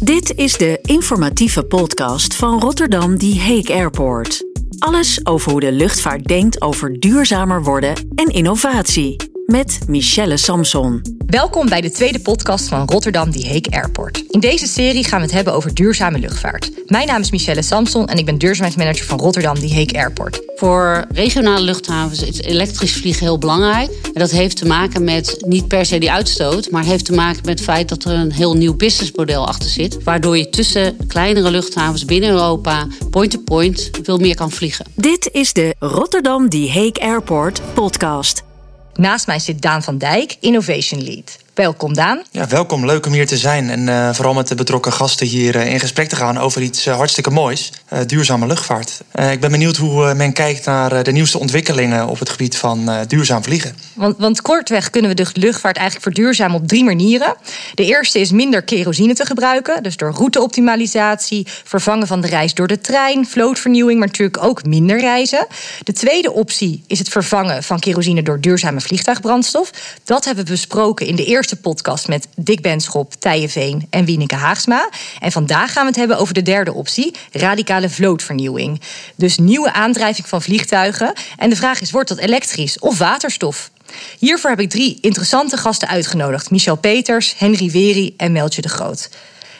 Dit 0.00 0.36
is 0.36 0.56
de 0.56 0.78
informatieve 0.82 1.64
podcast 1.64 2.34
van 2.34 2.60
Rotterdam 2.60 3.18
Die 3.18 3.40
Hague 3.40 3.74
Airport. 3.74 4.44
Alles 4.78 5.26
over 5.26 5.50
hoe 5.50 5.60
de 5.60 5.72
luchtvaart 5.72 6.24
denkt 6.24 6.62
over 6.62 7.00
duurzamer 7.00 7.62
worden 7.62 7.94
en 8.14 8.26
innovatie. 8.26 9.29
Met 9.50 9.78
Michelle 9.86 10.36
Samson. 10.36 11.02
Welkom 11.26 11.68
bij 11.68 11.80
de 11.80 11.90
tweede 11.90 12.20
podcast 12.20 12.68
van 12.68 12.88
Rotterdam 12.88 13.30
Die 13.30 13.44
Hague 13.44 13.70
Airport. 13.70 14.24
In 14.28 14.40
deze 14.40 14.66
serie 14.66 15.04
gaan 15.04 15.18
we 15.18 15.24
het 15.24 15.34
hebben 15.34 15.54
over 15.54 15.74
duurzame 15.74 16.18
luchtvaart. 16.18 16.70
Mijn 16.86 17.06
naam 17.06 17.20
is 17.20 17.30
Michelle 17.30 17.62
Samson 17.62 18.06
en 18.06 18.18
ik 18.18 18.24
ben 18.24 18.38
duurzaamheidsmanager 18.38 19.04
van 19.06 19.18
Rotterdam 19.18 19.58
Die 19.58 19.74
Hague 19.74 19.98
Airport. 19.98 20.40
Voor 20.56 21.04
regionale 21.12 21.64
luchthavens 21.64 22.22
is 22.22 22.40
elektrisch 22.40 22.92
vliegen 22.92 23.22
heel 23.22 23.38
belangrijk. 23.38 23.90
En 24.02 24.20
dat 24.20 24.30
heeft 24.30 24.56
te 24.56 24.66
maken 24.66 25.04
met 25.04 25.36
niet 25.46 25.68
per 25.68 25.86
se 25.86 25.98
die 25.98 26.12
uitstoot, 26.12 26.70
maar 26.70 26.84
heeft 26.84 27.04
te 27.04 27.12
maken 27.12 27.40
met 27.44 27.58
het 27.58 27.68
feit 27.68 27.88
dat 27.88 28.04
er 28.04 28.12
een 28.12 28.32
heel 28.32 28.56
nieuw 28.56 28.76
businessmodel 28.76 29.46
achter 29.46 29.70
zit. 29.70 30.02
Waardoor 30.02 30.38
je 30.38 30.50
tussen 30.50 30.96
kleinere 31.06 31.50
luchthavens 31.50 32.04
binnen 32.04 32.30
Europa 32.30 32.86
point-to-point 33.10 33.90
veel 34.02 34.18
meer 34.18 34.34
kan 34.34 34.50
vliegen. 34.50 34.84
Dit 34.94 35.28
is 35.32 35.52
de 35.52 35.74
Rotterdam 35.78 36.48
Die 36.48 36.68
Hague 36.68 37.00
Airport 37.00 37.60
podcast. 37.74 38.48
Naast 38.94 39.26
mij 39.26 39.38
zit 39.38 39.62
Daan 39.62 39.82
van 39.82 39.98
Dijk, 39.98 40.36
Innovation 40.40 41.02
Lead. 41.02 41.38
Welkom 41.60 41.94
Daan. 41.94 42.22
Ja, 42.30 42.46
welkom. 42.48 42.86
Leuk 42.86 43.06
om 43.06 43.12
hier 43.12 43.26
te 43.26 43.36
zijn. 43.36 43.70
En 43.70 43.80
uh, 43.80 44.12
vooral 44.12 44.34
met 44.34 44.48
de 44.48 44.54
betrokken 44.54 44.92
gasten 44.92 45.26
hier 45.26 45.56
uh, 45.56 45.72
in 45.72 45.80
gesprek 45.80 46.08
te 46.08 46.16
gaan 46.16 46.38
over 46.38 46.62
iets 46.62 46.86
uh, 46.86 46.96
hartstikke 46.96 47.30
moois: 47.30 47.72
duurzame 48.06 48.46
luchtvaart. 48.46 49.00
ik 49.30 49.40
ben 49.40 49.50
benieuwd 49.50 49.76
hoe 49.76 50.14
men 50.14 50.32
kijkt 50.32 50.64
naar 50.64 51.02
de 51.02 51.12
nieuwste 51.12 51.38
ontwikkelingen 51.38 52.06
op 52.06 52.18
het 52.18 52.28
gebied 52.28 52.56
van 52.56 52.90
duurzaam 53.06 53.42
vliegen. 53.42 53.74
Want, 53.94 54.18
want, 54.18 54.42
kortweg 54.42 54.90
kunnen 54.90 55.10
we 55.10 55.22
de 55.22 55.26
luchtvaart 55.32 55.76
eigenlijk 55.76 56.06
verduurzamen 56.14 56.60
op 56.60 56.68
drie 56.68 56.84
manieren. 56.84 57.34
De 57.74 57.84
eerste 57.84 58.20
is 58.20 58.30
minder 58.30 58.62
kerosine 58.62 59.14
te 59.14 59.26
gebruiken. 59.26 59.82
Dus 59.82 59.96
door 59.96 60.12
routeoptimalisatie, 60.12 61.46
vervangen 61.64 62.06
van 62.06 62.20
de 62.20 62.28
reis 62.28 62.54
door 62.54 62.66
de 62.66 62.80
trein, 62.80 63.26
vlootvernieuwing, 63.26 63.98
maar 63.98 64.08
natuurlijk 64.08 64.44
ook 64.44 64.64
minder 64.64 65.00
reizen. 65.00 65.46
De 65.82 65.92
tweede 65.92 66.32
optie 66.32 66.84
is 66.86 66.98
het 66.98 67.08
vervangen 67.08 67.62
van 67.62 67.78
kerosine 67.78 68.22
door 68.22 68.40
duurzame 68.40 68.80
vliegtuigbrandstof. 68.80 69.70
Dat 70.04 70.24
hebben 70.24 70.44
we 70.44 70.50
besproken 70.50 71.06
in 71.06 71.16
de 71.16 71.24
eerste 71.24 71.48
podcast 71.56 72.08
met 72.08 72.28
Dick 72.36 72.60
Benschop, 72.60 73.14
Tije 73.18 73.48
Veen 73.48 73.86
en 73.90 74.04
Wieneke 74.04 74.34
Haagsma. 74.34 74.88
En 75.18 75.32
vandaag 75.32 75.72
gaan 75.72 75.82
we 75.82 75.88
het 75.88 75.98
hebben 75.98 76.18
over 76.18 76.34
de 76.34 76.42
derde 76.42 76.72
optie, 76.72 77.14
radicale 77.32 77.88
vlootvernieuwing. 77.88 78.80
Dus 79.16 79.38
nieuwe 79.38 79.72
aandrijving 79.72 80.28
van 80.28 80.42
vliegtuigen. 80.42 81.12
En 81.36 81.50
de 81.50 81.56
vraag 81.56 81.80
is, 81.80 81.90
wordt 81.90 82.08
dat 82.08 82.18
elektrisch 82.18 82.78
of 82.78 82.98
waterstof? 82.98 83.70
Hiervoor 84.18 84.50
heb 84.50 84.60
ik 84.60 84.70
drie 84.70 84.98
interessante 85.00 85.56
gasten 85.56 85.88
uitgenodigd. 85.88 86.50
Michel 86.50 86.76
Peters, 86.76 87.34
Henry 87.38 87.70
Weri 87.70 88.14
en 88.16 88.32
Meltje 88.32 88.62
de 88.62 88.68
Groot. 88.68 89.08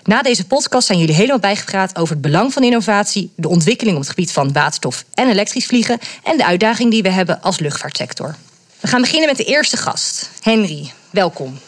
Na 0.04 0.22
deze 0.22 0.46
podcast 0.46 0.86
zijn 0.86 0.98
jullie 0.98 1.14
helemaal 1.14 1.38
bijgepraat 1.38 1.96
over 1.98 2.12
het 2.12 2.22
belang 2.22 2.52
van 2.52 2.64
innovatie, 2.64 3.32
de 3.36 3.48
ontwikkeling 3.48 3.96
op 3.96 4.02
het 4.02 4.10
gebied 4.10 4.32
van 4.32 4.52
waterstof 4.52 5.04
en 5.14 5.28
elektrisch 5.28 5.66
vliegen 5.66 5.98
en 6.22 6.36
de 6.36 6.44
uitdaging 6.44 6.90
die 6.90 7.02
we 7.02 7.10
hebben 7.10 7.42
als 7.42 7.58
luchtvaartsector. 7.58 8.36
We 8.80 8.88
gaan 8.88 9.00
beginnen 9.00 9.28
met 9.28 9.36
de 9.36 9.44
eerste 9.44 9.76
gast, 9.76 10.30
Henry. 10.40 10.92
Welkom. 11.10 11.58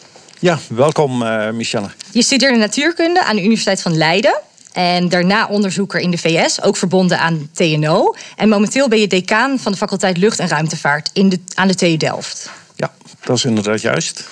Ja, 0.43 0.59
welkom 0.69 1.21
uh, 1.21 1.49
Michelle. 1.49 1.89
Je 2.11 2.23
studeerde 2.23 2.57
natuurkunde 2.57 3.23
aan 3.23 3.35
de 3.35 3.41
Universiteit 3.41 3.81
van 3.81 3.97
Leiden. 3.97 4.39
En 4.73 5.09
daarna 5.09 5.47
onderzoeker 5.47 5.99
in 5.99 6.11
de 6.11 6.17
VS, 6.17 6.61
ook 6.61 6.77
verbonden 6.77 7.19
aan 7.19 7.49
TNO. 7.53 8.15
En 8.35 8.49
momenteel 8.49 8.87
ben 8.87 8.99
je 8.99 9.07
decaan 9.07 9.59
van 9.59 9.71
de 9.71 9.77
faculteit 9.77 10.17
Lucht- 10.17 10.39
en 10.39 10.47
Ruimtevaart 10.47 11.09
in 11.13 11.29
de, 11.29 11.39
aan 11.53 11.67
de 11.67 11.75
TU 11.75 11.97
Delft. 11.97 12.49
Ja, 12.75 12.91
dat 13.23 13.37
is 13.37 13.45
inderdaad 13.45 13.81
juist. 13.81 14.23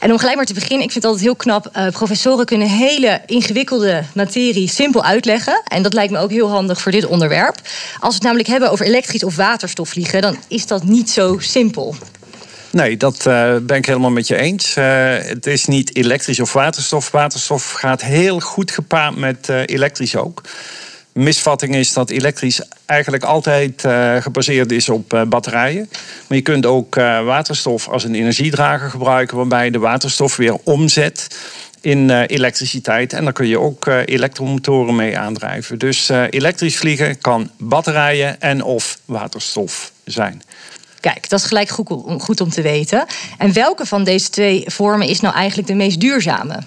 En 0.00 0.10
om 0.10 0.18
gelijk 0.18 0.36
maar 0.36 0.44
te 0.44 0.54
beginnen, 0.54 0.86
ik 0.86 0.92
vind 0.92 1.04
het 1.04 1.12
altijd 1.12 1.24
heel 1.24 1.36
knap. 1.36 1.70
Uh, 1.76 1.88
professoren 1.88 2.46
kunnen 2.46 2.68
hele 2.68 3.20
ingewikkelde 3.26 4.04
materie 4.14 4.68
simpel 4.68 5.04
uitleggen. 5.04 5.62
En 5.64 5.82
dat 5.82 5.92
lijkt 5.92 6.12
me 6.12 6.18
ook 6.18 6.30
heel 6.30 6.48
handig 6.48 6.80
voor 6.80 6.92
dit 6.92 7.06
onderwerp. 7.06 7.56
Als 8.00 8.08
we 8.08 8.14
het 8.14 8.22
namelijk 8.22 8.48
hebben 8.48 8.70
over 8.70 8.86
elektrisch 8.86 9.24
of 9.24 9.36
waterstof 9.36 9.88
vliegen, 9.88 10.22
dan 10.22 10.36
is 10.48 10.66
dat 10.66 10.82
niet 10.82 11.10
zo 11.10 11.38
simpel. 11.38 11.96
Nee, 12.74 12.96
dat 12.96 13.26
uh, 13.26 13.56
ben 13.56 13.76
ik 13.76 13.86
helemaal 13.86 14.10
met 14.10 14.28
je 14.28 14.36
eens. 14.36 14.76
Uh, 14.76 14.84
het 15.16 15.46
is 15.46 15.66
niet 15.66 15.96
elektrisch 15.96 16.40
of 16.40 16.52
waterstof. 16.52 17.10
Waterstof 17.10 17.72
gaat 17.72 18.02
heel 18.02 18.40
goed 18.40 18.70
gepaard 18.70 19.16
met 19.16 19.48
uh, 19.50 19.60
elektrisch 19.64 20.16
ook. 20.16 20.40
Misvatting 21.12 21.74
is 21.74 21.92
dat 21.92 22.10
elektrisch 22.10 22.60
eigenlijk 22.86 23.24
altijd 23.24 23.86
gebaseerd 24.20 24.72
is 24.72 24.88
op 24.88 25.24
batterijen. 25.28 25.88
Maar 26.28 26.38
je 26.38 26.42
kunt 26.42 26.66
ook 26.66 26.94
waterstof 27.24 27.88
als 27.88 28.04
een 28.04 28.14
energiedrager 28.14 28.90
gebruiken, 28.90 29.36
waarbij 29.36 29.64
je 29.64 29.70
de 29.70 29.78
waterstof 29.78 30.36
weer 30.36 30.56
omzet 30.64 31.36
in 31.80 32.10
elektriciteit. 32.10 33.12
En 33.12 33.24
daar 33.24 33.32
kun 33.32 33.46
je 33.46 33.58
ook 33.58 33.86
elektromotoren 33.86 34.96
mee 34.96 35.18
aandrijven. 35.18 35.78
Dus 35.78 36.08
elektrisch 36.30 36.76
vliegen 36.76 37.18
kan 37.18 37.50
batterijen 37.58 38.40
en 38.40 38.62
of 38.62 38.98
waterstof 39.04 39.92
zijn. 40.04 40.42
Kijk, 41.04 41.28
dat 41.28 41.40
is 41.40 41.46
gelijk 41.46 41.68
goed, 41.68 41.88
goed 42.22 42.40
om 42.40 42.50
te 42.50 42.62
weten. 42.62 43.06
En 43.38 43.52
welke 43.52 43.86
van 43.86 44.04
deze 44.04 44.30
twee 44.30 44.64
vormen 44.66 45.08
is 45.08 45.20
nou 45.20 45.34
eigenlijk 45.34 45.68
de 45.68 45.74
meest 45.74 46.00
duurzame? 46.00 46.58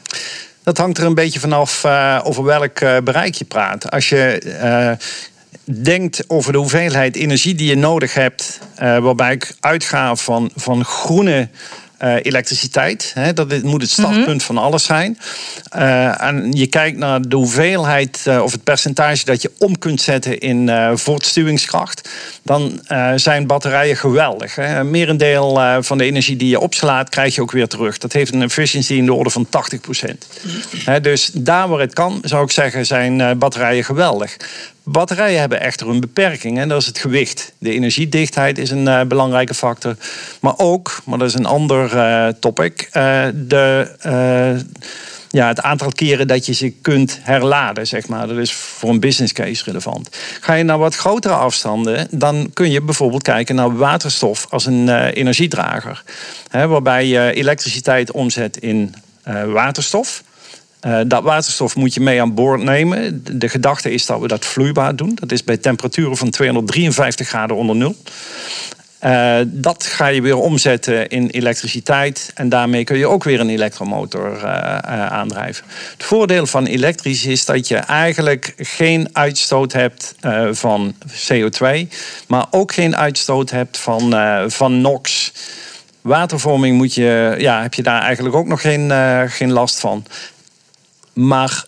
Dat 0.63 0.77
hangt 0.77 0.97
er 0.97 1.05
een 1.05 1.13
beetje 1.13 1.39
vanaf 1.39 1.83
uh, 1.83 2.19
over 2.23 2.43
welk 2.43 2.79
uh, 2.79 2.97
bereik 3.03 3.35
je 3.35 3.45
praat. 3.45 3.91
Als 3.91 4.09
je 4.09 4.41
uh, 4.61 4.91
denkt 5.83 6.23
over 6.27 6.51
de 6.51 6.57
hoeveelheid 6.57 7.15
energie 7.15 7.55
die 7.55 7.67
je 7.67 7.75
nodig 7.75 8.13
hebt, 8.13 8.59
waarbij 8.75 9.33
ik 9.33 9.55
uitga 9.59 10.15
van, 10.15 10.51
van 10.55 10.85
groene 10.85 11.49
uh, 12.03 12.15
elektriciteit. 12.21 13.11
Hè, 13.13 13.33
dat 13.33 13.63
moet 13.63 13.81
het 13.81 13.91
startpunt 13.91 14.25
mm 14.25 14.31
-hmm. 14.31 14.39
van 14.39 14.57
alles 14.57 14.83
zijn. 14.83 15.19
Uh, 15.75 16.21
en 16.21 16.51
je 16.51 16.67
kijkt 16.67 16.97
naar 16.97 17.21
de 17.21 17.35
hoeveelheid 17.35 18.25
uh, 18.27 18.43
of 18.43 18.51
het 18.51 18.63
percentage 18.63 19.25
dat 19.25 19.41
je 19.41 19.51
om 19.57 19.77
kunt 19.77 20.01
zetten 20.01 20.39
in 20.39 20.71
voortstuwingskracht. 20.93 22.09
Dan 22.43 22.81
zijn 23.15 23.47
batterijen 23.47 23.97
geweldig. 23.97 24.55
Hè. 24.55 24.79
Een 24.79 24.91
merendeel 24.91 25.59
van 25.79 25.97
de 25.97 26.03
energie 26.03 26.35
die 26.35 26.49
je 26.49 26.59
opslaat, 26.59 27.09
krijg 27.09 27.35
je 27.35 27.41
ook 27.41 27.51
weer 27.51 27.67
terug. 27.67 27.97
Dat 27.97 28.13
heeft 28.13 28.33
een 28.33 28.41
efficiency 28.41 28.93
in 28.93 29.05
de 29.05 29.13
orde 29.13 29.29
van 29.29 29.49
80 29.49 29.81
procent. 29.81 30.27
Mm 30.85 31.01
Dus 31.01 31.29
daar 31.33 31.67
waar 31.67 31.79
het 31.79 31.93
kan, 31.93 32.19
zou 32.21 32.43
ik 32.43 32.51
zeggen, 32.51 32.85
zijn 32.85 33.37
batterijen 33.37 33.83
geweldig. 33.83 34.37
Batterijen 34.89 35.39
hebben 35.39 35.61
echter 35.61 35.89
een 35.89 35.99
beperking 35.99 36.59
en 36.59 36.67
dat 36.67 36.81
is 36.81 36.87
het 36.87 36.97
gewicht. 36.97 37.53
De 37.57 37.71
energiedichtheid 37.71 38.57
is 38.57 38.71
een 38.71 38.85
uh, 38.85 39.01
belangrijke 39.01 39.53
factor. 39.53 39.95
Maar 40.41 40.53
ook, 40.57 41.01
maar 41.05 41.17
dat 41.17 41.27
is 41.27 41.33
een 41.33 41.45
ander 41.45 41.95
uh, 41.95 42.27
topic, 42.39 42.89
uh, 42.93 43.25
de, 43.33 43.91
ja, 45.29 45.47
het 45.47 45.61
aantal 45.61 45.91
keren 45.91 46.27
dat 46.27 46.45
je 46.45 46.53
ze 46.53 46.69
kunt 46.69 47.19
herladen. 47.21 47.87
Zeg 47.87 48.07
maar. 48.07 48.27
Dat 48.27 48.37
is 48.37 48.53
voor 48.53 48.89
een 48.89 48.99
business 48.99 49.33
case 49.33 49.63
relevant. 49.63 50.09
Ga 50.41 50.53
je 50.53 50.63
naar 50.63 50.77
wat 50.77 50.95
grotere 50.95 51.33
afstanden, 51.33 52.07
dan 52.11 52.49
kun 52.53 52.71
je 52.71 52.81
bijvoorbeeld 52.81 53.23
kijken 53.23 53.55
naar 53.55 53.77
waterstof 53.77 54.47
als 54.49 54.65
een 54.65 54.89
energiedrager. 55.09 56.03
Hè, 56.49 56.67
waarbij 56.67 57.05
je 57.05 57.33
elektriciteit 57.33 58.11
omzet 58.11 58.57
in 58.57 58.95
waterstof. 59.45 60.23
Uh, 60.85 60.99
dat 61.07 61.23
waterstof 61.23 61.75
moet 61.75 61.93
je 61.93 61.99
mee 61.99 62.21
aan 62.21 62.33
boord 62.33 62.63
nemen. 62.63 63.23
De 63.37 63.49
gedachte 63.49 63.91
is 63.91 64.05
dat 64.05 64.19
we 64.19 64.27
dat 64.27 64.45
vloeibaar 64.45 64.95
doen. 64.95 65.11
Dat 65.15 65.31
is 65.31 65.43
bij 65.43 65.57
temperaturen 65.57 66.17
van 66.17 66.29
253 66.29 67.27
graden 67.27 67.55
onder 67.55 67.75
nul. 67.75 67.95
Uh, 69.05 69.37
dat 69.45 69.85
ga 69.85 70.07
je 70.07 70.21
weer 70.21 70.37
omzetten 70.37 71.07
in 71.07 71.29
elektriciteit. 71.29 72.31
En 72.35 72.49
daarmee 72.49 72.83
kun 72.83 72.97
je 72.97 73.07
ook 73.07 73.23
weer 73.23 73.39
een 73.39 73.49
elektromotor 73.49 74.35
uh, 74.35 74.77
aandrijven. 75.07 75.65
Het 75.91 76.03
voordeel 76.03 76.45
van 76.45 76.65
elektrisch 76.65 77.25
is 77.25 77.45
dat 77.45 77.67
je 77.67 77.75
eigenlijk 77.75 78.53
geen 78.57 79.09
uitstoot 79.13 79.73
hebt 79.73 80.15
van 80.51 80.95
CO2. 81.31 81.87
Maar 82.27 82.45
ook 82.51 82.73
geen 82.73 82.95
uitstoot 82.95 83.49
hebt 83.49 83.77
van, 83.77 84.15
van 84.47 84.81
NOx. 84.81 85.33
Watervorming 86.01 86.77
moet 86.77 86.93
je, 86.93 87.35
ja, 87.37 87.61
heb 87.61 87.73
je 87.73 87.83
daar 87.83 88.01
eigenlijk 88.01 88.35
ook 88.35 88.47
nog 88.47 88.61
geen, 88.61 88.91
geen 89.29 89.51
last 89.51 89.79
van. 89.79 90.05
Maar 91.17 91.65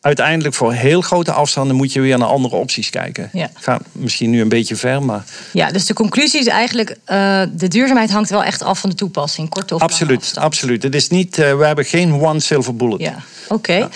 uiteindelijk 0.00 0.54
voor 0.54 0.72
heel 0.72 1.00
grote 1.00 1.32
afstanden 1.32 1.76
moet 1.76 1.92
je 1.92 2.00
weer 2.00 2.18
naar 2.18 2.28
andere 2.28 2.56
opties 2.56 2.90
kijken. 2.90 3.30
Ja. 3.32 3.50
Gaat 3.54 3.82
misschien 3.92 4.30
nu 4.30 4.40
een 4.40 4.48
beetje 4.48 4.76
ver, 4.76 5.02
maar... 5.02 5.24
Ja, 5.52 5.70
dus 5.70 5.86
de 5.86 5.94
conclusie 5.94 6.40
is 6.40 6.46
eigenlijk... 6.46 6.90
Uh, 6.90 7.42
de 7.52 7.68
duurzaamheid 7.68 8.10
hangt 8.10 8.30
wel 8.30 8.44
echt 8.44 8.62
af 8.62 8.78
van 8.78 8.90
de 8.90 8.96
toepassing. 8.96 9.48
Kort 9.48 9.72
of 9.72 9.80
Absoluut, 9.80 10.32
absoluut. 10.34 10.82
Het 10.82 10.94
is 10.94 11.08
niet, 11.08 11.38
uh, 11.38 11.56
we 11.56 11.64
hebben 11.66 11.84
geen 11.84 12.12
one 12.12 12.40
silver 12.40 12.76
bullet. 12.76 13.00
Ja, 13.00 13.14
oké. 13.44 13.54
Okay. 13.54 13.78
Ja. 13.78 13.88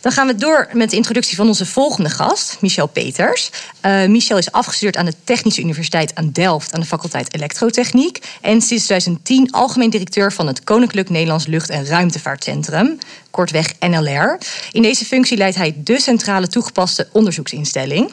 Dan 0.00 0.12
gaan 0.12 0.26
we 0.26 0.34
door 0.34 0.68
met 0.72 0.90
de 0.90 0.96
introductie 0.96 1.36
van 1.36 1.46
onze 1.46 1.66
volgende 1.66 2.10
gast, 2.10 2.56
Michel 2.60 2.86
Peters. 2.86 3.50
Uh, 3.82 4.06
Michel 4.06 4.38
is 4.38 4.52
afgestudeerd 4.52 4.96
aan 4.96 5.06
de 5.06 5.14
Technische 5.24 5.60
Universiteit 5.60 6.14
aan 6.14 6.30
Delft... 6.32 6.74
aan 6.74 6.80
de 6.80 6.86
faculteit 6.86 7.34
Elektrotechniek. 7.34 8.18
En 8.40 8.60
sinds 8.60 8.84
2010 8.84 9.52
algemeen 9.52 9.90
directeur 9.90 10.32
van 10.32 10.46
het 10.46 10.64
Koninklijk 10.64 11.10
Nederlands 11.10 11.46
Lucht- 11.46 11.70
en 11.70 11.86
Ruimtevaartcentrum 11.86 12.98
kortweg 13.36 13.72
NLR. 13.80 14.38
In 14.72 14.82
deze 14.82 15.04
functie 15.04 15.35
leidt 15.36 15.56
hij 15.56 15.74
de 15.76 16.00
centrale 16.00 16.48
toegepaste 16.48 17.08
onderzoeksinstelling. 17.12 18.12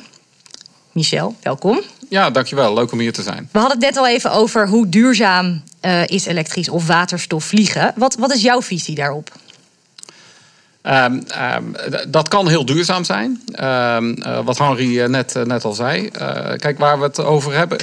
Michel, 0.92 1.36
welkom. 1.42 1.82
Ja, 2.10 2.30
dankjewel. 2.30 2.74
Leuk 2.74 2.92
om 2.92 3.00
hier 3.00 3.14
te 3.14 3.22
zijn. 3.22 3.50
We 3.52 3.60
hadden 3.60 3.78
het 3.78 3.86
net 3.88 3.98
al 3.98 4.08
even 4.08 4.32
over 4.32 4.68
hoe 4.68 4.90
duurzaam 4.90 5.64
uh, 5.82 6.08
is 6.08 6.26
elektrisch 6.26 6.70
of 6.70 6.88
waterstof 6.88 7.44
vliegen. 7.46 7.94
Wat, 7.96 8.16
wat 8.16 8.34
is 8.34 8.42
jouw 8.42 8.62
visie 8.62 8.96
daarop? 8.96 9.32
Ehm, 10.82 11.22
ehm, 11.28 11.64
dat 12.08 12.28
kan 12.28 12.48
heel 12.48 12.66
duurzaam 12.66 13.04
zijn. 13.04 13.42
Ehm, 13.52 14.16
wat 14.44 14.58
Henri 14.58 15.08
net, 15.08 15.34
net 15.46 15.64
al 15.64 15.74
zei. 15.74 16.10
kijk, 16.58 16.78
waar 16.78 17.00
we 17.00 17.04
het 17.04 17.20
over 17.20 17.54
hebben. 17.54 17.78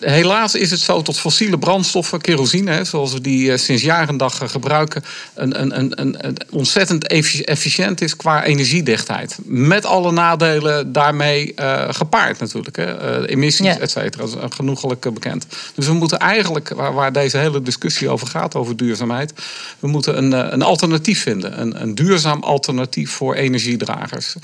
Helaas 0.00 0.54
is 0.54 0.70
het 0.70 0.80
zo 0.80 1.02
tot 1.02 1.18
fossiele 1.18 1.58
brandstoffen, 1.58 2.20
kerosine, 2.20 2.70
hè, 2.70 2.84
zoals 2.84 3.12
we 3.12 3.20
die 3.20 3.52
eh, 3.52 3.58
sinds 3.58 3.82
jaren 3.82 4.16
dag 4.16 4.42
eh, 4.42 4.48
gebruiken, 4.48 5.04
een, 5.34 5.60
een, 5.60 5.78
een, 5.78 6.26
een, 6.26 6.36
ontzettend 6.50 7.06
efficiënt 7.44 8.00
is 8.00 8.16
qua 8.16 8.44
energiedichtheid. 8.44 9.38
Met 9.44 9.84
alle 9.84 10.12
nadelen 10.12 10.92
daarmee 10.92 11.52
uh, 11.56 11.84
gepaard 11.90 12.40
natuurlijk. 12.40 12.76
Hè. 12.76 13.20
Uh, 13.20 13.30
emissies, 13.30 13.66
ja. 13.66 13.78
et 13.78 13.90
cetera. 13.90 14.24
Dat 14.26 14.50
is 14.50 14.56
genoegelijk 14.56 15.12
bekend. 15.14 15.46
Dus 15.74 15.86
we 15.86 15.92
moeten 15.92 16.18
eigenlijk, 16.18 16.68
waar, 16.68 16.94
waar, 16.94 17.12
deze 17.12 17.38
hele 17.38 17.62
discussie 17.62 18.08
over 18.08 18.26
gaat, 18.26 18.54
over 18.54 18.76
duurzaamheid, 18.76 19.32
we 19.78 19.88
moeten 19.88 20.16
een, 20.18 20.52
een 20.52 20.62
alternatief 20.62 21.22
vinden. 21.22 21.60
Een, 21.60 21.82
een 21.82 21.94
duurzaam 21.94 22.42
alternatief 22.42 23.10
voor 23.10 23.34
energiedragers. 23.34 24.34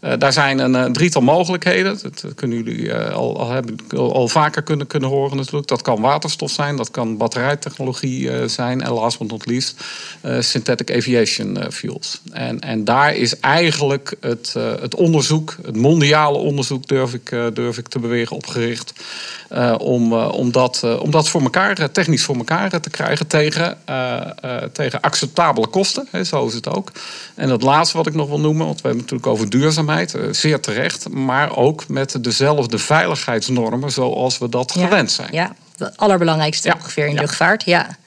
Uh, 0.00 0.12
daar 0.18 0.32
zijn 0.32 0.58
een 0.58 0.74
uh, 0.74 0.84
drietal 0.84 1.22
mogelijkheden. 1.22 1.98
Dat 2.02 2.34
kunnen 2.34 2.56
jullie 2.56 2.80
uh, 2.80 3.12
al, 3.12 3.40
al, 3.96 4.14
al, 4.14 4.28
vaker 4.28 4.62
kunnen, 4.62 4.86
kunnen 4.86 5.08
horen 5.08 5.36
natuurlijk. 5.36 5.66
Dat 5.66 5.82
kan 5.82 6.00
waterstof 6.00 6.50
zijn, 6.50 6.76
dat 6.76 6.90
kan 6.90 7.16
batterijtechnologie 7.16 8.48
zijn. 8.48 8.82
En 8.82 8.92
last 8.92 9.18
but 9.18 9.30
not 9.30 9.46
least, 9.46 9.84
synthetic 10.38 10.96
aviation 10.96 11.58
fuels. 11.72 12.20
En, 12.32 12.60
en 12.60 12.84
daar 12.84 13.14
is 13.14 13.40
eigenlijk 13.40 14.16
het, 14.20 14.54
het 14.80 14.94
onderzoek, 14.94 15.56
het 15.62 15.76
mondiale 15.76 16.38
onderzoek 16.38 16.86
durf 16.86 17.14
ik, 17.14 17.30
durf 17.52 17.78
ik 17.78 17.88
te 17.88 17.98
bewegen, 17.98 18.36
opgericht. 18.36 18.92
Om, 19.78 20.12
om, 20.12 20.52
dat, 20.52 20.98
om 21.00 21.10
dat 21.10 21.28
voor 21.28 21.42
elkaar, 21.42 21.90
technisch 21.90 22.24
voor 22.24 22.36
elkaar 22.36 22.80
te 22.80 22.90
krijgen 22.90 23.26
tegen, 23.26 23.78
tegen 24.72 25.00
acceptabele 25.00 25.66
kosten. 25.66 26.08
Hè, 26.10 26.24
zo 26.24 26.46
is 26.46 26.54
het 26.54 26.68
ook. 26.68 26.92
En 27.34 27.50
het 27.50 27.62
laatste 27.62 27.96
wat 27.96 28.06
ik 28.06 28.14
nog 28.14 28.28
wil 28.28 28.40
noemen, 28.40 28.66
want 28.66 28.80
we 28.80 28.88
hebben 28.88 29.02
het 29.02 29.10
natuurlijk 29.10 29.38
over 29.38 29.50
duurzaamheid 29.50 30.14
eh, 30.14 30.22
zeer 30.30 30.60
terecht, 30.60 31.08
maar 31.08 31.56
ook 31.56 31.88
met 31.88 32.24
dezelfde 32.24 32.78
veiligheidsnormen 32.78 33.90
zoals 33.90 34.38
we 34.38 34.48
dat 34.48 34.72
gewend 34.72 35.10
zijn. 35.10 35.28
Ja, 35.32 35.54
het 35.76 35.96
allerbelangrijkste 35.96 36.74
ongeveer 36.74 37.06
in 37.06 37.14
luchtvaart. 37.14 37.64
Ja. 37.64 37.98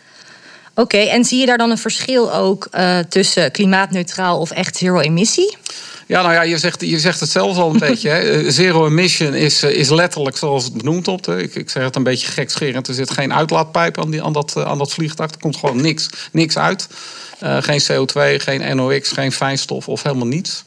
Oké, 0.76 0.98
en 0.98 1.26
zie 1.26 1.40
je 1.40 1.46
daar 1.46 1.58
dan 1.58 1.72
een 1.72 1.78
verschil 1.78 2.34
ook 2.34 2.68
uh, 2.72 3.00
tussen 3.00 3.52
klimaatneutraal 3.52 4.40
of 4.40 4.52
echt 4.52 4.76
zero 4.76 5.00
emissie? 5.00 5.58
Ja, 6.08 6.22
nou 6.22 6.34
ja, 6.34 6.42
je 6.42 6.58
zegt, 6.58 6.82
je 6.82 7.00
zegt 7.00 7.20
het 7.20 7.30
zelf 7.30 7.58
al 7.58 7.70
een 7.70 7.80
beetje. 7.90 8.10
Hè. 8.10 8.20
Eh, 8.20 8.52
zero 8.52 8.88
emission 8.88 9.34
is, 9.34 9.64
is 9.64 9.90
letterlijk 9.90 10.38
zoals 10.38 10.64
het 10.64 10.74
benoemd 10.74 11.06
wordt. 11.06 11.28
Ik, 11.28 11.56
ik 11.56 11.70
zeg 11.70 11.84
het 11.84 11.96
een 11.96 12.04
beetje 12.04 12.28
gekscherend. 12.28 12.88
Er 12.88 12.94
zit 12.94 13.12
geen 13.12 13.34
uitlaatpijp 13.34 14.00
aan, 14.00 14.12
die, 14.12 14.24
aan, 14.24 14.34
dat, 14.34 14.58
aan 14.58 14.78
dat 14.78 14.94
vliegtuig. 14.94 15.32
Er 15.32 15.40
komt 15.40 15.58
gewoon 15.58 15.82
niks, 15.82 16.10
niks 16.32 16.58
uit. 16.58 16.88
Uh, 17.44 17.58
geen 17.62 17.82
CO2, 17.82 18.42
geen 18.42 18.76
NOx, 18.76 19.12
geen 19.12 19.32
fijnstof 19.32 19.88
of 19.88 20.04
helemaal 20.04 20.28
niets. 20.28 20.64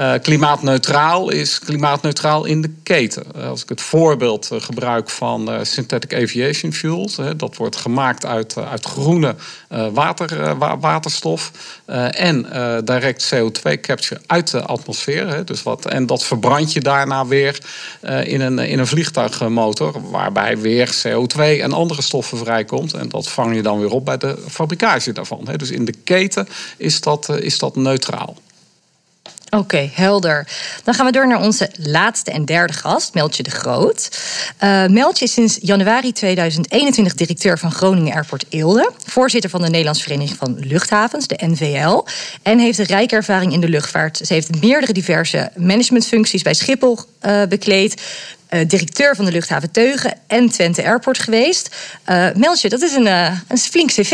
Uh, 0.00 0.12
klimaatneutraal 0.22 1.30
is 1.30 1.58
klimaatneutraal 1.58 2.44
in 2.44 2.62
de 2.62 2.70
keten. 2.82 3.24
Uh, 3.36 3.48
als 3.48 3.62
ik 3.62 3.68
het 3.68 3.80
voorbeeld 3.80 4.50
uh, 4.52 4.60
gebruik 4.60 5.10
van 5.10 5.66
synthetic 5.66 6.14
aviation 6.14 6.72
fuels, 6.72 7.18
dat 7.36 7.56
wordt 7.56 7.76
gemaakt 7.76 8.26
uit, 8.26 8.56
uit 8.56 8.84
groene 8.84 9.34
water, 9.92 10.58
wa 10.58 10.78
waterstof 10.78 11.50
en 12.10 12.46
direct 12.84 13.34
CO2 13.34 13.80
capture 13.80 14.20
uit 14.26 14.50
de 14.50 14.62
atmosfeer. 14.62 15.44
dus 15.44 15.62
wat, 15.62 15.86
en 15.86 16.06
dat 16.06 16.24
verbrand 16.24 16.72
je 16.72 16.80
daarna 16.80 17.26
weer 17.26 17.58
in, 18.24 18.40
een, 18.40 18.58
in 18.58 18.78
een 18.78 18.86
vliegtuigmotor, 18.86 20.10
waarbij 20.10 20.58
weer 20.58 20.94
CO2 21.06 21.40
en 21.40 21.72
andere 21.72 22.02
stoffen 22.02 22.38
vrijkomt. 22.38 22.92
En 22.92 23.08
dat 23.08 23.28
vang 23.28 23.54
je 23.54 23.62
dan 23.62 23.80
weer 23.80 23.90
op 23.90 24.04
bij 24.04 24.18
de 24.18 24.38
fabricage 24.48 25.12
daarvan. 25.12 25.48
Dus 25.56 25.70
in 25.70 25.84
de 25.84 25.94
keten 26.04 26.48
is 26.76 27.00
dat, 27.00 27.28
is 27.38 27.58
dat 27.58 27.76
neutraal. 27.76 28.36
Oké, 29.54 29.90
helder. 29.92 30.46
Dan 30.84 30.94
gaan 30.94 31.06
we 31.06 31.12
door 31.12 31.26
naar 31.26 31.40
onze 31.40 31.70
laatste 31.76 32.30
en 32.30 32.44
derde 32.44 32.72
gast, 32.72 33.14
Meltje 33.14 33.42
de 33.42 33.50
Groot. 33.50 34.18
Uh, 34.64 34.86
Meltje 34.86 35.24
is 35.24 35.32
sinds 35.32 35.58
januari 35.60 36.12
2021 36.12 37.14
directeur 37.14 37.58
van 37.58 37.72
Groningen 37.72 38.14
Airport 38.14 38.44
Eelde, 38.48 38.90
voorzitter 39.06 39.50
van 39.50 39.62
de 39.62 39.68
Nederlandse 39.68 40.02
Vereniging 40.02 40.38
van 40.38 40.58
Luchthavens, 40.58 41.26
de 41.26 41.38
NVL, 41.46 42.04
en 42.42 42.58
heeft 42.58 42.78
een 42.78 42.84
rijke 42.84 43.14
ervaring 43.14 43.52
in 43.52 43.60
de 43.60 43.68
luchtvaart. 43.68 44.16
Ze 44.16 44.34
heeft 44.34 44.60
meerdere 44.60 44.92
diverse 44.92 45.50
managementfuncties 45.56 46.42
bij 46.42 46.54
Schiphol 46.54 46.98
uh, 47.26 47.42
bekleed. 47.48 48.02
Uh, 48.50 48.60
directeur 48.68 49.16
van 49.16 49.24
de 49.24 49.32
luchthaven 49.32 49.70
Teugen 49.70 50.18
en 50.26 50.50
Twente 50.50 50.84
Airport 50.84 51.18
geweest. 51.18 51.76
Meltje, 52.34 52.68
dat 52.68 52.82
is 52.82 52.92
een, 52.92 53.06
een 53.48 53.58
flink 53.58 53.90
cv. 53.90 54.12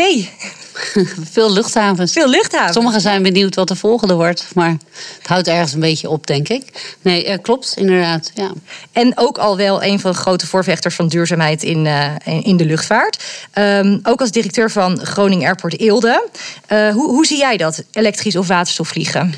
Veel 1.31 1.53
luchthavens. 1.53 2.11
Veel 2.11 2.29
luchthavens. 2.29 2.73
Sommigen 2.73 3.01
zijn 3.01 3.23
benieuwd 3.23 3.55
wat 3.55 3.67
de 3.67 3.75
volgende 3.75 4.13
wordt, 4.13 4.45
maar 4.55 4.69
het 5.17 5.27
houdt 5.27 5.47
ergens 5.47 5.73
een 5.73 5.79
beetje 5.79 6.09
op, 6.09 6.27
denk 6.27 6.49
ik. 6.49 6.95
Nee, 7.01 7.27
uh, 7.27 7.33
klopt, 7.41 7.73
inderdaad. 7.75 8.31
Ja. 8.33 8.51
En 8.91 9.11
ook 9.15 9.37
al 9.37 9.57
wel 9.57 9.83
een 9.83 9.99
van 9.99 10.11
de 10.11 10.17
grote 10.17 10.47
voorvechters 10.47 10.95
van 10.95 11.07
duurzaamheid 11.07 11.63
in, 11.63 11.85
uh, 11.85 12.05
in 12.41 12.57
de 12.57 12.65
luchtvaart. 12.65 13.23
Um, 13.53 13.99
ook 14.03 14.19
als 14.19 14.31
directeur 14.31 14.71
van 14.71 14.99
Groningen 15.05 15.45
Airport 15.45 15.79
Eelde. 15.79 16.27
Uh, 16.71 16.89
hoe, 16.89 17.09
hoe 17.09 17.25
zie 17.25 17.37
jij 17.37 17.57
dat, 17.57 17.83
elektrisch 17.91 18.35
of 18.35 18.47
waterstof 18.47 18.87
vliegen? 18.87 19.33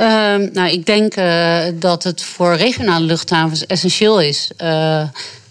Uh, 0.00 0.06
nou, 0.52 0.68
ik 0.68 0.86
denk 0.86 1.14
dat 1.80 2.02
het 2.02 2.22
voor 2.22 2.54
regionale 2.54 3.04
luchthavens 3.04 3.66
essentieel 3.66 4.20
is 4.20 4.50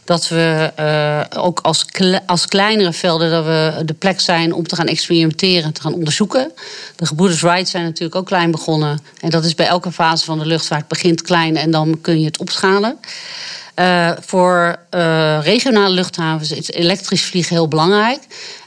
dat 0.06 0.28
we 0.28 0.72
uh, 0.80 1.44
ook 1.44 1.60
als, 1.60 1.86
als 2.26 2.46
kleinere 2.46 2.94
velden 2.94 3.32
dat 3.32 3.46
we 3.46 3.82
de 3.86 3.94
plek 3.94 4.20
zijn 4.20 4.54
om 4.54 4.68
te 4.68 4.76
gaan 4.76 4.88
experimenteren, 4.88 5.74
te 5.74 5.82
gaan 5.82 5.94
onderzoeken. 5.94 6.52
De 6.96 7.06
gebroeders 7.06 7.42
Wright 7.42 7.68
zijn 7.70 7.84
natuurlijk 7.84 8.16
ook 8.16 8.26
klein 8.26 8.52
begonnen. 8.52 9.00
En 9.20 9.30
dat 9.30 9.46
is 9.46 9.56
bij 9.56 9.68
elke 9.68 9.92
fase 9.92 10.26
van 10.26 10.40
de 10.40 10.46
luchtvaart 10.46 10.88
begint 10.88 11.22
klein 11.22 11.58
en 11.58 11.72
dan 11.72 12.02
kun 12.02 12.20
je 12.20 12.26
het 12.26 12.38
opschalen. 12.38 12.98
Uh, 13.80 14.12
voor 14.20 14.76
uh, 14.92 15.40
regionale 15.42 15.94
luchthavens 15.94 16.52
is 16.52 16.72
elektrisch 16.72 17.24
vliegen 17.24 17.56
heel 17.56 17.68
belangrijk. 17.68 18.20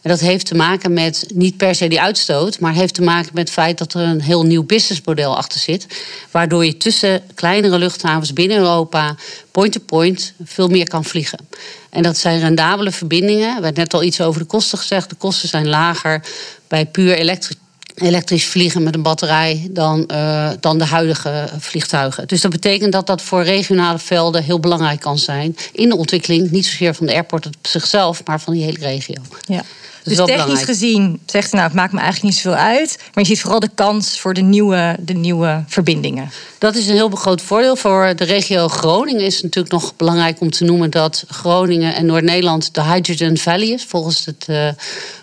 En 0.02 0.10
dat 0.10 0.20
heeft 0.20 0.46
te 0.46 0.54
maken 0.54 0.92
met 0.92 1.26
niet 1.34 1.56
per 1.56 1.74
se 1.74 1.88
die 1.88 2.00
uitstoot, 2.00 2.60
maar 2.60 2.72
heeft 2.72 2.94
te 2.94 3.02
maken 3.02 3.30
met 3.34 3.42
het 3.42 3.52
feit 3.52 3.78
dat 3.78 3.94
er 3.94 4.00
een 4.00 4.20
heel 4.20 4.44
nieuw 4.44 4.64
businessmodel 4.64 5.36
achter 5.36 5.60
zit. 5.60 5.86
Waardoor 6.30 6.64
je 6.64 6.76
tussen 6.76 7.22
kleinere 7.34 7.78
luchthavens 7.78 8.32
binnen 8.32 8.56
Europa 8.56 9.14
point-to-point 9.50 10.32
veel 10.44 10.68
meer 10.68 10.88
kan 10.88 11.04
vliegen. 11.04 11.48
En 11.90 12.02
dat 12.02 12.16
zijn 12.16 12.40
rendabele 12.40 12.90
verbindingen. 12.90 13.56
Er 13.56 13.62
werd 13.62 13.76
net 13.76 13.94
al 13.94 14.02
iets 14.02 14.20
over 14.20 14.40
de 14.40 14.46
kosten 14.46 14.78
gezegd. 14.78 15.08
De 15.10 15.16
kosten 15.16 15.48
zijn 15.48 15.68
lager 15.68 16.22
bij 16.66 16.86
puur 16.86 17.14
elektrisch 17.14 17.56
elektrisch 18.00 18.46
vliegen 18.46 18.82
met 18.82 18.94
een 18.94 19.02
batterij 19.02 19.68
dan, 19.70 20.04
uh, 20.12 20.50
dan 20.60 20.78
de 20.78 20.84
huidige 20.84 21.48
vliegtuigen. 21.58 22.28
Dus 22.28 22.40
dat 22.40 22.50
betekent 22.50 22.92
dat 22.92 23.06
dat 23.06 23.22
voor 23.22 23.42
regionale 23.42 23.98
velden 23.98 24.42
heel 24.42 24.60
belangrijk 24.60 25.00
kan 25.00 25.18
zijn 25.18 25.56
in 25.72 25.88
de 25.88 25.96
ontwikkeling, 25.96 26.50
niet 26.50 26.66
zozeer 26.66 26.94
van 26.94 27.06
de 27.06 27.12
airport 27.12 27.46
op 27.46 27.54
zichzelf, 27.62 28.22
maar 28.24 28.40
van 28.40 28.52
die 28.52 28.64
hele 28.64 28.78
regio. 28.78 29.22
Ja. 29.46 29.62
Dus, 30.08 30.26
technisch 30.26 30.62
gezien 30.62 31.20
zegt 31.26 31.52
nou, 31.52 31.64
het 31.64 31.74
maakt 31.74 31.92
me 31.92 32.00
eigenlijk 32.00 32.34
niet 32.34 32.42
zoveel 32.42 32.58
uit. 32.58 32.98
Maar 33.14 33.24
je 33.24 33.30
ziet 33.30 33.40
vooral 33.40 33.60
de 33.60 33.70
kans 33.74 34.20
voor 34.20 34.34
de 34.34 34.40
nieuwe, 34.40 34.96
de 35.00 35.12
nieuwe 35.12 35.64
verbindingen. 35.66 36.30
Dat 36.58 36.74
is 36.74 36.86
een 36.86 36.94
heel 36.94 37.10
groot 37.10 37.42
voordeel. 37.42 37.76
Voor 37.76 38.12
de 38.16 38.24
regio 38.24 38.68
Groningen 38.68 39.24
is 39.24 39.34
het 39.34 39.42
natuurlijk 39.42 39.72
nog 39.72 39.96
belangrijk 39.96 40.40
om 40.40 40.50
te 40.50 40.64
noemen 40.64 40.90
dat 40.90 41.24
Groningen 41.28 41.94
en 41.94 42.06
Noord-Nederland 42.06 42.74
de 42.74 42.82
Hydrogen 42.82 43.38
Valley 43.38 43.68
is, 43.68 43.84
volgens 43.84 44.24
het 44.24 44.46
uh, 44.50 44.68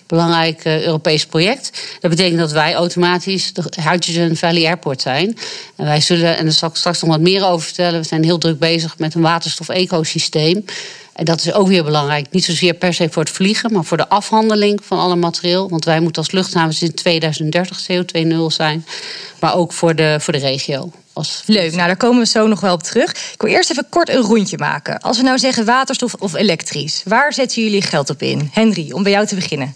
belangrijk 0.07 0.65
Europees 0.65 1.25
project. 1.25 1.71
Dat 1.99 2.09
betekent 2.11 2.39
dat 2.39 2.51
wij 2.51 2.73
automatisch 2.73 3.53
de 3.53 3.63
Hydrogen 3.81 4.37
Valley 4.37 4.65
Airport 4.65 5.01
zijn. 5.01 5.37
En 5.75 5.85
wij 5.85 6.01
zullen, 6.01 6.37
en 6.37 6.43
daar 6.43 6.53
zal 6.53 6.69
ik 6.69 6.75
straks 6.75 7.01
nog 7.01 7.09
wat 7.09 7.19
meer 7.19 7.45
over 7.45 7.65
vertellen, 7.65 8.01
we 8.01 8.07
zijn 8.07 8.23
heel 8.23 8.37
druk 8.37 8.59
bezig 8.59 8.97
met 8.97 9.15
een 9.15 9.21
waterstof-ecosysteem. 9.21 10.65
En 11.15 11.25
dat 11.25 11.39
is 11.39 11.53
ook 11.53 11.67
weer 11.67 11.83
belangrijk. 11.83 12.25
Niet 12.31 12.43
zozeer 12.43 12.73
per 12.73 12.93
se 12.93 13.09
voor 13.09 13.23
het 13.23 13.31
vliegen, 13.31 13.73
maar 13.73 13.83
voor 13.83 13.97
de 13.97 14.09
afhandeling 14.09 14.79
van 14.83 14.99
alle 14.99 15.15
materieel. 15.15 15.69
Want 15.69 15.85
wij 15.85 15.99
moeten 15.99 16.21
als 16.21 16.31
luchthavens 16.31 16.81
in 16.81 16.93
2030 16.93 17.81
CO2-0 17.81 18.35
zijn. 18.47 18.85
Maar 19.39 19.55
ook 19.55 19.73
voor 19.73 19.95
de, 19.95 20.17
voor 20.19 20.33
de 20.33 20.39
regio. 20.39 20.91
Als... 21.13 21.43
Leuk, 21.45 21.71
nou 21.71 21.87
daar 21.87 21.97
komen 21.97 22.19
we 22.19 22.25
zo 22.25 22.47
nog 22.47 22.59
wel 22.59 22.73
op 22.73 22.83
terug. 22.83 23.11
Ik 23.11 23.41
wil 23.41 23.51
eerst 23.51 23.71
even 23.71 23.89
kort 23.89 24.09
een 24.09 24.21
rondje 24.21 24.57
maken. 24.57 24.99
Als 24.99 25.17
we 25.17 25.23
nou 25.23 25.37
zeggen 25.37 25.65
waterstof 25.65 26.13
of 26.13 26.33
elektrisch, 26.33 27.01
waar 27.05 27.33
zetten 27.33 27.63
jullie 27.63 27.81
geld 27.81 28.09
op 28.09 28.21
in? 28.21 28.49
Henry, 28.53 28.91
om 28.91 29.03
bij 29.03 29.11
jou 29.11 29.25
te 29.25 29.35
beginnen. 29.35 29.75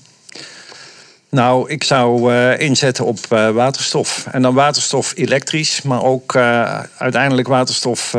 Nou, 1.29 1.69
ik 1.69 1.83
zou 1.83 2.33
uh, 2.33 2.59
inzetten 2.59 3.05
op 3.05 3.19
uh, 3.29 3.49
waterstof. 3.49 4.27
En 4.31 4.41
dan 4.41 4.53
waterstof 4.53 5.13
elektrisch, 5.15 5.81
maar 5.81 6.03
ook 6.03 6.35
uh, 6.35 6.79
uiteindelijk 6.97 7.47
waterstof 7.47 8.15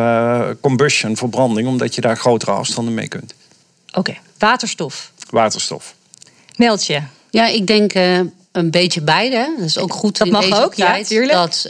combustion, 0.61 1.17
verbranding, 1.17 1.69
omdat 1.69 1.95
je 1.95 2.01
daar 2.01 2.17
grotere 2.17 2.51
afstanden 2.51 2.95
mee 2.95 3.09
kunt. 3.09 3.35
Oké, 3.89 3.99
okay. 3.99 4.21
waterstof. 4.39 5.11
Waterstof. 5.31 5.95
Meldje. 6.57 7.03
Ja, 7.31 7.47
ik 7.47 7.67
denk 7.67 7.93
een 8.53 8.71
beetje 8.71 9.01
beide. 9.01 9.55
Dat 9.59 9.67
is 9.67 9.79
ook 9.79 9.93
goed 9.93 10.19
dat 10.19 10.27
in 10.27 10.33
mag 10.33 10.43
deze 10.43 10.65
ook, 10.65 10.75
tijd. 10.75 11.09
Ja, 11.09 11.27
dat, 11.27 11.67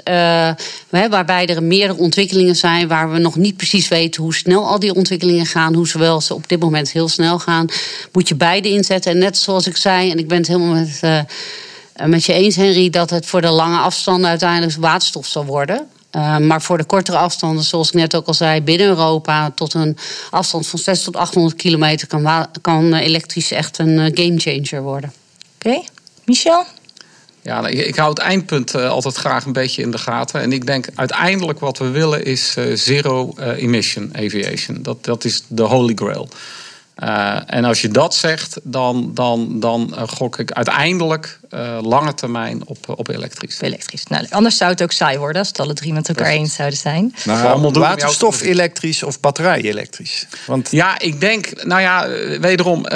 uh, 0.90 1.04
waarbij 1.10 1.46
er 1.46 1.62
meerdere 1.62 1.98
ontwikkelingen 1.98 2.56
zijn... 2.56 2.88
waar 2.88 3.12
we 3.12 3.18
nog 3.18 3.36
niet 3.36 3.56
precies 3.56 3.88
weten 3.88 4.22
hoe 4.22 4.34
snel 4.34 4.66
al 4.66 4.78
die 4.78 4.94
ontwikkelingen 4.94 5.46
gaan... 5.46 5.74
hoe 5.74 5.88
zowel 5.88 6.20
ze 6.20 6.34
op 6.34 6.48
dit 6.48 6.60
moment 6.60 6.92
heel 6.92 7.08
snel 7.08 7.38
gaan... 7.38 7.66
moet 8.12 8.28
je 8.28 8.34
beide 8.34 8.68
inzetten. 8.68 9.12
En 9.12 9.18
net 9.18 9.36
zoals 9.36 9.66
ik 9.66 9.76
zei, 9.76 10.10
en 10.10 10.18
ik 10.18 10.28
ben 10.28 10.38
het 10.38 10.46
helemaal 10.46 10.74
met... 10.74 11.00
Uh, 11.04 11.20
met 12.06 12.24
je 12.24 12.32
eens, 12.32 12.56
Henry, 12.56 12.90
dat 12.90 13.10
het 13.10 13.26
voor 13.26 13.40
de 13.40 13.50
lange 13.50 13.78
afstanden 13.78 14.30
uiteindelijk 14.30 14.76
waterstof 14.78 15.26
zal 15.26 15.44
worden. 15.44 15.86
Uh, 16.16 16.38
maar 16.38 16.62
voor 16.62 16.78
de 16.78 16.84
kortere 16.84 17.16
afstanden, 17.16 17.64
zoals 17.64 17.88
ik 17.88 17.94
net 17.94 18.16
ook 18.16 18.26
al 18.26 18.34
zei, 18.34 18.62
binnen 18.62 18.86
Europa 18.86 19.50
tot 19.54 19.74
een 19.74 19.96
afstand 20.30 20.66
van 20.66 20.78
600 20.78 21.04
tot 21.04 21.22
800 21.22 21.56
kilometer 21.56 22.06
kan, 22.06 22.46
kan 22.60 22.94
elektrisch 22.94 23.50
echt 23.50 23.78
een 23.78 24.10
gamechanger 24.14 24.82
worden. 24.82 25.12
Oké, 25.56 25.82
Michel? 26.30 26.64
Ja, 27.42 27.66
ik, 27.66 27.86
ik, 27.86 27.96
hou 27.96 28.10
het 28.10 28.18
eindpunt 28.18 28.74
uh, 28.74 28.88
altijd 28.88 29.16
graag 29.16 29.44
een 29.44 29.52
beetje 29.52 29.82
in 29.82 29.90
de 29.90 29.98
gaten. 29.98 30.40
En 30.40 30.52
ik 30.52 30.66
denk 30.66 30.86
uiteindelijk 30.94 31.58
wat 31.60 31.78
we 31.78 31.88
willen 31.88 32.24
is 32.24 32.54
uh, 32.58 32.76
zero 32.76 33.34
uh, 33.38 33.62
emission 33.62 34.10
aviation. 34.12 34.82
Dat, 34.82 35.04
dat 35.04 35.24
is 35.24 35.42
de 35.48 35.62
holy 35.62 35.92
grail. 35.94 36.28
Uh, 37.02 37.36
en 37.46 37.64
als 37.64 37.80
je 37.80 37.88
dat 37.88 38.14
zegt, 38.14 38.60
dan, 38.62 39.10
dan, 39.14 39.60
dan 39.60 39.94
uh, 39.94 40.02
gok 40.06 40.38
ik 40.38 40.52
uiteindelijk 40.52 41.40
uh, 41.54 41.78
lange 41.82 42.14
termijn 42.14 42.66
op, 42.66 42.78
op 42.88 43.08
elektrisch. 43.08 43.60
Elektrisch. 43.60 44.04
Nou, 44.04 44.26
anders 44.30 44.56
zou 44.56 44.70
het 44.70 44.82
ook 44.82 44.92
saai 44.92 45.18
worden 45.18 45.38
als 45.38 45.48
het 45.48 45.60
alle 45.60 45.74
drie 45.74 45.92
met 45.92 46.08
elkaar 46.08 46.26
eens 46.26 46.54
zouden 46.54 46.78
zijn. 46.78 47.14
Nou, 47.24 47.70
waterstof 47.72 48.40
elektrisch 48.40 49.02
of 49.02 49.20
batterij 49.20 49.60
elektrisch? 49.60 50.26
Want... 50.46 50.70
Ja, 50.70 50.98
ik 50.98 51.20
denk, 51.20 51.64
nou 51.64 51.80
ja, 51.80 52.08
wederom 52.40 52.86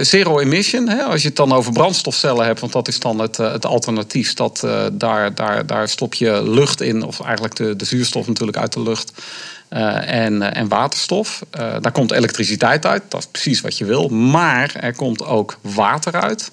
zero 0.00 0.38
emission. 0.38 0.88
Hè, 0.88 1.02
als 1.02 1.22
je 1.22 1.28
het 1.28 1.36
dan 1.36 1.52
over 1.52 1.72
brandstofcellen 1.72 2.46
hebt, 2.46 2.60
want 2.60 2.72
dat 2.72 2.88
is 2.88 3.00
dan 3.00 3.18
het, 3.18 3.36
het 3.36 3.66
alternatief. 3.66 4.34
Dat, 4.34 4.66
daar, 4.92 5.34
daar, 5.34 5.66
daar 5.66 5.88
stop 5.88 6.14
je 6.14 6.42
lucht 6.42 6.80
in, 6.80 7.02
of 7.02 7.20
eigenlijk 7.20 7.56
de, 7.56 7.76
de 7.76 7.84
zuurstof 7.84 8.26
natuurlijk 8.26 8.58
uit 8.58 8.72
de 8.72 8.82
lucht. 8.82 9.12
Uh, 9.70 10.24
en, 10.24 10.34
uh, 10.34 10.56
en, 10.56 10.68
waterstof. 10.68 11.42
Uh, 11.60 11.60
daar 11.80 11.92
komt 11.92 12.12
elektriciteit 12.12 12.86
uit, 12.86 13.02
dat 13.08 13.20
is 13.20 13.26
precies 13.26 13.60
wat 13.60 13.78
je 13.78 13.84
wil. 13.84 14.08
Maar 14.08 14.74
er 14.74 14.96
komt 14.96 15.24
ook 15.24 15.58
water 15.62 16.20
uit 16.20 16.50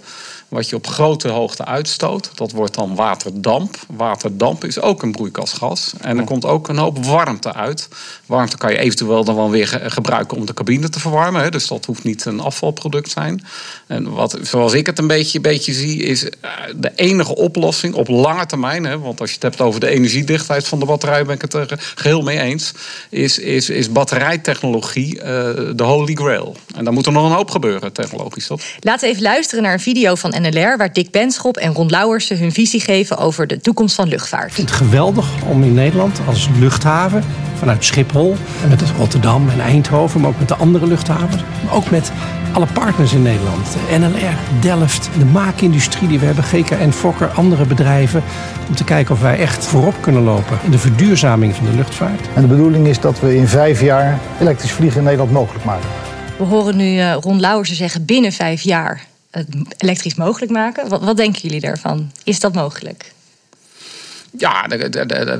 wat 0.47 0.69
je 0.69 0.75
op 0.75 0.87
grote 0.87 1.27
hoogte 1.27 1.65
uitstoot. 1.65 2.31
Dat 2.35 2.51
wordt 2.51 2.73
dan 2.73 2.95
waterdamp. 2.95 3.75
Waterdamp 3.87 4.63
is 4.63 4.79
ook 4.79 5.03
een 5.03 5.11
broeikasgas. 5.11 5.93
En 6.01 6.17
er 6.17 6.23
komt 6.23 6.45
ook 6.45 6.67
een 6.67 6.77
hoop 6.77 7.05
warmte 7.05 7.53
uit. 7.53 7.87
Warmte 8.25 8.57
kan 8.57 8.71
je 8.71 8.77
eventueel 8.77 9.23
dan 9.23 9.35
wel 9.35 9.49
weer 9.49 9.81
gebruiken 9.85 10.37
om 10.37 10.45
de 10.45 10.53
cabine 10.53 10.89
te 10.89 10.99
verwarmen. 10.99 11.51
Dus 11.51 11.67
dat 11.67 11.85
hoeft 11.85 12.03
niet 12.03 12.25
een 12.25 12.39
afvalproduct 12.39 13.09
zijn. 13.11 13.43
En 13.87 14.11
wat, 14.11 14.39
zoals 14.41 14.73
ik 14.73 14.85
het 14.85 14.99
een 14.99 15.07
beetje, 15.07 15.41
beetje 15.41 15.73
zie, 15.73 16.03
is 16.03 16.29
eh, 16.29 16.51
de 16.75 16.91
enige 16.95 17.35
oplossing 17.35 17.93
op 17.93 18.07
lange 18.07 18.45
termijn. 18.45 19.01
Want 19.01 19.19
als 19.19 19.29
je 19.29 19.35
het 19.35 19.43
hebt 19.43 19.61
over 19.61 19.79
de 19.79 19.89
energiedichtheid 19.89 20.67
van 20.67 20.79
de 20.79 20.85
batterij, 20.85 21.25
ben 21.25 21.35
ik 21.35 21.41
het 21.41 21.53
er 21.53 21.93
geheel 21.95 22.21
mee 22.21 22.39
eens. 22.39 22.73
Is, 23.09 23.39
is, 23.39 23.69
is 23.69 23.91
batterijtechnologie 23.91 25.21
eh, 25.21 25.27
de 25.75 25.83
holy 25.83 26.13
grail. 26.13 26.55
En 26.75 26.83
daar 26.83 26.93
moet 26.93 27.05
er 27.05 27.11
nog 27.11 27.25
een 27.29 27.35
hoop 27.35 27.51
gebeuren, 27.51 27.93
technologisch. 27.93 28.47
Dat. 28.47 28.63
Laten 28.79 29.07
we 29.07 29.13
even 29.13 29.23
luisteren 29.23 29.63
naar 29.63 29.73
een 29.73 29.79
video 29.79 30.15
van 30.15 30.33
NLR, 30.41 30.77
waar 30.77 30.93
Dick 30.93 31.11
Benschop 31.11 31.57
en 31.57 31.73
Ron 31.73 31.89
Lauwersen 31.89 32.37
hun 32.37 32.51
visie 32.51 32.79
geven 32.79 33.17
over 33.17 33.47
de 33.47 33.59
toekomst 33.59 33.95
van 33.95 34.07
luchtvaart. 34.07 34.47
Ik 34.47 34.53
vind 34.53 34.69
het 34.69 34.77
geweldig 34.77 35.27
om 35.49 35.63
in 35.63 35.73
Nederland 35.73 36.19
als 36.27 36.47
luchthaven 36.59 37.23
vanuit 37.57 37.85
Schiphol 37.85 38.35
en 38.63 38.69
met 38.69 38.83
Rotterdam 38.97 39.49
en 39.49 39.59
Eindhoven, 39.59 40.21
maar 40.21 40.29
ook 40.29 40.39
met 40.39 40.47
de 40.47 40.55
andere 40.55 40.87
luchthavens, 40.87 41.41
maar 41.63 41.73
ook 41.73 41.89
met 41.89 42.11
alle 42.51 42.67
partners 42.73 43.13
in 43.13 43.21
Nederland, 43.21 43.75
NLR, 43.99 44.61
Delft, 44.61 45.09
de 45.17 45.25
maakindustrie 45.25 46.07
die 46.07 46.19
we 46.19 46.25
hebben, 46.25 46.43
GKN, 46.43 46.89
Fokker, 46.89 47.27
andere 47.27 47.65
bedrijven, 47.65 48.23
om 48.67 48.75
te 48.75 48.83
kijken 48.83 49.15
of 49.15 49.21
wij 49.21 49.39
echt 49.39 49.65
voorop 49.65 49.95
kunnen 50.01 50.21
lopen 50.23 50.59
in 50.63 50.71
de 50.71 50.77
verduurzaming 50.77 51.55
van 51.55 51.65
de 51.65 51.75
luchtvaart. 51.75 52.27
En 52.33 52.41
de 52.41 52.47
bedoeling 52.47 52.87
is 52.87 52.99
dat 52.99 53.19
we 53.19 53.35
in 53.35 53.47
vijf 53.47 53.81
jaar 53.81 54.19
elektrisch 54.39 54.71
vliegen 54.71 54.97
in 54.97 55.03
Nederland 55.03 55.31
mogelijk 55.31 55.65
maken. 55.65 55.89
We 56.37 56.43
horen 56.43 56.77
nu 56.77 56.95
uh, 56.95 57.13
Ron 57.13 57.39
Lauwersen 57.39 57.75
zeggen 57.75 58.05
binnen 58.05 58.31
vijf 58.31 58.61
jaar 58.61 59.05
het 59.31 59.47
elektrisch 59.77 60.15
mogelijk 60.15 60.51
maken. 60.51 60.89
Wat, 60.89 61.03
wat 61.03 61.17
denken 61.17 61.41
jullie 61.41 61.59
daarvan? 61.59 62.11
Is 62.23 62.39
dat 62.39 62.53
mogelijk? 62.53 63.15
Ja, 64.37 64.67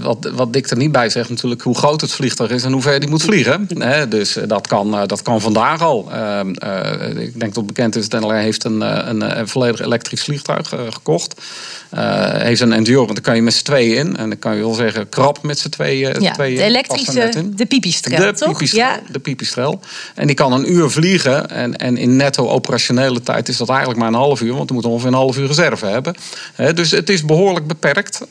wat, 0.02 0.32
wat 0.34 0.54
Dick 0.54 0.70
er 0.70 0.78
niet 0.78 0.92
bij 0.92 1.10
zegt 1.10 1.30
natuurlijk 1.30 1.62
hoe 1.62 1.78
groot 1.78 2.02
het 2.02 2.12
vliegtuig 2.12 2.52
is 2.52 2.64
en 2.64 2.72
hoe 2.72 2.82
ver 2.82 3.00
die 3.00 3.10
moet 3.10 3.24
vliegen. 3.24 3.68
dus 4.10 4.36
eh, 4.36 4.48
dat 4.48 4.68
kan, 4.68 4.98
eh, 4.98 5.08
dat 5.08 5.22
kan 5.22 5.42
vandaag 5.42 5.82
al. 5.82 6.10
Uh, 6.12 6.40
uh, 6.64 7.24
ik 7.24 7.40
denk 7.40 7.54
dat 7.54 7.66
bekend 7.66 7.96
is 7.96 8.10
dat 8.10 8.22
NLR 8.22 8.34
heeft 8.34 8.64
een, 8.64 8.82
een, 9.10 9.40
een 9.40 9.48
volledig 9.48 9.82
elektrisch 9.82 10.24
vliegtuig 10.24 10.74
gekocht. 10.90 11.42
heeft 12.30 12.62
een 12.62 12.74
Endurance, 12.74 13.14
daar 13.14 13.24
kan 13.24 13.36
je 13.36 13.42
met 13.42 13.54
z'n 13.54 13.64
tweeën 13.64 13.98
in. 13.98 14.18
En 14.18 14.30
dan 14.30 14.40
kan 14.40 14.56
je 14.56 14.62
wel 14.62 14.74
zeggen 14.74 15.10
krap 15.10 15.44
met 15.44 15.60
z'n 15.60 15.70
tweeën, 15.70 16.22
ja, 16.22 16.34
tweeën 16.34 16.56
De 16.56 16.64
elektrische, 16.64 17.50
de 17.56 17.66
pipistrel, 17.66 18.20
de 18.20 18.34
toch? 18.34 18.52
Pipistrel, 18.52 18.82
ja. 18.82 19.00
De 19.12 19.20
pipistrel. 19.20 19.80
En 20.16 20.28
die 20.28 20.36
kan 20.36 20.54
een 20.54 20.72
uur 20.72 20.90
vliegen. 20.90 21.50
En, 21.50 21.76
en 21.76 21.98
in 21.98 22.16
netto 22.16 22.50
operationele 22.50 23.22
tijd 23.22 23.48
is 23.48 23.58
dat 23.58 23.70
eigenlijk 23.70 24.00
maar 24.00 24.08
een 24.08 24.14
half 24.14 24.42
uur. 24.42 24.54
Want 24.54 24.68
we 24.68 24.74
moeten 24.74 24.92
ongeveer 24.92 25.12
een 25.12 25.18
half 25.18 25.38
uur 25.38 25.48
reserve 25.48 25.86
hebben. 25.86 26.16
dus 26.76 26.92
het 26.92 27.10
is 27.10 27.26
behoorlijk 27.26 27.68
beperkt. 27.68 28.22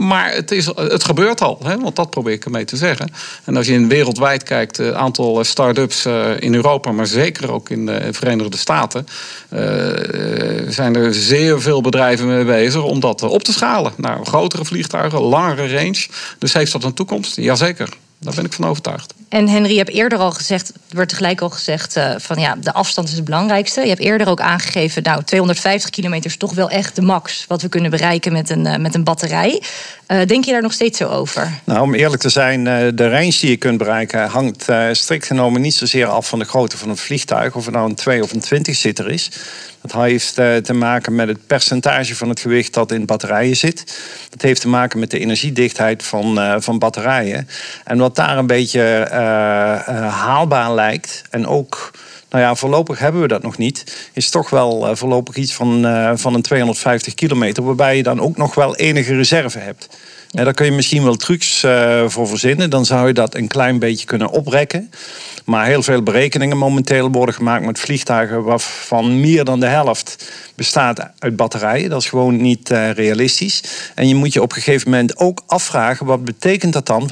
Maar 0.00 0.34
het, 0.34 0.50
is, 0.50 0.66
het 0.66 1.04
gebeurt 1.04 1.40
al, 1.40 1.58
hè? 1.62 1.78
want 1.78 1.96
dat 1.96 2.10
probeer 2.10 2.32
ik 2.32 2.44
ermee 2.44 2.64
te 2.64 2.76
zeggen. 2.76 3.12
En 3.44 3.56
als 3.56 3.66
je 3.66 3.72
in 3.72 3.88
wereldwijd 3.88 4.42
kijkt, 4.42 4.76
het 4.76 4.94
aantal 4.94 5.44
start-ups 5.44 6.06
in 6.38 6.54
Europa, 6.54 6.92
maar 6.92 7.06
zeker 7.06 7.52
ook 7.52 7.70
in 7.70 7.86
de 7.86 8.08
Verenigde 8.12 8.56
Staten, 8.56 9.06
uh, 9.52 9.60
zijn 10.68 10.96
er 10.96 11.14
zeer 11.14 11.60
veel 11.60 11.80
bedrijven 11.80 12.26
mee 12.26 12.44
bezig 12.44 12.82
om 12.82 13.00
dat 13.00 13.22
op 13.22 13.42
te 13.42 13.52
schalen. 13.52 13.92
Naar 13.96 14.26
grotere 14.26 14.64
vliegtuigen, 14.64 15.20
langere 15.20 15.76
range. 15.76 16.06
Dus 16.38 16.52
heeft 16.52 16.72
dat 16.72 16.84
een 16.84 16.94
toekomst? 16.94 17.36
Jazeker. 17.36 17.88
Daar 18.20 18.34
ben 18.34 18.44
ik 18.44 18.52
van 18.52 18.66
overtuigd. 18.66 19.14
En 19.28 19.48
Henry, 19.48 19.70
je 19.70 19.78
hebt 19.78 19.90
eerder 19.90 20.18
al 20.18 20.30
gezegd, 20.30 20.72
er 20.96 21.06
tegelijk 21.06 21.40
al 21.40 21.50
gezegd 21.50 21.96
uh, 21.96 22.14
van 22.16 22.38
ja, 22.38 22.56
de 22.56 22.72
afstand 22.72 23.08
is 23.08 23.14
het 23.14 23.24
belangrijkste. 23.24 23.80
Je 23.80 23.88
hebt 23.88 24.00
eerder 24.00 24.28
ook 24.28 24.40
aangegeven, 24.40 25.02
nou, 25.02 25.24
250 25.24 25.90
kilometer 25.90 26.30
is 26.30 26.36
toch 26.36 26.54
wel 26.54 26.70
echt 26.70 26.96
de 26.96 27.02
max 27.02 27.44
wat 27.48 27.62
we 27.62 27.68
kunnen 27.68 27.90
bereiken 27.90 28.32
met 28.32 28.50
een, 28.50 28.66
uh, 28.66 28.76
met 28.76 28.94
een 28.94 29.04
batterij. 29.04 29.62
Uh, 30.10 30.26
denk 30.26 30.44
je 30.44 30.52
daar 30.52 30.62
nog 30.62 30.72
steeds 30.72 30.98
zo 30.98 31.08
over? 31.08 31.60
Nou, 31.64 31.80
om 31.80 31.94
eerlijk 31.94 32.22
te 32.22 32.28
zijn, 32.28 32.64
de 32.94 33.08
range 33.08 33.36
die 33.40 33.50
je 33.50 33.56
kunt 33.56 33.78
bereiken 33.78 34.28
hangt 34.28 34.66
strikt 34.92 35.26
genomen 35.26 35.60
niet 35.60 35.74
zozeer 35.74 36.06
af 36.06 36.28
van 36.28 36.38
de 36.38 36.44
grootte 36.44 36.76
van 36.76 36.88
het 36.88 37.00
vliegtuig, 37.00 37.54
of 37.54 37.64
het 37.64 37.74
nou 37.74 37.88
een 37.88 37.94
2 37.94 38.22
of 38.22 38.32
een 38.32 38.40
20 38.40 38.76
zitter 38.76 39.10
is. 39.10 39.30
Dat 39.80 39.92
heeft 39.92 40.34
te 40.34 40.72
maken 40.72 41.14
met 41.14 41.28
het 41.28 41.46
percentage 41.46 42.16
van 42.16 42.28
het 42.28 42.40
gewicht 42.40 42.74
dat 42.74 42.92
in 42.92 43.06
batterijen 43.06 43.56
zit. 43.56 44.00
Dat 44.30 44.42
heeft 44.42 44.60
te 44.60 44.68
maken 44.68 44.98
met 44.98 45.10
de 45.10 45.18
energiedichtheid 45.18 46.02
van, 46.02 46.60
van 46.62 46.78
batterijen. 46.78 47.48
En 47.84 47.98
wat 47.98 48.16
daar 48.16 48.38
een 48.38 48.46
beetje 48.46 49.06
haalbaar 50.10 50.74
lijkt. 50.74 51.22
En 51.30 51.46
ook, 51.46 51.90
nou 52.30 52.44
ja, 52.44 52.54
voorlopig 52.54 52.98
hebben 52.98 53.20
we 53.20 53.28
dat 53.28 53.42
nog 53.42 53.58
niet. 53.58 54.08
Is 54.12 54.30
toch 54.30 54.50
wel 54.50 54.88
uh, 54.88 54.94
voorlopig 54.94 55.36
iets 55.36 55.54
van, 55.54 55.82
van 56.18 56.34
een 56.34 56.42
250 56.42 57.14
kilometer. 57.14 57.64
Waarbij 57.64 57.96
je 57.96 58.02
dan 58.02 58.20
ook 58.20 58.36
nog 58.36 58.54
wel 58.54 58.76
enige 58.76 59.16
reserve 59.16 59.58
hebt. 59.58 59.88
Ja, 60.28 60.44
daar 60.44 60.54
kun 60.54 60.66
je 60.66 60.72
misschien 60.72 61.04
wel 61.04 61.16
trucs 61.16 61.66
voor 62.06 62.28
verzinnen. 62.28 62.70
Dan 62.70 62.84
zou 62.84 63.06
je 63.06 63.12
dat 63.12 63.34
een 63.34 63.48
klein 63.48 63.78
beetje 63.78 64.06
kunnen 64.06 64.30
oprekken. 64.30 64.90
Maar 65.44 65.66
heel 65.66 65.82
veel 65.82 66.02
berekeningen 66.02 66.56
momenteel 66.56 67.10
worden 67.10 67.34
gemaakt 67.34 67.64
met 67.64 67.78
vliegtuigen 67.78 68.42
waarvan 68.42 69.20
meer 69.20 69.44
dan 69.44 69.60
de 69.60 69.66
helft 69.66 70.30
bestaat 70.54 71.10
uit 71.18 71.36
batterijen. 71.36 71.90
Dat 71.90 72.00
is 72.02 72.08
gewoon 72.08 72.36
niet 72.36 72.68
realistisch. 72.94 73.62
En 73.94 74.08
je 74.08 74.14
moet 74.14 74.32
je 74.32 74.42
op 74.42 74.50
een 74.50 74.62
gegeven 74.62 74.90
moment 74.90 75.16
ook 75.16 75.42
afvragen: 75.46 76.06
wat 76.06 76.24
betekent 76.24 76.72
dat 76.72 76.86
dan 76.86 77.10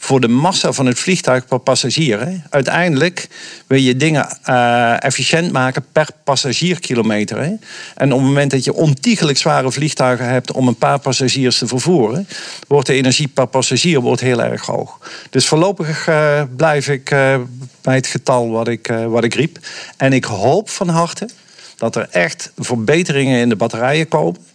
voor 0.00 0.20
de 0.20 0.28
massa 0.28 0.72
van 0.72 0.86
het 0.86 0.98
vliegtuig 0.98 1.46
per 1.46 1.58
passagier. 1.58 2.20
Hè. 2.20 2.36
Uiteindelijk 2.50 3.28
wil 3.66 3.78
je 3.78 3.96
dingen 3.96 4.38
uh, 4.46 5.04
efficiënt 5.04 5.52
maken 5.52 5.84
per 5.92 6.08
passagierkilometer. 6.24 7.38
Hè. 7.38 7.54
En 7.94 8.12
op 8.12 8.18
het 8.18 8.28
moment 8.28 8.50
dat 8.50 8.64
je 8.64 8.72
ontiegelijk 8.72 9.38
zware 9.38 9.72
vliegtuigen 9.72 10.28
hebt 10.28 10.52
om 10.52 10.68
een 10.68 10.76
paar 10.76 10.98
passagiers 10.98 11.58
te 11.58 11.66
vervoeren, 11.66 12.28
wordt 12.66 12.86
de 12.86 12.94
energie 12.94 13.28
per 13.28 13.46
passagier 13.46 14.00
wordt 14.00 14.20
heel 14.20 14.42
erg 14.42 14.66
hoog. 14.66 14.98
Dus 15.30 15.46
voorlopig 15.46 16.08
uh, 16.08 16.42
blijf 16.56 16.88
ik 16.88 17.10
uh, 17.10 17.36
bij 17.82 17.94
het 17.94 18.06
getal 18.06 18.50
wat 18.50 18.68
ik, 18.68 18.92
wat 19.06 19.24
ik 19.24 19.34
riep. 19.34 19.58
En 19.96 20.12
ik 20.12 20.24
hoop 20.24 20.70
van 20.70 20.88
harte 20.88 21.28
dat 21.76 21.96
er 21.96 22.08
echt 22.10 22.52
verbeteringen 22.56 23.40
in 23.40 23.48
de 23.48 23.56
batterijen 23.56 24.08
komen. 24.08 24.47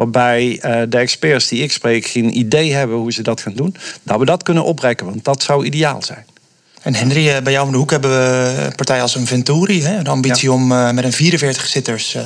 Waarbij 0.00 0.58
de 0.88 0.98
experts 0.98 1.48
die 1.48 1.62
ik 1.62 1.72
spreek 1.72 2.06
geen 2.06 2.38
idee 2.38 2.72
hebben 2.72 2.96
hoe 2.96 3.12
ze 3.12 3.22
dat 3.22 3.40
gaan 3.40 3.54
doen. 3.54 3.76
Dat 4.02 4.18
we 4.18 4.24
dat 4.24 4.42
kunnen 4.42 4.64
oprekken, 4.64 5.06
want 5.06 5.24
dat 5.24 5.42
zou 5.42 5.64
ideaal 5.64 6.02
zijn. 6.02 6.24
En 6.82 6.94
Henry, 6.94 7.42
bij 7.42 7.52
jou 7.52 7.66
om 7.66 7.72
de 7.72 7.78
hoek 7.78 7.90
hebben 7.90 8.10
we 8.10 8.70
partijen 8.76 9.02
als 9.02 9.14
een 9.14 9.26
Venturi. 9.26 9.82
Hè? 9.82 10.02
De 10.02 10.10
ambitie 10.10 10.48
ja. 10.48 10.54
om 10.54 10.66
met 10.94 11.04
een 11.04 11.38
44-zitters 11.38 12.16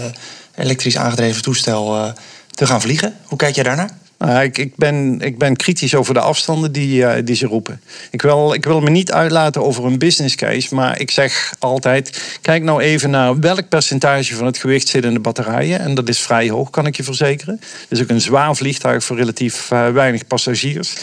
elektrisch 0.54 0.96
aangedreven 0.96 1.42
toestel 1.42 2.12
te 2.50 2.66
gaan 2.66 2.80
vliegen. 2.80 3.16
Hoe 3.24 3.38
kijk 3.38 3.54
jij 3.54 3.64
daarnaar? 3.64 3.90
Nou, 4.18 4.42
ik, 4.42 4.58
ik, 4.58 4.76
ben, 4.76 5.20
ik 5.20 5.38
ben 5.38 5.56
kritisch 5.56 5.94
over 5.94 6.14
de 6.14 6.20
afstanden 6.20 6.72
die, 6.72 7.00
uh, 7.00 7.12
die 7.24 7.36
ze 7.36 7.46
roepen. 7.46 7.80
Ik 8.10 8.22
wil, 8.22 8.54
ik 8.54 8.64
wil 8.64 8.80
me 8.80 8.90
niet 8.90 9.12
uitlaten 9.12 9.64
over 9.64 9.84
een 9.84 9.98
business 9.98 10.34
case, 10.34 10.74
maar 10.74 11.00
ik 11.00 11.10
zeg 11.10 11.54
altijd: 11.58 12.38
kijk 12.40 12.62
nou 12.62 12.82
even 12.82 13.10
naar 13.10 13.38
welk 13.38 13.68
percentage 13.68 14.34
van 14.34 14.46
het 14.46 14.58
gewicht 14.58 14.88
zit 14.88 15.04
in 15.04 15.14
de 15.14 15.20
batterijen. 15.20 15.80
En 15.80 15.94
dat 15.94 16.08
is 16.08 16.20
vrij 16.20 16.48
hoog, 16.48 16.70
kan 16.70 16.86
ik 16.86 16.96
je 16.96 17.02
verzekeren. 17.02 17.60
Het 17.60 17.86
is 17.88 18.02
ook 18.02 18.08
een 18.08 18.20
zwaar 18.20 18.56
vliegtuig 18.56 19.04
voor 19.04 19.16
relatief 19.16 19.70
uh, 19.70 19.88
weinig 19.88 20.26
passagiers. 20.26 20.94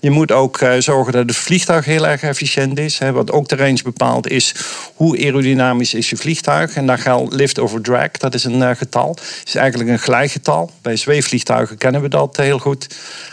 Je 0.00 0.10
moet 0.10 0.32
ook 0.32 0.60
uh, 0.60 0.72
zorgen 0.78 1.12
dat 1.12 1.26
het 1.26 1.36
vliegtuig 1.36 1.84
heel 1.84 2.06
erg 2.06 2.22
efficiënt 2.22 2.78
is. 2.78 2.98
Hè. 2.98 3.12
Wat 3.12 3.32
ook 3.32 3.48
de 3.48 3.56
range 3.56 3.82
bepaalt, 3.82 4.28
is 4.28 4.54
hoe 4.94 5.18
aerodynamisch 5.18 5.94
is 5.94 6.10
je 6.10 6.16
vliegtuig. 6.16 6.74
En 6.74 6.86
daar 6.86 6.98
geldt 6.98 7.34
lift 7.34 7.58
over 7.58 7.80
drag, 7.80 8.10
dat 8.10 8.34
is 8.34 8.44
een 8.44 8.76
getal. 8.76 9.08
Het 9.08 9.48
is 9.48 9.54
eigenlijk 9.54 9.90
een 9.90 9.98
gelijkgetal. 9.98 10.70
Bij 10.82 10.96
zweefvliegtuigen 10.96 11.76
kennen 11.76 12.02
we 12.02 12.08
dat 12.08 12.36
heel 12.36 12.58
goed. 12.58 12.65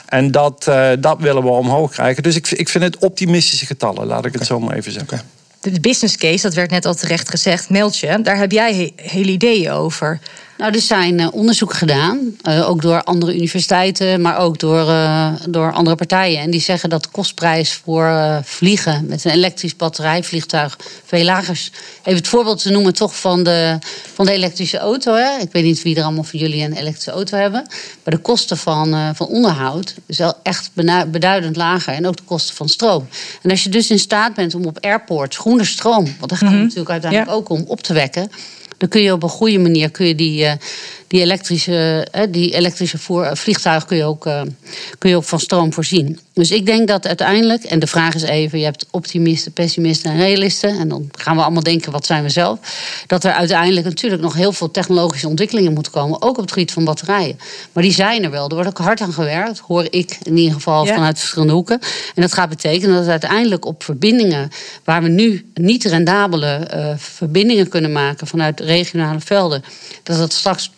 En 0.06 0.32
dat, 0.32 0.66
uh, 0.70 0.90
dat 1.00 1.20
willen 1.20 1.44
we 1.44 1.50
omhoog 1.50 1.92
krijgen. 1.92 2.24
Dus 2.24 2.36
ik, 2.36 2.52
ik 2.52 2.70
vind 2.70 2.84
het 2.84 2.98
optimistische 2.98 3.66
getallen, 3.66 4.06
laat 4.08 4.20
ik 4.20 4.25
okay. 4.25 4.40
het 4.40 4.48
zo 4.48 4.60
maar 4.60 4.75
even 4.75 4.92
zeggen. 4.92 5.20
Okay. 5.60 5.74
De 5.74 5.80
business 5.80 6.18
case, 6.18 6.42
dat 6.42 6.54
werd 6.54 6.72
net 6.72 6.86
al 6.86 6.96
terecht 6.96 7.30
gezegd, 7.30 7.70
meld 7.70 7.98
je. 7.98 8.22
Daar 8.22 8.38
heb 8.38 8.52
jij 8.52 8.74
he 8.75 9.10
hele 9.10 9.32
ideeën 9.32 9.72
over. 9.72 10.20
Nou, 10.57 10.74
er 10.74 10.81
zijn 10.81 11.19
uh, 11.19 11.27
onderzoeken 11.31 11.77
gedaan, 11.77 12.19
uh, 12.48 12.69
ook 12.69 12.81
door 12.81 13.03
andere 13.03 13.36
universiteiten, 13.36 14.22
maar 14.22 14.38
ook 14.38 14.60
door, 14.60 14.88
uh, 14.88 15.33
door 15.50 15.72
andere 15.72 15.95
partijen. 15.95 16.39
En 16.39 16.51
die 16.51 16.62
zeggen 16.62 16.89
dat 16.89 17.03
de 17.03 17.10
kostprijs 17.12 17.74
voor 17.74 18.41
vliegen 18.43 19.05
met 19.07 19.25
een 19.25 19.31
elektrisch 19.31 19.75
batterijvliegtuig 19.75 20.77
veel 21.05 21.24
lager 21.24 21.53
is. 21.53 21.72
Even 22.00 22.19
het 22.19 22.27
voorbeeld 22.27 22.62
te 22.62 22.72
noemen 22.72 22.93
toch 22.93 23.19
van 23.19 23.43
de, 23.43 23.77
van 24.13 24.25
de 24.25 24.31
elektrische 24.31 24.77
auto. 24.77 25.13
Hè. 25.13 25.41
Ik 25.41 25.51
weet 25.51 25.63
niet 25.63 25.81
wie 25.81 25.95
er 25.95 26.03
allemaal 26.03 26.24
van 26.24 26.39
jullie 26.39 26.63
een 26.63 26.74
elektrische 26.74 27.12
auto 27.12 27.38
hebben. 27.38 27.65
Maar 28.03 28.13
de 28.13 28.22
kosten 28.22 28.57
van, 28.57 29.15
van 29.15 29.27
onderhoud 29.27 29.95
is 30.05 30.17
wel 30.17 30.33
echt 30.43 30.72
beduidend 31.07 31.55
lager. 31.55 31.93
En 31.93 32.07
ook 32.07 32.17
de 32.17 32.24
kosten 32.24 32.55
van 32.55 32.69
stroom. 32.69 33.07
En 33.41 33.50
als 33.50 33.63
je 33.63 33.69
dus 33.69 33.91
in 33.91 34.00
staat 34.00 34.33
bent 34.33 34.55
om 34.55 34.65
op 34.65 34.77
airports 34.79 35.38
groene 35.38 35.65
stroom, 35.65 36.15
want 36.19 36.29
daar 36.29 36.38
gaat 36.38 36.39
het 36.39 36.50
mm 36.50 36.55
-hmm. 36.55 36.62
natuurlijk 36.62 36.89
uiteindelijk 36.89 37.31
ja. 37.31 37.36
ook 37.36 37.50
om, 37.50 37.63
op 37.67 37.81
te 37.81 37.93
wekken 37.93 38.31
dan 38.84 38.92
kun 38.92 39.02
je 39.02 39.12
op 39.12 39.24
een 39.24 39.30
goede 39.30 39.60
manier 39.60 39.92
kun 39.92 40.08
je 40.08 40.16
die, 40.16 40.44
uh, 40.44 40.52
die 41.13 41.22
elektrische, 41.22 42.08
die 42.29 42.55
elektrische 42.55 42.98
voer, 42.98 43.38
vliegtuig 43.38 43.86
kun 43.86 43.98
je, 43.98 44.03
ook, 44.03 44.25
uh, 44.25 44.41
kun 44.98 45.10
je 45.10 45.15
ook 45.15 45.24
van 45.24 45.39
stroom 45.39 45.74
voorzien. 45.74 46.20
Dus 46.34 46.51
ik 46.51 46.65
denk 46.65 46.88
dat 46.88 47.08
uiteindelijk, 47.08 47.63
en 47.63 47.79
de 47.79 47.88
vraag 47.88 48.13
is 48.13 48.22
even: 48.22 48.60
je 48.60 48.65
hebt 48.65 48.86
optimisten, 48.91 49.51
pessimisten 49.51 50.12
en 50.12 50.17
realisten. 50.17 50.79
En 50.79 50.88
dan 50.88 51.10
gaan 51.12 51.36
we 51.36 51.41
allemaal 51.41 51.63
denken: 51.63 51.91
wat 51.91 52.05
zijn 52.05 52.24
we 52.24 52.29
zelf? 52.29 52.60
Dat 53.08 53.24
er 53.24 53.32
uiteindelijk 53.32 53.86
natuurlijk 53.86 54.22
nog 54.22 54.34
heel 54.34 54.51
veel 54.51 54.72
technologische 54.72 55.27
ontwikkelingen 55.27 55.74
moeten 55.74 55.91
komen. 55.91 56.22
Ook 56.22 56.38
op 56.38 56.41
het 56.41 56.51
gebied 56.51 56.72
van 56.72 56.84
batterijen. 56.84 57.39
Maar 57.74 57.84
die 57.84 57.93
zijn 57.93 58.24
er 58.24 58.32
wel. 58.32 58.48
Er 58.48 58.53
wordt 58.53 58.70
ook 58.70 58.77
hard 58.77 59.01
aan 59.01 59.13
gewerkt, 59.13 59.60
hoor 59.60 59.88
ik 59.89 60.17
in 60.24 60.38
ieder 60.38 60.53
geval 60.53 60.86
ja. 60.86 60.93
vanuit 60.93 61.20
verschillende 61.20 61.53
hoeken. 61.53 61.79
En 62.15 62.22
dat 62.22 62.34
gaat 62.34 62.50
betekenen 62.50 62.96
dat 62.96 63.08
uiteindelijk 63.08 63.65
op 63.65 63.84
verbindingen 63.84 64.50
waar 64.84 65.03
we 65.03 65.10
nu 65.10 65.46
niet 65.53 65.84
rendabele 65.84 66.67
uh, 66.74 66.93
verbindingen 66.98 67.70
kunnen 67.70 67.91
maken 67.91 68.27
vanuit 68.27 68.60
regionale 68.60 69.20
velden, 69.20 69.63
dat 70.03 70.17
dat 70.17 70.34
straks 70.34 70.72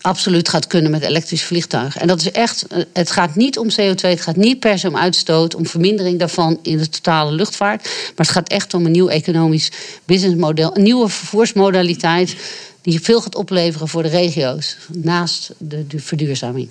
absoluut 0.00 0.48
gaat 0.48 0.66
kunnen 0.66 0.90
met 0.90 1.02
elektrische 1.02 1.46
vliegtuigen. 1.46 2.00
En 2.00 2.06
dat 2.06 2.20
is 2.20 2.30
echt, 2.30 2.66
het 2.92 3.10
gaat 3.10 3.34
niet 3.34 3.58
om 3.58 3.68
CO2, 3.70 4.00
het 4.00 4.20
gaat 4.20 4.36
niet 4.36 4.60
per 4.60 4.78
se 4.78 4.88
om 4.88 4.96
uitstoot, 4.96 5.54
om 5.54 5.66
vermindering 5.66 6.18
daarvan 6.18 6.58
in 6.62 6.78
de 6.78 6.88
totale 6.88 7.32
luchtvaart. 7.32 7.82
Maar 7.82 8.26
het 8.26 8.28
gaat 8.28 8.48
echt 8.48 8.74
om 8.74 8.86
een 8.86 8.92
nieuw 8.92 9.08
economisch 9.08 9.70
businessmodel, 10.04 10.76
een 10.76 10.82
nieuwe 10.82 11.08
vervoersmodaliteit 11.08 12.36
die 12.82 13.00
veel 13.00 13.20
gaat 13.20 13.34
opleveren 13.34 13.88
voor 13.88 14.02
de 14.02 14.08
regio's, 14.08 14.76
naast 14.88 15.52
de, 15.58 15.84
verduurzaming. 15.96 16.68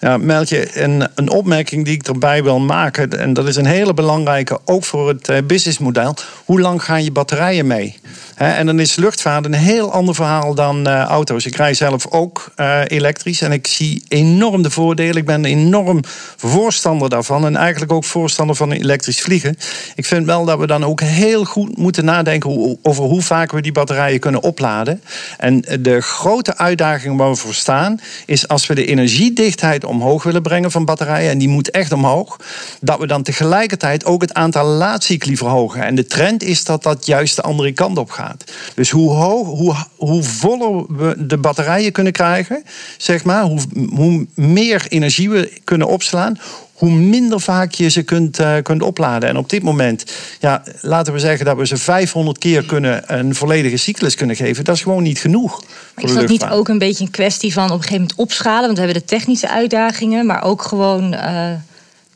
Ja, 0.00 0.16
Meltje, 0.16 0.82
een, 0.82 1.08
een 1.14 1.30
opmerking 1.30 1.84
die 1.84 1.94
ik 1.94 2.06
erbij 2.06 2.42
wil 2.42 2.58
maken, 2.58 3.18
en 3.18 3.32
dat 3.32 3.48
is 3.48 3.56
een 3.56 3.66
hele 3.66 3.94
belangrijke, 3.94 4.60
ook 4.64 4.84
voor 4.84 5.08
het 5.08 5.46
businessmodel. 5.46 6.14
Hoe 6.44 6.60
lang 6.60 6.82
gaan 6.82 7.04
je 7.04 7.10
batterijen 7.10 7.66
mee? 7.66 7.96
En 8.36 8.66
dan 8.66 8.80
is 8.80 8.96
luchtvaart 8.96 9.44
een 9.44 9.54
heel 9.54 9.92
ander 9.92 10.14
verhaal 10.14 10.54
dan 10.54 10.88
uh, 10.88 11.02
auto's. 11.02 11.46
Ik 11.46 11.56
rij 11.56 11.74
zelf 11.74 12.06
ook 12.10 12.52
uh, 12.56 12.80
elektrisch 12.86 13.40
en 13.40 13.52
ik 13.52 13.66
zie 13.66 14.02
enorm 14.08 14.62
de 14.62 14.70
voordelen. 14.70 15.16
Ik 15.16 15.26
ben 15.26 15.44
enorm 15.44 16.00
voorstander 16.36 17.08
daarvan 17.08 17.46
en 17.46 17.56
eigenlijk 17.56 17.92
ook 17.92 18.04
voorstander 18.04 18.56
van 18.56 18.72
elektrisch 18.72 19.20
vliegen. 19.20 19.56
Ik 19.94 20.06
vind 20.06 20.26
wel 20.26 20.44
dat 20.44 20.58
we 20.58 20.66
dan 20.66 20.84
ook 20.84 21.00
heel 21.00 21.44
goed 21.44 21.76
moeten 21.76 22.04
nadenken 22.04 22.78
over 22.82 23.04
hoe 23.04 23.22
vaak 23.22 23.52
we 23.52 23.62
die 23.62 23.72
batterijen 23.72 24.20
kunnen 24.20 24.42
opladen. 24.42 25.02
En 25.38 25.64
de 25.80 26.00
grote 26.00 26.56
uitdaging 26.56 27.16
waar 27.16 27.30
we 27.30 27.36
voor 27.36 27.54
staan 27.54 28.00
is 28.26 28.48
als 28.48 28.66
we 28.66 28.74
de 28.74 28.86
energiedichtheid 28.86 29.84
omhoog 29.84 30.22
willen 30.22 30.42
brengen 30.42 30.70
van 30.70 30.84
batterijen, 30.84 31.30
en 31.30 31.38
die 31.38 31.48
moet 31.48 31.70
echt 31.70 31.92
omhoog, 31.92 32.36
dat 32.80 32.98
we 32.98 33.06
dan 33.06 33.22
tegelijkertijd 33.22 34.04
ook 34.04 34.20
het 34.20 34.34
aantal 34.34 34.66
laadcycli 34.66 35.36
verhogen. 35.36 35.82
En 35.82 35.94
de 35.94 36.06
trend 36.06 36.42
is 36.42 36.64
dat 36.64 36.82
dat 36.82 37.06
juist 37.06 37.36
de 37.36 37.42
andere 37.42 37.72
kant 37.72 37.98
op 37.98 38.01
gaat. 38.10 38.44
Dus 38.74 38.90
hoe, 38.90 39.10
hoog, 39.10 39.46
hoe, 39.46 39.74
hoe 39.96 40.22
voller 40.22 40.84
we 40.88 41.26
de 41.26 41.38
batterijen 41.38 41.92
kunnen 41.92 42.12
krijgen, 42.12 42.62
zeg 42.96 43.24
maar, 43.24 43.42
hoe, 43.42 43.60
hoe 43.94 44.26
meer 44.34 44.86
energie 44.88 45.30
we 45.30 45.60
kunnen 45.64 45.86
opslaan, 45.86 46.38
hoe 46.72 46.90
minder 46.90 47.40
vaak 47.40 47.72
je 47.72 47.88
ze 47.88 48.02
kunt, 48.02 48.40
uh, 48.40 48.56
kunt 48.62 48.82
opladen. 48.82 49.28
En 49.28 49.36
op 49.36 49.48
dit 49.48 49.62
moment, 49.62 50.04
ja, 50.40 50.62
laten 50.80 51.12
we 51.12 51.18
zeggen 51.18 51.44
dat 51.44 51.56
we 51.56 51.66
ze 51.66 51.76
500 51.76 52.38
keer 52.38 52.64
kunnen 52.64 53.18
een 53.18 53.34
volledige 53.34 53.76
cyclus 53.76 54.14
kunnen 54.14 54.36
geven. 54.36 54.64
Dat 54.64 54.74
is 54.74 54.82
gewoon 54.82 55.02
niet 55.02 55.18
genoeg. 55.18 55.62
Maar 55.94 56.04
is 56.04 56.14
dat 56.14 56.28
niet 56.28 56.44
ook 56.44 56.68
een 56.68 56.78
beetje 56.78 57.04
een 57.04 57.10
kwestie 57.10 57.52
van 57.52 57.64
op 57.64 57.70
een 57.70 57.76
gegeven 57.76 58.00
moment 58.00 58.18
opschalen? 58.18 58.62
Want 58.62 58.78
we 58.78 58.84
hebben 58.84 59.00
de 59.00 59.08
technische 59.08 59.48
uitdagingen, 59.48 60.26
maar 60.26 60.42
ook 60.42 60.62
gewoon 60.62 61.12
uh, 61.12 61.50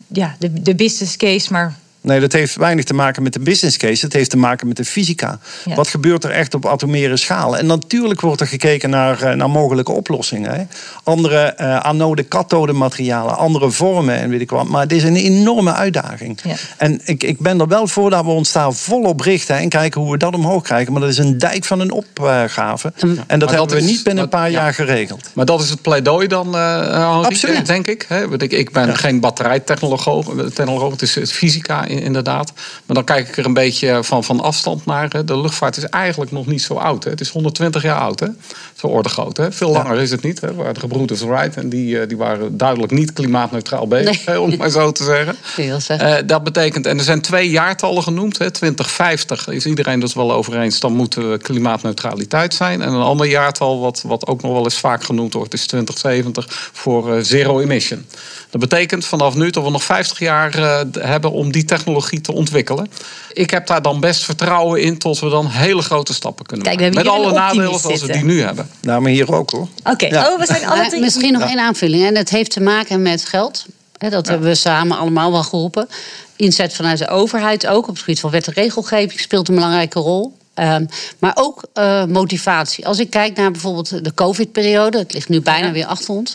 ja, 0.06 0.36
de, 0.38 0.62
de 0.62 0.74
business 0.74 1.16
case, 1.16 1.52
maar 1.52 1.74
Nee, 2.06 2.20
dat 2.20 2.32
heeft 2.32 2.56
weinig 2.56 2.84
te 2.84 2.94
maken 2.94 3.22
met 3.22 3.32
de 3.32 3.40
business 3.40 3.76
case. 3.76 4.04
Het 4.04 4.12
heeft 4.12 4.30
te 4.30 4.36
maken 4.36 4.66
met 4.66 4.76
de 4.76 4.84
fysica. 4.84 5.38
Ja. 5.64 5.74
Wat 5.74 5.88
gebeurt 5.88 6.24
er 6.24 6.30
echt 6.30 6.54
op 6.54 6.66
atomaire 6.66 7.16
schaal? 7.16 7.56
En 7.56 7.66
natuurlijk 7.66 8.20
wordt 8.20 8.40
er 8.40 8.46
gekeken 8.46 8.90
naar, 8.90 9.22
eh, 9.22 9.34
naar 9.34 9.50
mogelijke 9.50 9.92
oplossingen. 9.92 10.54
Hè. 10.54 10.62
Andere 11.02 11.54
uh, 11.60 11.78
anode-kathode 11.78 12.72
materialen, 12.72 13.36
andere 13.36 13.70
vormen 13.70 14.16
en 14.16 14.30
weet 14.30 14.40
ik 14.40 14.50
wat. 14.50 14.68
Maar 14.68 14.82
het 14.82 14.92
is 14.92 15.02
een 15.02 15.16
enorme 15.16 15.72
uitdaging. 15.72 16.38
Ja. 16.42 16.54
En 16.76 17.00
ik, 17.04 17.22
ik 17.22 17.38
ben 17.38 17.60
er 17.60 17.68
wel 17.68 17.86
voor 17.86 18.10
dat 18.10 18.24
we 18.24 18.30
ons 18.30 18.52
daar 18.52 18.72
volop 18.72 19.20
richten 19.20 19.56
en 19.56 19.68
kijken 19.68 20.00
hoe 20.00 20.10
we 20.10 20.18
dat 20.18 20.34
omhoog 20.34 20.62
krijgen. 20.62 20.92
Maar 20.92 21.00
dat 21.00 21.10
is 21.10 21.18
een 21.18 21.38
dijk 21.38 21.64
van 21.64 21.80
een 21.80 21.92
opgave. 21.92 22.92
Ja. 22.96 23.06
En 23.06 23.14
dat 23.14 23.26
maar 23.26 23.38
hebben 23.38 23.56
dat 23.56 23.70
we 23.70 23.76
is, 23.76 23.84
niet 23.84 24.02
binnen 24.02 24.24
een 24.24 24.30
paar 24.30 24.50
jaar 24.50 24.74
geregeld. 24.74 25.30
Maar 25.34 25.44
dat 25.44 25.62
is 25.62 25.70
het 25.70 25.82
pleidooi 25.82 26.26
dan, 26.26 26.54
uh, 26.54 27.20
Absoluut. 27.22 27.66
denk 27.66 27.86
ik. 27.86 28.04
Hè? 28.08 28.32
Ik, 28.42 28.52
ik 28.52 28.70
ben 28.70 28.96
geen 28.96 29.20
batterijtechnoloog, 29.20 30.90
het 30.90 31.02
is 31.02 31.14
het 31.14 31.32
fysica 31.32 31.84
inderdaad. 32.02 32.52
Maar 32.86 32.96
dan 32.96 33.04
kijk 33.04 33.28
ik 33.28 33.36
er 33.36 33.44
een 33.44 33.54
beetje 33.54 33.98
van, 34.04 34.24
van 34.24 34.40
afstand 34.40 34.86
naar. 34.86 35.24
De 35.26 35.40
luchtvaart 35.40 35.76
is 35.76 35.84
eigenlijk 35.84 36.30
nog 36.30 36.46
niet 36.46 36.62
zo 36.62 36.74
oud. 36.74 37.04
Hè. 37.04 37.10
Het 37.10 37.20
is 37.20 37.30
120 37.30 37.82
jaar 37.82 37.98
oud, 37.98 38.20
hè. 38.20 38.28
Zo 38.76 38.86
orde 38.86 39.08
groot. 39.08 39.36
Hè. 39.36 39.52
Veel 39.52 39.70
langer 39.70 39.98
is 39.98 40.10
het 40.10 40.22
niet. 40.22 40.40
Hè. 40.40 40.54
Waar 40.54 40.74
de 40.74 40.80
gebroeders 40.80 41.20
Wright 41.20 41.56
en 41.56 41.68
die, 41.68 42.00
eh, 42.00 42.08
die 42.08 42.16
waren 42.16 42.56
duidelijk 42.56 42.92
niet 42.92 43.12
klimaatneutraal 43.12 43.88
bezig, 43.88 44.26
nee. 44.26 44.40
om 44.40 44.50
het 44.50 44.58
maar 44.58 44.70
zo 44.70 44.92
te 44.92 45.04
zeggen. 45.04 45.36
Uh, 45.66 46.14
dat 46.26 46.44
betekent, 46.44 46.86
en 46.86 46.98
er 46.98 47.04
zijn 47.04 47.20
twee 47.20 47.50
jaartallen 47.50 48.02
genoemd. 48.02 48.38
Hè. 48.38 48.50
2050 48.50 49.48
is 49.48 49.66
iedereen 49.66 50.00
dus 50.00 50.14
wel 50.14 50.32
over 50.32 50.60
eens, 50.60 50.80
dan 50.80 50.92
moeten 50.92 51.30
we 51.30 51.38
klimaatneutraliteit 51.38 52.54
zijn. 52.54 52.82
En 52.82 52.92
een 52.92 53.02
ander 53.02 53.26
jaartal, 53.26 53.80
wat, 53.80 54.02
wat 54.06 54.26
ook 54.26 54.42
nog 54.42 54.52
wel 54.52 54.64
eens 54.64 54.78
vaak 54.78 55.04
genoemd 55.04 55.32
wordt, 55.32 55.52
is 55.52 55.66
2070 55.66 56.70
voor 56.72 57.16
uh, 57.16 57.22
zero 57.22 57.60
emission. 57.60 58.06
Dat 58.50 58.60
betekent 58.60 59.04
vanaf 59.04 59.34
nu 59.34 59.50
dat 59.50 59.64
we 59.64 59.70
nog 59.70 59.82
50 59.82 60.18
jaar 60.18 60.58
uh, 60.58 60.80
hebben 60.98 61.32
om 61.32 61.52
die 61.52 61.64
technologie 61.64 62.20
te 62.20 62.32
ontwikkelen. 62.32 62.90
Ik 63.32 63.50
heb 63.50 63.66
daar 63.66 63.82
dan 63.82 64.00
best 64.00 64.24
vertrouwen 64.24 64.82
in 64.82 64.98
tot 64.98 65.18
we 65.18 65.28
dan 65.28 65.46
hele 65.46 65.82
grote 65.82 66.14
stappen 66.14 66.46
kunnen 66.46 66.66
Kijk, 66.66 66.80
maken. 66.80 66.94
Met 66.94 67.08
alle 67.08 67.32
nadelen 67.32 67.78
zoals 67.78 68.00
we 68.00 68.12
die 68.12 68.24
nu 68.24 68.42
hebben. 68.42 68.65
Nou, 68.80 69.02
maar 69.02 69.10
hier 69.10 69.34
ook 69.34 69.50
hoor. 69.50 69.68
Oké, 69.78 69.90
okay. 69.90 70.08
ja. 70.08 70.32
oh, 70.32 70.38
we 70.38 70.46
zijn 70.46 70.66
alle 70.66 70.98
Misschien 71.00 71.32
nog 71.32 71.42
één 71.42 71.60
aanvulling. 71.60 72.04
En 72.06 72.16
het 72.16 72.30
heeft 72.30 72.50
te 72.50 72.60
maken 72.60 73.02
met 73.02 73.24
geld. 73.24 73.66
dat 73.98 74.28
hebben 74.28 74.48
we 74.48 74.54
samen 74.54 74.98
allemaal 74.98 75.32
wel 75.32 75.42
geroepen. 75.42 75.88
Inzet 76.36 76.74
vanuit 76.74 76.98
de 76.98 77.08
overheid 77.08 77.66
ook. 77.66 77.82
Op 77.82 77.94
het 77.94 77.98
gebied 77.98 78.20
van 78.20 78.30
wet 78.30 78.46
en 78.46 78.52
regelgeving 78.52 79.20
speelt 79.20 79.48
een 79.48 79.54
belangrijke 79.54 79.98
rol. 79.98 80.36
Um, 80.58 80.88
maar 81.18 81.32
ook 81.34 81.62
uh, 81.74 82.04
motivatie. 82.04 82.86
Als 82.86 82.98
ik 82.98 83.10
kijk 83.10 83.36
naar 83.36 83.50
bijvoorbeeld 83.50 84.04
de 84.04 84.14
COVID-periode, 84.14 84.98
het 84.98 85.12
ligt 85.12 85.28
nu 85.28 85.40
bijna 85.40 85.66
ja. 85.66 85.72
weer 85.72 85.86
achter 85.86 86.14
ons 86.14 86.32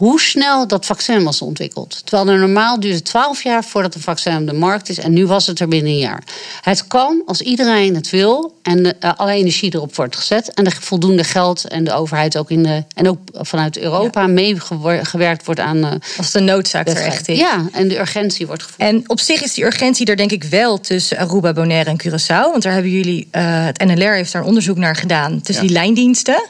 hoe 0.00 0.20
snel 0.20 0.66
dat 0.66 0.86
vaccin 0.86 1.24
was 1.24 1.42
ontwikkeld. 1.42 2.00
Terwijl 2.04 2.28
er 2.28 2.38
normaal 2.38 2.80
duurde 2.80 3.02
12 3.02 3.42
jaar 3.42 3.64
voordat 3.64 3.94
een 3.94 4.00
vaccin 4.00 4.36
op 4.36 4.46
de 4.46 4.52
markt 4.52 4.88
is. 4.88 4.98
En 4.98 5.12
nu 5.12 5.26
was 5.26 5.46
het 5.46 5.60
er 5.60 5.68
binnen 5.68 5.92
een 5.92 5.98
jaar. 5.98 6.22
Het 6.60 6.86
kan 6.86 7.22
als 7.26 7.40
iedereen 7.40 7.94
het 7.94 8.10
wil 8.10 8.54
en 8.62 8.82
de, 8.82 8.96
uh, 9.00 9.10
alle 9.16 9.32
energie 9.32 9.74
erop 9.74 9.96
wordt 9.96 10.16
gezet. 10.16 10.54
En 10.54 10.64
er 10.64 10.76
voldoende 10.80 11.24
geld 11.24 11.68
en 11.68 11.84
de 11.84 11.92
overheid 11.92 12.36
ook 12.36 12.50
in 12.50 12.62
de. 12.62 12.84
En 12.94 13.08
ook 13.08 13.18
vanuit 13.32 13.78
Europa 13.78 14.20
ja. 14.20 14.26
meegewerkt 14.26 15.44
wordt 15.44 15.60
aan. 15.60 15.76
Uh, 15.76 15.92
als 16.16 16.30
de 16.30 16.40
noodzaak 16.40 16.88
er 16.88 16.96
echt 16.96 17.28
is. 17.28 17.38
Ja, 17.38 17.68
en 17.72 17.88
de 17.88 17.98
urgentie 17.98 18.46
wordt 18.46 18.62
gevoeld. 18.62 18.88
En 18.88 19.02
op 19.06 19.20
zich 19.20 19.42
is 19.42 19.54
die 19.54 19.64
urgentie 19.64 20.06
er 20.06 20.16
denk 20.16 20.32
ik 20.32 20.44
wel 20.44 20.80
tussen 20.80 21.18
Aruba, 21.18 21.52
Bonaire 21.52 21.90
en 21.90 22.02
Curaçao. 22.02 22.50
Want 22.50 22.62
daar 22.62 22.72
hebben 22.72 22.90
jullie. 22.90 23.28
Uh, 23.32 23.64
het 23.64 23.84
NLR 23.84 24.12
heeft 24.12 24.32
daar 24.32 24.44
onderzoek 24.44 24.76
naar 24.76 24.96
gedaan 24.96 25.40
tussen 25.40 25.64
ja. 25.64 25.70
die 25.70 25.78
lijndiensten. 25.78 26.48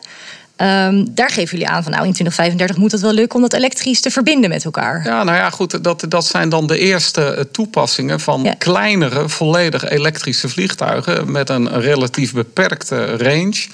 Ehm, 0.60 1.04
daar 1.10 1.30
geven 1.30 1.58
jullie 1.58 1.72
aan 1.72 1.82
van 1.82 1.92
nou 1.92 2.06
in 2.06 2.12
2035 2.12 2.76
moet 2.76 2.92
het 2.92 3.00
wel 3.00 3.12
lukken 3.12 3.36
om 3.36 3.42
dat 3.42 3.52
elektrisch 3.52 4.00
te 4.00 4.10
verbinden 4.10 4.50
met 4.50 4.64
elkaar. 4.64 5.04
Ja, 5.04 5.24
nou 5.24 5.36
ja, 5.36 5.50
goed, 5.50 5.84
dat, 5.84 6.04
dat 6.08 6.26
zijn 6.26 6.48
dan 6.48 6.66
de 6.66 6.78
eerste 6.78 7.24
eh, 7.24 7.44
toepassingen 7.52 8.20
van 8.20 8.54
kleinere, 8.58 9.28
volledig 9.28 9.88
elektrische 9.88 10.48
vliegtuigen 10.48 11.30
met 11.30 11.48
een 11.48 11.80
relatief 11.80 12.32
beperkte 12.32 13.16
range. 13.16 13.66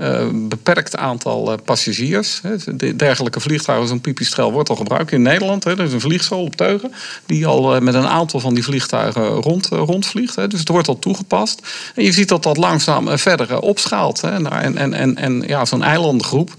Uh, 0.00 0.26
beperkt 0.32 0.96
aantal 0.96 1.52
uh, 1.52 1.58
passagiers. 1.64 2.40
De 2.66 2.96
dergelijke 2.96 3.40
vliegtuigen, 3.40 3.88
zo'n 3.88 4.00
pipistrel, 4.00 4.52
wordt 4.52 4.68
al 4.68 4.76
gebruikt 4.76 5.12
in 5.12 5.22
Nederland. 5.22 5.64
Hè. 5.64 5.70
Er 5.70 5.84
is 5.84 5.92
een 5.92 6.00
vliegschool 6.00 6.42
op 6.42 6.56
Teugen 6.56 6.92
die 7.26 7.46
al 7.46 7.74
uh, 7.74 7.80
met 7.80 7.94
een 7.94 8.06
aantal 8.06 8.40
van 8.40 8.54
die 8.54 8.64
vliegtuigen 8.64 9.28
rond, 9.28 9.66
rondvliegt. 9.66 10.36
Hè. 10.36 10.48
Dus 10.48 10.58
het 10.58 10.68
wordt 10.68 10.88
al 10.88 10.98
toegepast. 10.98 11.60
En 11.94 12.04
je 12.04 12.12
ziet 12.12 12.28
dat 12.28 12.42
dat 12.42 12.56
langzaam 12.56 13.18
verder 13.18 13.60
opschaalt. 13.60 14.20
Hè. 14.20 14.30
En, 14.30 14.76
en, 14.76 14.94
en, 14.94 15.16
en 15.16 15.42
ja, 15.46 15.64
zo'n 15.64 15.82
eilandengroep 15.82 16.54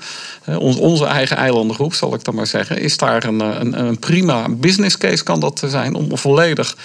onze 0.60 1.06
eigen 1.06 1.38
eilandengroep, 1.38 1.94
zal 1.94 2.14
ik 2.14 2.24
dan 2.24 2.36
maar 2.36 2.48
zeggen, 2.48 2.78
is 2.78 2.98
daar 2.98 3.24
een, 3.24 3.40
een, 3.40 3.80
een 3.80 4.00
prima 4.00 4.50
business 4.50 4.98
case 4.98 5.24
kan 5.24 5.40
dat 5.40 5.64
zijn 5.66 5.96
om 5.96 6.18
volledig 6.18 6.78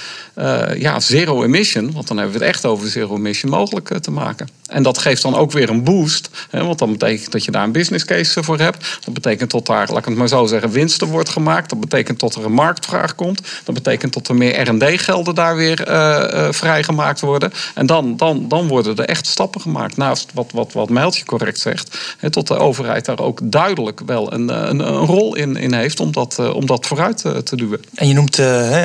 ja, 0.78 1.00
zero 1.00 1.42
emission, 1.42 1.92
want 1.92 2.08
dan 2.08 2.16
hebben 2.16 2.38
we 2.38 2.44
het 2.44 2.54
echt 2.54 2.64
over 2.64 2.88
zero 2.88 3.16
emission 3.16 3.50
mogelijk 3.50 3.98
te 3.98 4.10
maken. 4.10 4.48
En 4.66 4.82
dat 4.82 4.98
geeft 4.98 5.22
dan 5.22 5.34
ook 5.34 5.52
weer 5.52 5.70
een 5.70 5.84
boost, 5.84 6.30
hè, 6.50 6.64
want 6.64 6.78
dan 6.78 6.92
betekent 6.92 7.32
dat 7.32 7.44
je 7.44 7.50
daar 7.50 7.64
een 7.64 7.72
business 7.72 8.04
case 8.04 8.42
voor 8.42 8.58
hebt. 8.58 8.98
Dat 9.04 9.14
betekent 9.14 9.50
dat 9.50 9.66
daar, 9.66 9.88
laat 9.88 9.98
ik 9.98 10.04
het 10.04 10.16
maar 10.16 10.28
zo 10.28 10.46
zeggen, 10.46 10.70
winsten 10.70 11.08
wordt 11.08 11.28
gemaakt. 11.28 11.70
Dat 11.70 11.80
betekent 11.80 12.20
dat 12.20 12.34
er 12.34 12.44
een 12.44 12.52
marktvraag 12.52 13.14
komt. 13.14 13.40
Dat 13.64 13.74
betekent 13.74 14.12
dat 14.12 14.28
er 14.28 14.34
meer 14.34 14.68
R&D-gelden 14.68 15.34
daar 15.34 15.56
weer 15.56 15.88
uh, 15.88 15.94
uh, 15.94 16.52
vrijgemaakt 16.52 17.20
worden. 17.20 17.52
En 17.74 17.86
dan, 17.86 18.16
dan, 18.16 18.48
dan 18.48 18.68
worden 18.68 18.96
er 18.96 19.04
echt 19.04 19.26
stappen 19.26 19.60
gemaakt. 19.60 19.96
Naast 19.96 20.30
wat, 20.34 20.50
wat, 20.52 20.72
wat 20.72 20.88
Mijltje 20.88 21.24
correct 21.24 21.58
zegt, 21.58 21.98
hè, 22.18 22.30
tot 22.30 22.46
de 22.46 22.56
overheid 22.58 23.04
daar 23.04 23.20
ook 23.20 23.40
duidelijk 23.42 24.00
wel 24.06 24.32
een, 24.32 24.68
een, 24.70 24.80
een 24.80 25.06
rol 25.06 25.36
in, 25.36 25.56
in 25.56 25.74
heeft 25.74 26.00
om 26.00 26.12
dat, 26.12 26.36
uh, 26.40 26.54
om 26.54 26.66
dat 26.66 26.86
vooruit 26.86 27.18
te 27.18 27.56
duwen. 27.56 27.80
En 27.94 28.08
je 28.08 28.14
noemt 28.14 28.38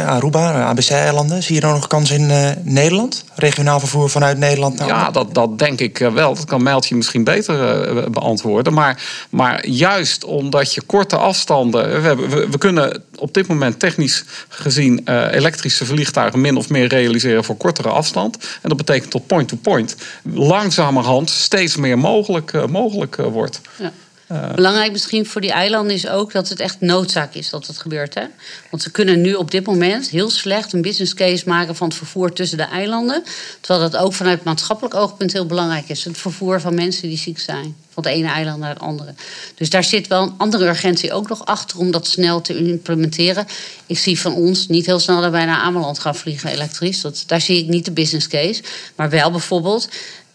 Aruba, 0.06 0.64
ABC-eilanden. 0.64 1.44
Zie 1.44 1.56
je 1.56 1.62
er 1.62 1.74
nog 1.74 1.88
kans 1.88 2.12
in 2.12 2.56
Nederland? 2.64 3.24
Regionaal 3.36 3.80
vervoer 3.80 4.10
vanuit 4.10 4.38
Nederland 4.38 4.80
naar 4.80 4.88
Ja, 4.88 5.12
dat, 5.12 5.34
dat 5.34 5.60
denk 5.60 5.71
ik 5.80 5.98
wel. 5.98 6.36
Dat 6.36 6.46
kan 6.46 6.64
Mijltje 6.64 6.96
misschien 6.96 7.24
beter 7.24 8.12
beantwoorden. 8.12 8.74
Maar, 8.74 9.04
maar 9.30 9.68
juist 9.68 10.24
omdat 10.24 10.74
je 10.74 10.82
korte 10.82 11.16
afstanden. 11.16 12.02
We, 12.02 12.48
we, 12.50 12.58
kunnen 12.58 13.04
op 13.16 13.34
dit 13.34 13.48
moment 13.48 13.80
technisch 13.80 14.24
gezien 14.50 15.08
elektrische 15.32 15.86
vliegtuigen 15.86 16.42
min 16.42 16.58
of 16.58 16.70
meer 16.70 16.88
realiseren 16.88 17.44
voor 17.44 17.58
kortere 17.58 17.90
afstand. 17.90 18.38
En 18.62 18.70
dat 18.70 18.78
betekent 18.78 19.12
tot 19.12 19.28
point-to-point 19.28 19.96
-point, 20.24 20.38
langzamerhand 20.48 21.30
steeds 21.30 21.76
meer 21.76 21.98
mogelijk, 21.98 22.68
mogelijk 22.68 23.16
wordt. 23.16 23.62
Ja. 23.78 23.92
Uh, 24.32 24.54
Belangrijk 24.54 24.92
misschien 24.92 25.26
voor 25.26 25.42
die 25.42 25.52
eilanden 25.52 25.96
is 25.96 26.08
ook 26.08 26.32
dat 26.32 26.50
het 26.50 26.60
echt 26.60 26.82
noodzaak 26.82 27.34
is 27.34 27.50
dat 27.50 27.68
het 27.68 27.78
gebeurt. 27.78 28.14
Hè? 28.14 28.24
Want 28.70 28.84
ze 28.84 28.92
kunnen 28.92 29.22
nu 29.22 29.34
op 29.34 29.52
dit 29.52 29.66
moment 29.66 30.10
heel 30.10 30.30
slecht 30.30 30.74
een 30.74 30.82
business 30.82 31.14
case 31.14 31.50
maken 31.50 31.76
van 31.76 31.88
het 31.88 31.98
vervoer 31.98 32.34
tussen 32.34 32.58
de 32.58 32.64
eilanden. 32.64 33.24
Terwijl 33.62 33.90
dat 33.90 34.02
ook 34.02 34.14
vanuit 34.14 34.44
maatschappelijk 34.44 34.96
oogpunt 34.96 35.34
heel 35.34 35.46
belangrijk 35.46 35.90
is. 35.90 36.04
Het 36.04 36.18
vervoer 36.18 36.62
van 36.62 36.74
mensen 36.74 37.08
die 37.08 37.18
ziek 37.18 37.40
zijn. 37.40 37.76
Van 37.90 38.04
het 38.04 38.14
ene 38.14 38.28
eiland 38.28 38.60
naar 38.60 38.70
het 38.70 38.80
andere. 38.80 39.14
Dus 39.56 39.70
daar 39.70 39.84
zit 39.84 40.08
wel 40.08 40.22
een 40.22 40.34
andere 40.38 40.68
urgentie 40.68 41.14
ook 41.14 41.30
nog 41.30 41.46
achter 41.46 41.78
om 41.78 41.92
dat 41.92 42.08
snel 42.08 42.42
te 42.42 42.58
implementeren. 42.58 43.46
Ik 43.86 43.98
zie 43.98 44.20
van 44.20 44.34
ons 44.34 44.68
niet 44.68 44.86
heel 44.86 45.00
snel 45.00 45.22
daarbij 45.22 45.46
naar 45.46 45.62
Ameland 45.62 46.00
gaan 46.00 46.16
vliegen 46.16 46.50
elektrisch. 46.50 47.02
Dat, 47.02 47.24
daar 47.28 47.42
zie 47.42 47.58
ik 47.58 47.68
niet 47.68 47.86
de 47.86 47.92
business 47.92 48.28
case. 48.28 48.64
Maar 48.96 49.10
wel 49.10 49.32
bijvoorbeeld 49.32 49.90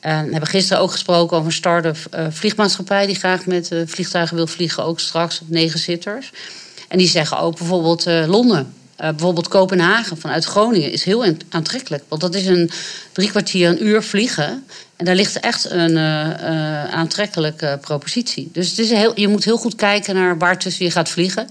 we 0.06 0.30
hebben 0.30 0.46
gisteren 0.46 0.82
ook 0.82 0.90
gesproken 0.90 1.36
over 1.36 1.48
een 1.48 1.56
start-up 1.56 1.96
uh, 2.14 2.26
vliegmaatschappij 2.30 3.06
die 3.06 3.14
graag 3.14 3.46
met 3.46 3.70
uh, 3.70 3.80
vliegtuigen 3.86 4.36
wil 4.36 4.46
vliegen, 4.46 4.84
ook 4.84 5.00
straks 5.00 5.40
op 5.40 5.48
negen 5.48 5.78
zitters. 5.78 6.32
En 6.88 6.98
die 6.98 7.08
zeggen 7.08 7.38
ook 7.38 7.58
bijvoorbeeld 7.58 8.04
Londen. 8.04 8.74
bijvoorbeeld 8.96 9.48
Kopenhagen 9.48 10.18
vanuit 10.18 10.44
Groningen 10.44 10.92
is 10.92 11.04
heel 11.04 11.34
aantrekkelijk. 11.48 12.04
Want 12.08 12.20
dat 12.20 12.34
is 12.34 12.46
een 12.46 12.70
drie 13.12 13.30
kwartier, 13.30 13.68
een 13.68 13.86
uur 13.86 14.02
vliegen. 14.02 14.64
En 14.96 15.04
daar 15.04 15.14
ligt 15.14 15.40
echt 15.40 15.70
een 15.70 15.98
aantrekkelijke 16.90 17.78
propositie. 17.80 18.48
Dus 18.52 18.68
het 18.68 18.78
is 18.78 18.90
heel, 18.90 19.20
je 19.20 19.28
moet 19.28 19.44
heel 19.44 19.56
goed 19.56 19.74
kijken 19.74 20.14
naar 20.14 20.38
waar 20.38 20.58
tussen 20.58 20.84
je 20.84 20.90
gaat 20.90 21.08
vliegen. 21.08 21.48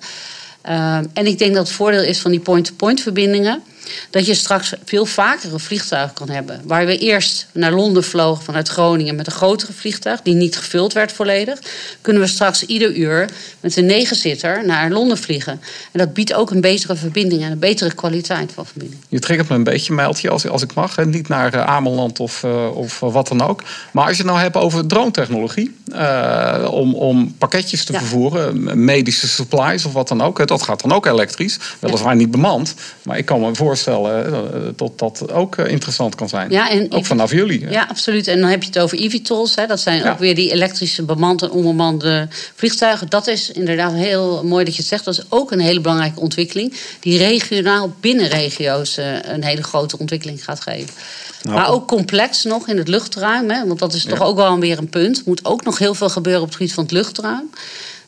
en 1.14 1.26
ik 1.26 1.38
denk 1.38 1.56
dat 1.56 1.68
het 1.68 1.76
voordeel 1.76 2.04
is 2.04 2.20
van 2.20 2.32
die 2.32 2.40
point-to-point 2.40 2.78
-point 2.78 3.02
verbindingen 3.02 3.64
dat 4.10 4.26
je 4.26 4.34
straks 4.34 4.74
veel 4.86 5.06
vaker 5.06 5.54
een 5.54 5.60
vliegtuig 5.60 6.14
kan 6.14 6.30
hebben. 6.30 6.62
Waar 6.64 6.86
we 6.86 6.98
eerst 6.98 7.48
naar 7.52 7.74
Londen 7.74 8.04
vlogen 8.04 8.44
vanuit 8.44 8.68
Groningen 8.68 9.16
met 9.16 9.26
een 9.26 9.32
grotere 9.32 9.74
vliegtuig, 9.74 10.22
die 10.22 10.34
niet 10.34 10.58
gevuld 10.58 10.94
werd 10.94 11.12
volledig, 11.12 11.60
kunnen 12.02 12.22
we 12.22 12.28
straks 12.28 12.64
ieder 12.64 12.96
uur 12.96 13.30
met 13.60 13.78
een 13.78 13.86
negenzitter 13.86 14.66
naar 14.66 14.92
Londen 14.92 15.18
vliegen. 15.18 15.62
En 15.92 16.00
dat 16.00 16.14
biedt 16.14 16.34
ook 16.34 16.52
een 16.52 16.62
betere 16.62 16.96
verbinding 16.96 17.44
en 17.44 17.52
een 17.52 17.60
betere 17.60 17.94
kwaliteit 17.94 18.52
van 18.54 18.66
verbinding. 18.66 19.02
Je 19.10 19.20
triggert 19.20 19.50
me 19.50 19.56
een 19.56 19.64
beetje, 19.64 19.94
Mijltje, 19.94 20.30
als, 20.30 20.48
als 20.48 20.62
ik 20.62 20.74
mag. 20.74 20.96
Hè. 20.96 21.06
Niet 21.06 21.28
naar 21.28 21.56
uh, 21.56 21.66
Ameland 21.66 22.20
of, 22.20 22.44
uh, 22.44 22.78
of 22.78 23.00
wat 23.00 23.28
dan 23.28 23.42
ook. 23.42 23.64
Maar 23.92 24.08
als 24.08 24.18
je 24.18 24.22
het 24.24 24.32
nou 24.32 24.44
hebt 24.44 24.56
over 24.56 24.88
drone-technologie, 24.88 25.76
uh, 25.92 26.68
om, 26.72 26.96
om 26.96 27.36
pakketjes 27.38 27.86
te 27.86 27.94
ja. 27.94 28.00
vervoeren, 28.00 28.84
medische 28.86 29.28
supplies 29.28 29.86
of 29.86 29.94
wat 29.94 30.08
dan 30.08 30.22
ook, 30.22 30.48
dat 30.48 30.62
gaat 30.62 30.82
dan 30.82 30.92
ook 30.92 31.06
elektrisch. 31.06 31.60
Weliswaar 31.80 32.12
ja. 32.12 32.18
niet 32.18 32.32
bemand, 32.32 32.74
maar 33.04 33.18
ik 33.18 33.26
kan 33.26 33.40
me 33.40 33.56
voorstellen 33.56 33.75
voorstellen 33.76 34.74
dat 34.76 35.00
dat 35.00 35.32
ook 35.32 35.56
eh, 35.56 35.72
interessant 35.72 36.16
kan 36.16 36.30
zijn. 36.30 36.52
Ja, 36.52 36.70
en 36.70 36.92
ook 36.92 37.06
vanaf 37.06 37.32
jullie. 37.32 37.70
Ja, 37.70 37.86
absoluut. 37.90 38.28
En 38.28 38.40
dan 38.40 38.50
heb 38.50 38.62
je 38.62 38.68
het 38.68 38.80
over 38.80 38.98
eVTOLs. 38.98 39.56
Hè. 39.56 39.66
Dat 39.66 39.80
zijn 39.80 40.04
ja. 40.04 40.12
ook 40.12 40.20
weer 40.20 40.36
die 40.36 40.52
elektrische 40.52 41.04
bemande 41.04 41.46
en 41.46 41.52
onbemande 41.52 42.28
vliegtuigen. 42.56 43.10
Dat 43.10 43.28
is 43.28 43.52
inderdaad 43.52 43.94
heel 43.94 44.44
mooi 44.44 44.66
dat 44.66 44.76
je 44.76 44.80
het 44.80 44.90
zegt. 44.90 45.06
Dat 45.06 45.14
is 45.14 45.24
ook 45.30 45.52
een 45.52 45.60
hele 45.60 45.82
belangrijke 45.82 46.20
ontwikkeling. 46.20 46.74
Die 47.00 47.18
regionaal 47.18 47.94
binnen 48.00 48.28
regio's 48.28 48.98
uh, 48.98 49.06
een 49.22 49.44
hele 49.44 49.64
grote 49.64 49.98
ontwikkeling 50.00 50.44
gaat 50.44 50.62
geven. 50.62 50.94
Nou, 51.42 51.56
maar 51.56 51.70
ook 51.70 51.88
complex 51.88 52.44
nog 52.44 52.68
in 52.68 52.78
het 52.78 52.88
luchtruim. 52.88 53.50
Hè, 53.50 53.68
want 53.68 53.80
dat 53.80 53.94
is 53.94 54.04
toch 54.04 54.20
ja. 54.20 54.26
ook 54.26 54.36
wel 54.36 54.60
weer 54.60 54.78
een 54.78 54.90
punt. 54.90 55.18
Er 55.18 55.24
moet 55.26 55.46
ook 55.46 55.64
nog 55.64 55.78
heel 55.78 55.94
veel 55.94 56.10
gebeuren 56.10 56.42
op 56.42 56.48
het 56.48 56.56
gebied 56.56 56.74
van 56.74 56.84
het 56.84 56.94
luchtruim. 56.94 57.50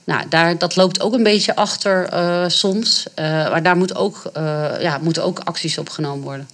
Nou, 0.07 0.23
daar, 0.29 0.57
dat 0.57 0.75
loopt 0.75 1.01
ook 1.01 1.13
een 1.13 1.23
beetje 1.23 1.55
achter 1.55 2.13
uh, 2.13 2.43
soms. 2.47 3.05
Uh, 3.19 3.25
maar 3.25 3.63
daar 3.63 3.77
moet 3.77 3.95
ook, 3.95 4.21
uh, 4.37 4.81
ja, 4.81 4.97
moeten 5.01 5.23
ook 5.23 5.39
acties 5.39 5.77
op 5.77 5.89
genomen 5.89 6.23
worden. 6.23 6.47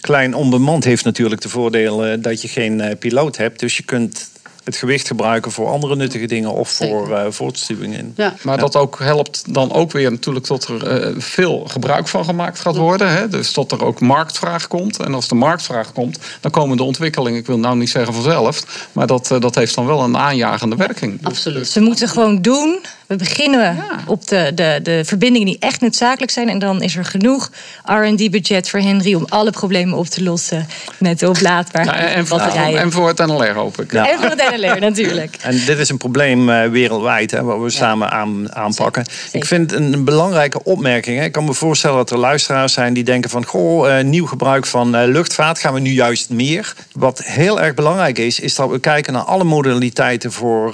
Klein 0.00 0.34
onbemand 0.34 0.84
heeft 0.84 1.04
natuurlijk 1.04 1.40
de 1.40 1.48
voordelen 1.48 2.22
dat 2.22 2.42
je 2.42 2.48
geen 2.48 2.96
piloot 2.98 3.36
hebt. 3.36 3.60
Dus 3.60 3.76
je 3.76 3.82
kunt 3.82 4.28
het 4.68 4.76
gewicht 4.76 5.06
gebruiken 5.06 5.52
voor 5.52 5.68
andere 5.68 5.96
nuttige 5.96 6.26
dingen 6.26 6.52
of 6.52 6.68
voor 6.68 7.10
uh, 7.10 7.24
voortstuwingen. 7.28 8.12
Ja. 8.16 8.34
Maar 8.42 8.54
ja. 8.54 8.60
dat 8.60 8.76
ook 8.76 8.98
helpt 8.98 9.54
dan 9.54 9.72
ook 9.72 9.92
weer 9.92 10.10
natuurlijk 10.10 10.46
tot 10.46 10.64
er 10.64 11.12
uh, 11.12 11.14
veel 11.18 11.64
gebruik 11.66 12.08
van 12.08 12.24
gemaakt 12.24 12.58
gaat 12.58 12.76
worden. 12.76 13.12
Hè? 13.12 13.28
Dus 13.28 13.52
tot 13.52 13.72
er 13.72 13.84
ook 13.84 14.00
marktvraag 14.00 14.66
komt. 14.66 14.98
En 15.00 15.14
als 15.14 15.28
de 15.28 15.34
marktvraag 15.34 15.92
komt, 15.92 16.18
dan 16.40 16.50
komen 16.50 16.76
de 16.76 16.82
ontwikkelingen, 16.82 17.38
ik 17.38 17.46
wil 17.46 17.58
nou 17.58 17.76
niet 17.76 17.90
zeggen 17.90 18.14
vanzelf, 18.14 18.88
maar 18.92 19.06
dat, 19.06 19.30
uh, 19.30 19.40
dat 19.40 19.54
heeft 19.54 19.74
dan 19.74 19.86
wel 19.86 20.02
een 20.02 20.16
aanjagende 20.16 20.76
werking. 20.76 21.18
Absoluut. 21.22 21.68
Ze 21.68 21.80
moeten 21.80 22.08
gewoon 22.08 22.42
doen. 22.42 22.80
We 23.08 23.16
beginnen 23.16 23.74
ja. 23.74 24.00
op 24.06 24.26
de, 24.26 24.52
de, 24.54 24.80
de 24.82 25.04
verbindingen 25.04 25.46
die 25.46 25.56
echt 25.60 25.80
noodzakelijk 25.80 26.30
zijn. 26.30 26.48
En 26.48 26.58
dan 26.58 26.82
is 26.82 26.96
er 26.96 27.04
genoeg 27.04 27.50
RD-budget 27.84 28.68
voor 28.68 28.80
Henry 28.80 29.14
om 29.14 29.24
alle 29.28 29.50
problemen 29.50 29.98
op 29.98 30.06
te 30.06 30.22
lossen 30.22 30.66
met 30.98 31.18
de 31.18 31.28
oplaadbare 31.28 31.84
ja, 31.84 31.96
en, 31.96 32.26
voor, 32.26 32.38
batterijen. 32.38 32.80
en 32.80 32.92
voor 32.92 33.08
het 33.08 33.26
NLR 33.26 33.54
hoop 33.54 33.80
ik. 33.80 33.92
Ja. 33.92 34.10
En 34.10 34.18
voor 34.18 34.30
het 34.30 34.56
NLR 34.56 34.80
natuurlijk. 34.80 35.36
En 35.40 35.64
dit 35.66 35.78
is 35.78 35.88
een 35.88 35.96
probleem 35.96 36.48
uh, 36.48 36.64
wereldwijd, 36.64 37.30
hè, 37.30 37.42
waar 37.42 37.62
we 37.62 37.70
samen 37.70 38.10
aan, 38.10 38.54
aanpakken. 38.54 39.04
Zeker. 39.04 39.38
Ik 39.38 39.44
vind 39.44 39.72
een, 39.72 39.92
een 39.92 40.04
belangrijke 40.04 40.62
opmerking. 40.64 41.18
Hè. 41.18 41.24
Ik 41.24 41.32
kan 41.32 41.44
me 41.44 41.54
voorstellen 41.54 41.96
dat 41.96 42.10
er 42.10 42.18
luisteraars 42.18 42.72
zijn 42.72 42.92
die 42.92 43.04
denken 43.04 43.30
van... 43.30 43.44
goh, 43.44 43.88
uh, 43.88 44.04
nieuw 44.04 44.26
gebruik 44.26 44.66
van 44.66 44.96
uh, 44.96 45.02
luchtvaart 45.06 45.58
gaan 45.58 45.74
we 45.74 45.80
nu 45.80 45.90
juist 45.90 46.30
meer. 46.30 46.74
Wat 46.92 47.22
heel 47.24 47.60
erg 47.60 47.74
belangrijk 47.74 48.18
is, 48.18 48.40
is 48.40 48.54
dat 48.54 48.70
we 48.70 48.78
kijken 48.78 49.12
naar 49.12 49.22
alle 49.22 49.44
modaliteiten 49.44 50.32
voor, 50.32 50.72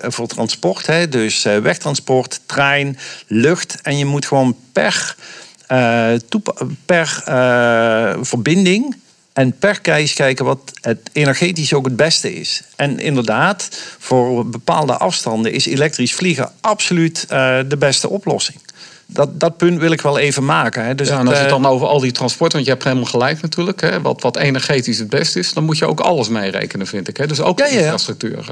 voor 0.00 0.26
transport. 0.26 0.86
Hè. 0.86 1.08
Dus 1.08 1.46
wegtransport, 1.74 2.40
trein, 2.46 2.98
lucht. 3.26 3.78
En 3.82 3.98
je 3.98 4.04
moet 4.04 4.26
gewoon 4.26 4.56
per, 4.72 5.16
per 6.86 7.22
verbinding 8.20 8.96
en 9.34 9.58
per 9.58 9.80
case 9.80 10.14
kijken 10.14 10.44
wat 10.44 10.72
het 10.80 11.10
energetisch 11.12 11.72
ook 11.72 11.84
het 11.84 11.96
beste 11.96 12.34
is. 12.34 12.62
En 12.76 12.98
inderdaad, 12.98 13.68
voor 13.98 14.46
bepaalde 14.46 14.96
afstanden 14.96 15.52
is 15.52 15.66
elektrisch 15.66 16.14
vliegen 16.14 16.50
absoluut 16.60 17.26
uh, 17.30 17.58
de 17.68 17.76
beste 17.76 18.08
oplossing. 18.08 18.58
Dat, 19.06 19.40
dat 19.40 19.56
punt 19.56 19.78
wil 19.78 19.92
ik 19.92 20.00
wel 20.00 20.18
even 20.18 20.44
maken. 20.44 20.84
Hè. 20.84 20.94
Dus 20.94 21.08
ja, 21.08 21.18
en 21.18 21.26
als 21.26 21.36
je 21.36 21.40
het 21.40 21.50
dan 21.50 21.66
over 21.66 21.86
al 21.86 22.00
die 22.00 22.12
transport, 22.12 22.52
want 22.52 22.64
je 22.64 22.70
hebt 22.70 22.84
helemaal 22.84 23.04
gelijk 23.04 23.42
natuurlijk, 23.42 23.80
hè, 23.80 24.00
wat, 24.00 24.22
wat 24.22 24.36
energetisch 24.36 24.98
het 24.98 25.08
beste 25.08 25.38
is, 25.38 25.52
dan 25.52 25.64
moet 25.64 25.78
je 25.78 25.86
ook 25.86 26.00
alles 26.00 26.28
meerekenen, 26.28 26.86
vind 26.86 27.08
ik. 27.08 27.16
Hè. 27.16 27.26
Dus 27.26 27.40
ook 27.40 27.58
ja. 27.58 27.66
infrastructuur. 27.66 28.44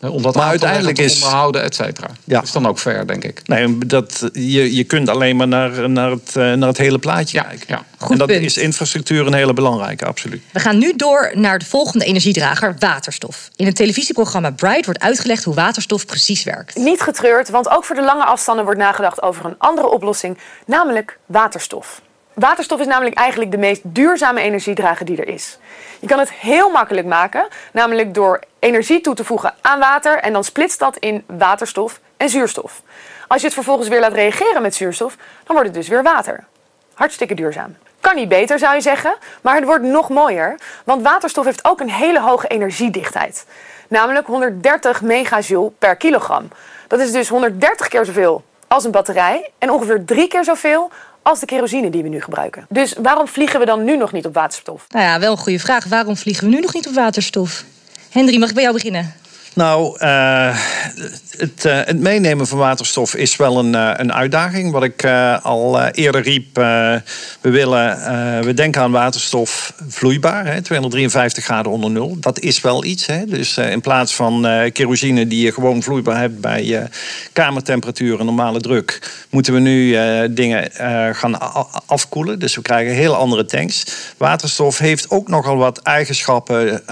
Om 0.00 0.22
dat 0.22 0.34
Maar 0.34 0.46
uiteindelijk 0.46 0.98
is- 0.98 1.14
onderhouden, 1.14 1.62
et 1.62 1.74
cetera. 1.74 2.08
Ja. 2.24 2.42
is 2.42 2.52
dan 2.52 2.66
ook 2.66 2.78
fair, 2.78 3.06
denk 3.06 3.24
ik. 3.24 3.40
Nee, 3.44 3.78
dat, 3.78 4.28
je, 4.32 4.74
je 4.74 4.84
kunt 4.84 5.08
alleen 5.08 5.36
maar 5.36 5.48
naar, 5.48 5.90
naar, 5.90 6.10
het, 6.10 6.36
eh, 6.36 6.52
naar 6.52 6.68
het 6.68 6.78
hele 6.78 6.98
plaatje 6.98 7.36
Ja, 7.38 7.42
kijken. 7.44 7.66
ja. 7.68 7.84
Goed 7.98 8.10
en 8.10 8.18
dat 8.18 8.26
punt. 8.26 8.42
is 8.44 8.56
infrastructuur 8.56 9.26
een 9.26 9.34
hele 9.34 9.52
belangrijke, 9.52 10.04
absoluut. 10.06 10.42
We 10.52 10.60
gaan 10.60 10.78
nu 10.78 10.92
door 10.96 11.30
naar 11.34 11.58
de 11.58 11.64
volgende 11.64 12.04
energiedrager, 12.04 12.76
waterstof. 12.78 13.50
In 13.56 13.66
het 13.66 13.76
televisieprogramma 13.76 14.50
Bright 14.50 14.84
wordt 14.84 15.00
uitgelegd 15.00 15.44
hoe 15.44 15.54
waterstof 15.54 16.06
precies 16.06 16.44
werkt. 16.44 16.74
Niet 16.76 17.00
getreurd, 17.00 17.48
want 17.50 17.68
ook 17.68 17.84
voor 17.84 17.96
de 17.96 18.02
lange 18.04 18.24
afstanden 18.24 18.64
wordt 18.64 18.80
nagedacht 18.80 19.22
over 19.22 19.44
een 19.44 19.54
andere 19.58 19.88
oplossing, 19.90 20.38
namelijk 20.66 21.18
waterstof. 21.26 22.00
Waterstof 22.36 22.80
is 22.80 22.86
namelijk 22.86 23.16
eigenlijk 23.16 23.50
de 23.50 23.58
meest 23.58 23.80
duurzame 23.84 24.40
energiedrager 24.40 25.06
die 25.06 25.16
er 25.16 25.28
is. 25.28 25.58
Je 26.00 26.06
kan 26.06 26.18
het 26.18 26.32
heel 26.32 26.70
makkelijk 26.70 27.06
maken, 27.06 27.46
namelijk 27.72 28.14
door 28.14 28.40
energie 28.58 29.00
toe 29.00 29.14
te 29.14 29.24
voegen 29.24 29.54
aan 29.60 29.78
water 29.78 30.18
en 30.18 30.32
dan 30.32 30.44
splitst 30.44 30.78
dat 30.78 30.96
in 30.96 31.24
waterstof 31.26 32.00
en 32.16 32.28
zuurstof. 32.28 32.82
Als 33.28 33.40
je 33.40 33.46
het 33.46 33.54
vervolgens 33.54 33.88
weer 33.88 34.00
laat 34.00 34.12
reageren 34.12 34.62
met 34.62 34.74
zuurstof, 34.74 35.16
dan 35.16 35.56
wordt 35.56 35.64
het 35.64 35.74
dus 35.74 35.88
weer 35.88 36.02
water. 36.02 36.44
Hartstikke 36.94 37.34
duurzaam. 37.34 37.76
Kan 38.00 38.14
niet 38.14 38.28
beter 38.28 38.58
zou 38.58 38.74
je 38.74 38.80
zeggen, 38.80 39.14
maar 39.40 39.54
het 39.54 39.64
wordt 39.64 39.84
nog 39.84 40.08
mooier, 40.08 40.58
want 40.84 41.02
waterstof 41.02 41.44
heeft 41.44 41.64
ook 41.64 41.80
een 41.80 41.90
hele 41.90 42.20
hoge 42.20 42.46
energiedichtheid. 42.46 43.46
Namelijk 43.88 44.26
130 44.26 45.02
megajoule 45.02 45.72
per 45.78 45.96
kilogram. 45.96 46.48
Dat 46.86 47.00
is 47.00 47.12
dus 47.12 47.28
130 47.28 47.88
keer 47.88 48.04
zoveel 48.04 48.44
als 48.68 48.84
een 48.84 48.90
batterij 48.90 49.50
en 49.58 49.70
ongeveer 49.70 50.04
drie 50.04 50.28
keer 50.28 50.44
zoveel 50.44 50.90
als 51.26 51.40
de 51.40 51.46
kerosine 51.46 51.90
die 51.90 52.02
we 52.02 52.08
nu 52.08 52.20
gebruiken. 52.20 52.66
Dus 52.68 52.94
waarom 53.02 53.28
vliegen 53.28 53.60
we 53.60 53.66
dan 53.66 53.84
nu 53.84 53.96
nog 53.96 54.12
niet 54.12 54.26
op 54.26 54.34
waterstof? 54.34 54.86
Nou 54.88 55.04
ja, 55.04 55.18
wel 55.18 55.30
een 55.30 55.38
goede 55.38 55.58
vraag. 55.58 55.84
Waarom 55.84 56.16
vliegen 56.16 56.48
we 56.48 56.54
nu 56.54 56.60
nog 56.60 56.74
niet 56.74 56.86
op 56.86 56.94
waterstof? 56.94 57.64
Hendry, 58.10 58.38
mag 58.38 58.48
ik 58.48 58.54
bij 58.54 58.62
jou 58.62 58.74
beginnen? 58.74 59.14
Nou, 59.56 59.98
eh, 59.98 60.56
het, 61.36 61.64
eh, 61.64 61.80
het 61.84 62.00
meenemen 62.00 62.46
van 62.46 62.58
waterstof 62.58 63.14
is 63.14 63.36
wel 63.36 63.58
een, 63.58 63.74
eh, 63.74 63.90
een 63.96 64.12
uitdaging. 64.12 64.72
Wat 64.72 64.82
ik 64.82 65.04
al 65.42 65.88
eerder 65.88 66.22
riep, 66.22 66.56
we, 66.56 67.02
willen, 67.40 67.98
we 68.44 68.54
denken 68.54 68.82
aan 68.82 68.90
waterstof 68.90 69.72
vloeibaar, 69.88 70.46
hè, 70.46 70.62
253 70.62 71.44
graden 71.44 71.72
onder 71.72 71.90
nul. 71.90 72.16
Dat 72.20 72.38
is 72.40 72.60
wel 72.60 72.84
iets. 72.84 73.06
Hè. 73.06 73.26
Dus 73.26 73.58
in 73.58 73.80
plaats 73.80 74.14
van 74.14 74.46
kerosine 74.72 75.26
die 75.26 75.44
je 75.44 75.52
gewoon 75.52 75.82
vloeibaar 75.82 76.20
hebt 76.20 76.40
bij 76.40 76.88
kamertemperatuur 77.32 78.18
en 78.18 78.24
normale 78.24 78.60
druk, 78.60 79.12
moeten 79.30 79.52
we 79.52 79.60
nu 79.60 79.96
dingen 80.34 80.70
gaan 81.14 81.38
afkoelen. 81.86 82.38
Dus 82.38 82.54
we 82.54 82.62
krijgen 82.62 82.94
heel 82.94 83.14
andere 83.14 83.44
tanks. 83.44 83.84
Waterstof 84.16 84.78
heeft 84.78 85.10
ook 85.10 85.28
nogal 85.28 85.56
wat 85.56 85.82
eigenschappen 85.82 86.82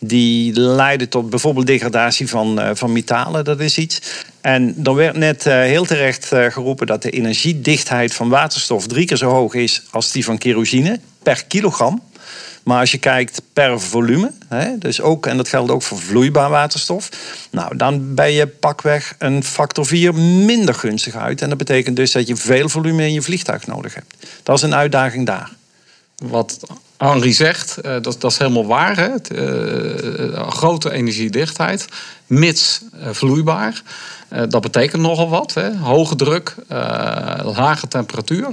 die 0.00 0.60
leiden 0.60 1.08
tot 1.08 1.22
bijvoorbeeld 1.22 1.42
degradatie 1.52 2.28
van, 2.28 2.60
eh, 2.60 2.70
van 2.74 2.92
metalen. 2.92 3.44
Dat 3.44 3.60
is 3.60 3.78
iets. 3.78 4.00
En 4.40 4.76
er 4.84 4.94
werd 4.94 5.16
net 5.16 5.46
eh, 5.46 5.54
heel 5.54 5.84
terecht 5.84 6.32
eh, 6.32 6.46
geroepen 6.46 6.86
dat 6.86 7.02
de 7.02 7.10
energiedichtheid 7.10 8.14
van 8.14 8.28
waterstof 8.28 8.86
drie 8.86 9.06
keer 9.06 9.16
zo 9.16 9.30
hoog 9.30 9.54
is 9.54 9.82
als 9.90 10.12
die 10.12 10.24
van 10.24 10.38
kerosine 10.38 11.00
per 11.22 11.44
kilogram. 11.44 12.02
Maar 12.64 12.80
als 12.80 12.90
je 12.90 12.98
kijkt 12.98 13.42
per 13.52 13.80
volume, 13.80 14.32
hè, 14.48 14.78
dus 14.78 15.00
ook, 15.00 15.26
en 15.26 15.36
dat 15.36 15.48
geldt 15.48 15.70
ook 15.70 15.82
voor 15.82 15.98
vloeibaar 15.98 16.50
waterstof, 16.50 17.08
nou, 17.50 17.76
dan 17.76 18.14
ben 18.14 18.32
je 18.32 18.46
pakweg 18.46 19.14
een 19.18 19.44
factor 19.44 19.86
4 19.86 20.14
minder 20.14 20.74
gunstig 20.74 21.14
uit. 21.14 21.42
En 21.42 21.48
dat 21.48 21.58
betekent 21.58 21.96
dus 21.96 22.12
dat 22.12 22.26
je 22.26 22.36
veel 22.36 22.68
volume 22.68 23.02
in 23.02 23.12
je 23.12 23.22
vliegtuig 23.22 23.66
nodig 23.66 23.94
hebt. 23.94 24.14
Dat 24.42 24.56
is 24.56 24.62
een 24.62 24.74
uitdaging 24.74 25.26
daar. 25.26 25.50
Wat 26.16 26.58
Henri 27.10 27.32
zegt, 27.32 27.76
eh, 27.76 27.92
dat, 28.02 28.20
dat 28.20 28.30
is 28.30 28.38
helemaal 28.38 28.66
waar. 28.66 28.96
Hè? 28.96 29.10
Het, 29.10 29.30
eh, 29.30 30.48
grote 30.48 30.92
energiedichtheid, 30.92 31.86
mits 32.26 32.80
eh, 33.00 33.08
vloeibaar. 33.10 33.82
Eh, 34.28 34.42
dat 34.48 34.60
betekent 34.60 35.02
nogal 35.02 35.28
wat. 35.28 35.54
Hè? 35.54 35.76
Hoge 35.76 36.16
druk, 36.16 36.54
eh, 36.68 36.76
lage 37.56 37.88
temperatuur. 37.88 38.48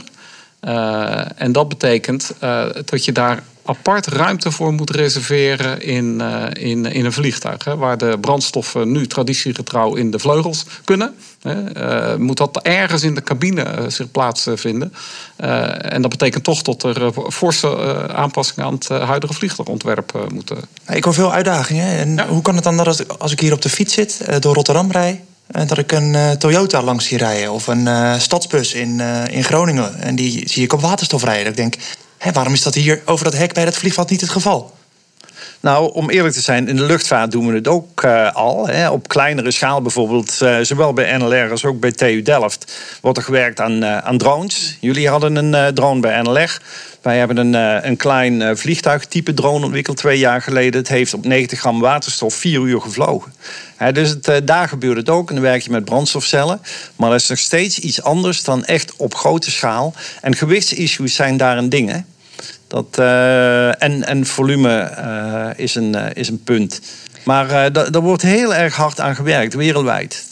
Eh, 0.60 1.42
en 1.42 1.52
dat 1.52 1.70
betekent 1.70 2.34
eh, 2.40 2.66
dat 2.86 3.06
je 3.06 3.12
daar 3.12 3.44
apart 3.78 4.08
ruimte 4.08 4.52
voor 4.52 4.74
moet 4.74 4.90
reserveren 4.90 5.82
in, 5.82 6.22
eh, 6.22 6.70
in, 6.70 6.86
in 6.86 7.06
een 7.06 7.14
vliegtuig. 7.14 7.64
Hè, 7.64 7.76
waar 7.76 7.98
de 7.98 8.18
brandstoffen 8.22 8.92
nu 8.92 9.08
traditiegetrouw 9.08 9.96
in 9.96 10.12
de 10.12 10.20
vleugels 10.20 10.66
kunnen. 10.84 11.14
Hè, 11.42 11.64
eh, 11.64 12.18
moet 12.18 12.38
dat 12.38 12.60
ergens 12.62 13.04
in 13.04 13.16
de 13.16 13.24
cabine 13.24 13.62
eh, 13.62 13.84
zich 13.88 14.12
plaatsvinden. 14.12 14.94
En 15.82 16.02
dat 16.02 16.12
betekent 16.12 16.44
toch 16.44 16.62
dat 16.62 16.84
er 16.84 17.12
forse 17.30 18.08
aanpassingen 18.14 18.66
aan 18.66 18.74
het 18.74 18.88
huidige 18.88 19.34
vliegtuigontwerp 19.34 20.28
moeten. 20.34 20.58
Ik 20.88 21.04
hoor 21.04 21.14
veel 21.14 21.34
uitdagingen. 21.34 21.86
En 21.98 22.16
Ja. 22.16 22.28
hoe 22.28 22.42
kan 22.42 22.56
het 22.56 22.64
dan 22.64 22.78
dat 22.78 22.88
als, 22.88 23.08
als 23.08 23.32
ik 23.32 23.40
hier 23.40 23.54
op 23.54 23.62
de 23.62 23.70
fiets 23.70 23.94
zit, 23.94 24.42
door 24.42 24.54
Rotterdam 24.54 24.92
rij, 24.92 25.24
dat 25.68 25.78
ik 25.78 25.92
een 25.92 26.38
Toyota 26.38 26.82
langs 26.82 27.06
zie 27.06 27.18
rijden 27.18 27.52
of 27.52 27.68
een 27.68 28.22
stadsbus 28.22 28.74
in, 28.74 29.00
in 29.30 29.44
Groningen 29.44 30.00
en 30.00 30.16
die 30.16 30.50
zie 30.50 30.64
ik 30.64 30.74
op 30.74 30.82
waterstof 30.82 31.24
rijden? 31.24 31.48
Ik 31.48 31.56
denk, 31.56 31.76
hé, 32.22 32.32
waarom 32.32 32.54
is 32.54 32.62
dat 32.62 32.76
hier 32.76 33.02
over 33.06 33.24
dat 33.24 33.38
hek 33.38 33.54
bij 33.54 33.66
dat 33.66 33.78
vliegveld 33.78 34.10
niet 34.10 34.22
het 34.22 34.30
geval? 34.30 34.74
Nou, 35.60 35.94
om 35.94 36.10
eerlijk 36.10 36.34
te 36.34 36.42
zijn, 36.42 36.68
in 36.68 36.76
de 36.76 36.84
luchtvaart 36.84 37.32
doen 37.32 37.48
we 37.48 37.54
het 37.54 37.68
ook 37.68 38.04
eh, 38.04 38.36
al. 38.36 38.68
Hè. 38.68 38.90
Op 38.90 39.08
kleinere 39.08 39.52
schaal 39.52 39.82
bijvoorbeeld, 39.82 40.42
eh, 40.42 40.58
zowel 40.62 40.94
bij 40.94 41.18
NLR 41.18 41.52
als 41.52 41.66
ook 41.66 41.80
bij 41.80 41.92
TU 41.92 42.22
Delft, 42.22 42.74
wordt 43.02 43.18
er 43.18 43.24
gewerkt 43.24 43.60
aan, 43.60 43.84
eh, 43.84 43.98
aan 43.98 44.18
drones. 44.18 44.78
Jullie 44.80 45.10
hadden 45.10 45.36
een 45.36 45.74
drone 45.74 46.00
bij 46.00 46.22
NLR. 46.22 46.62
Wij 47.02 47.18
hebben 47.18 47.38
een, 47.38 47.54
een 47.88 47.98
klein 47.98 48.58
vliegtuigtype 48.58 49.34
drone 49.34 49.66
ontwikkeld 49.66 49.98
twee 49.98 50.20
jaar 50.20 50.42
geleden. 50.42 50.80
Het 50.80 50.90
heeft 50.90 51.14
op 51.14 51.26
90 51.26 51.60
gram 51.60 51.80
waterstof 51.80 52.34
vier 52.34 52.62
uur 52.62 52.82
gevlogen. 52.82 53.34
Hè, 53.76 53.92
dus 53.92 54.10
het, 54.10 54.48
daar 54.48 54.68
gebeurt 54.68 54.98
het 54.98 55.10
ook. 55.10 55.30
En 55.30 55.36
dan 55.36 55.44
werk 55.44 55.62
je 55.62 55.70
met 55.70 55.86
brandstofcellen. 55.86 56.62
Maar 56.96 57.10
dat 57.10 57.20
is 57.20 57.28
nog 57.28 57.40
steeds 57.40 57.80
iets 57.80 58.04
anders 58.04 58.44
dan 58.44 58.66
echt 58.66 58.96
op 58.96 59.16
grote 59.16 59.52
schaal. 59.52 59.94
En 60.22 60.36
gewichtsissues 60.36 61.16
zijn 61.16 61.38
daar 61.38 61.58
een 61.58 61.70
ding. 61.70 61.90
Hè. 61.92 62.00
Dat, 62.72 62.98
eh, 62.98 63.84
en, 63.84 64.04
en 64.08 64.26
volume 64.26 64.80
eh, 64.80 65.50
is, 65.56 65.76
een, 65.76 65.96
eh, 65.96 66.06
is 66.14 66.28
een 66.30 66.44
punt. 66.44 66.82
Maar 67.24 67.50
eh, 67.50 67.74
da- 67.74 67.90
daar 67.90 68.02
wordt 68.02 68.22
heel 68.22 68.54
erg 68.56 68.76
hard 68.76 69.00
aan 69.00 69.16
gewerkt, 69.16 69.54
wereldwijd. 69.54 70.26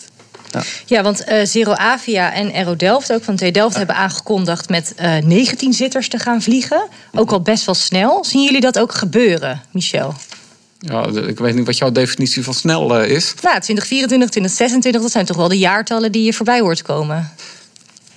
Ja, 0.86 1.02
want 1.04 1.24
eh, 1.24 1.46
Zero 1.46 1.72
Avia 1.72 2.34
en 2.34 2.54
Aero 2.54 2.76
Delft, 2.76 3.14
ook 3.14 3.24
van 3.24 3.36
TU 3.36 3.52
Delft, 3.52 3.76
hebben 3.76 3.96
aangekondigd 3.96 4.70
met 4.70 4.94
eh 4.96 5.18
19 5.18 5.74
zitters 5.74 6.08
te 6.08 6.20
gaan 6.20 6.42
vliegen. 6.42 6.88
Ook 7.14 7.32
al 7.32 7.42
best 7.42 7.66
wel 7.66 7.76
snel. 7.76 8.26
Zien 8.26 8.44
jullie 8.44 8.62
dat 8.62 8.80
ook 8.80 8.94
gebeuren, 8.94 9.62
Michel? 9.72 10.14
Ja, 10.80 11.06
ik 11.28 11.40
weet 11.40 11.56
niet 11.56 11.66
wat 11.66 11.78
jouw 11.78 11.92
definitie 11.92 12.44
van 12.44 12.54
snel 12.54 12.96
eh, 13.00 13.10
is. 13.10 13.34
Nou, 13.42 13.60
2024, 13.60 14.30
2026, 14.30 15.02
dat 15.02 15.12
zijn 15.12 15.26
toch 15.26 15.38
wel 15.38 15.48
de 15.48 15.58
jaartallen 15.58 16.12
die 16.12 16.24
je 16.24 16.34
voorbij 16.34 16.60
hoort 16.60 16.82
komen. 16.82 17.32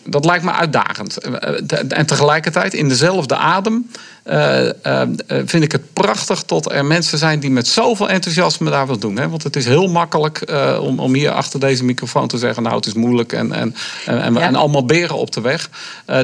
Dat 0.05 0.25
lijkt 0.25 0.45
me 0.45 0.53
uitdagend. 0.53 1.19
Eh, 1.19 1.59
eh, 1.59 1.85
En 1.89 2.07
tegelijkertijd, 2.07 2.75
in 2.75 2.89
dezelfde 2.89 3.37
adem, 3.37 3.91
eh, 4.23 4.69
eh, 4.69 5.03
eh, 5.03 5.09
vind 5.27 5.65
ik 5.65 5.73
het 5.73 5.93
prachtig 5.93 6.45
dat 6.45 6.73
er 6.73 6.85
mensen 6.85 7.19
zijn 7.19 7.41
die 7.41 7.51
met 7.51 7.67
zoveel 7.67 8.09
enthousiasme 8.09 8.71
daar 8.71 8.87
wat 8.87 9.01
doen. 9.01 9.17
Hè? 9.17 9.29
Want 9.29 9.43
het 9.43 9.57
is 9.57 9.65
heel 9.65 9.87
makkelijk 9.87 10.41
eh, 10.41 10.79
om, 10.83 10.99
om 11.01 11.15
hier 11.15 11.31
achter 11.31 11.61
deze 11.61 11.85
microfoon 11.85 12.29
te 12.29 12.39
zeggen: 12.39 12.63
Nou, 12.63 12.77
het 12.77 12.87
is 12.87 12.93
moeilijk 12.93 13.33
en, 13.33 13.53
en, 13.53 13.75
en, 14.07 14.23
en, 14.23 14.35
Ja. 14.35 14.41
en 14.41 14.55
allemaal 14.55 14.85
beren 14.85 15.17
op 15.17 15.33
de 15.33 15.41
weg. 15.41 15.71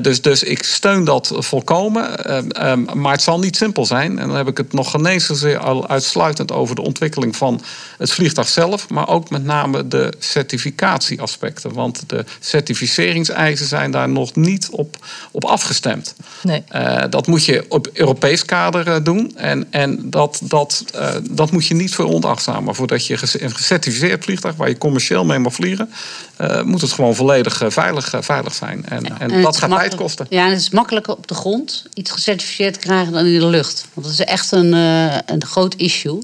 Dus, 0.03 0.23
dus 0.23 0.43
ik 0.43 0.63
steun 0.63 1.05
dat 1.05 1.33
volkomen. 1.39 2.25
Eh, 2.25 2.73
eh, 2.73 2.79
maar 2.95 3.13
het 3.13 3.23
zal 3.23 3.39
niet 3.39 3.57
simpel 3.57 3.87
zijn. 3.87 4.19
En 4.19 4.29
dan 4.29 4.37
heb 4.37 4.49
ik 4.49 4.57
het 4.57 4.73
nog 4.73 4.91
geen 4.91 5.07
eens 5.07 5.27
zozeer 5.27 5.59
al 5.59 5.89
uitsluitend 5.89 6.53
over 6.53 6.75
de 6.75 6.83
ontwikkeling 6.83 7.37
van 7.37 7.63
het 7.99 8.11
vliegtuig 8.11 8.49
zelf, 8.49 8.89
maar 8.89 9.09
ook 9.09 9.31
met 9.31 9.45
name 9.45 9.89
de 9.89 10.13
certificatieaspecten. 10.19 11.73
Want 11.73 12.03
de 12.07 12.25
certificeringseisen 12.41 13.67
zijn 13.67 13.91
daar 13.91 14.09
nog 14.09 14.35
niet 14.35 14.69
op, 14.71 14.97
op 15.31 15.45
afgestemd. 15.45 16.15
Nee. 16.43 16.65
Dat 17.11 17.27
moet 17.27 17.45
je 17.45 17.65
op 17.69 17.88
Europees 17.93 18.45
kader 18.45 18.89
eh, 18.89 19.05
doen. 19.05 19.33
En, 19.37 19.67
en 19.71 20.11
dat, 20.11 20.41
dat, 20.43 20.85
eh, 20.95 21.15
dat 21.31 21.51
moet 21.51 21.67
je 21.67 21.75
niet 21.75 21.95
veronachtzamen. 21.95 22.75
Voordat 22.75 23.07
je 23.07 23.19
een 23.41 23.55
gecertificeerd 23.55 24.25
vliegtuig 24.25 24.57
waar 24.57 24.69
je 24.69 24.79
commercieel 24.79 25.25
mee 25.25 25.39
mag 25.39 25.55
vliegen, 25.55 25.91
eh, 26.37 26.63
moet 26.63 26.81
het 26.81 26.93
gewoon 26.93 27.15
volledig 27.15 27.63
veilig, 27.69 28.15
veilig 28.21 28.55
zijn. 28.55 28.87
En, 28.87 29.19
en, 29.19 29.43
dat 29.43 29.57
gaat 29.57 29.71
tijd 29.71 29.95
kosten. 29.95 30.27
Ja, 30.31 30.45
en 30.45 30.51
het 30.51 30.61
is 30.61 30.71
makkelijker 30.71 31.17
op 31.17 31.27
de 31.27 31.35
grond 31.35 31.85
iets 31.95 32.11
gecertificeerd 32.11 32.75
te 32.75 32.81
krijgen 32.81 33.13
dan 33.13 33.27
in 33.27 33.39
de 33.39 33.47
lucht. 33.47 33.87
Want 33.95 34.07
dat 34.07 34.19
is 34.19 34.25
echt 34.25 34.53
een, 34.53 34.73
een 34.73 35.45
groot 35.45 35.75
issue. 35.75 36.23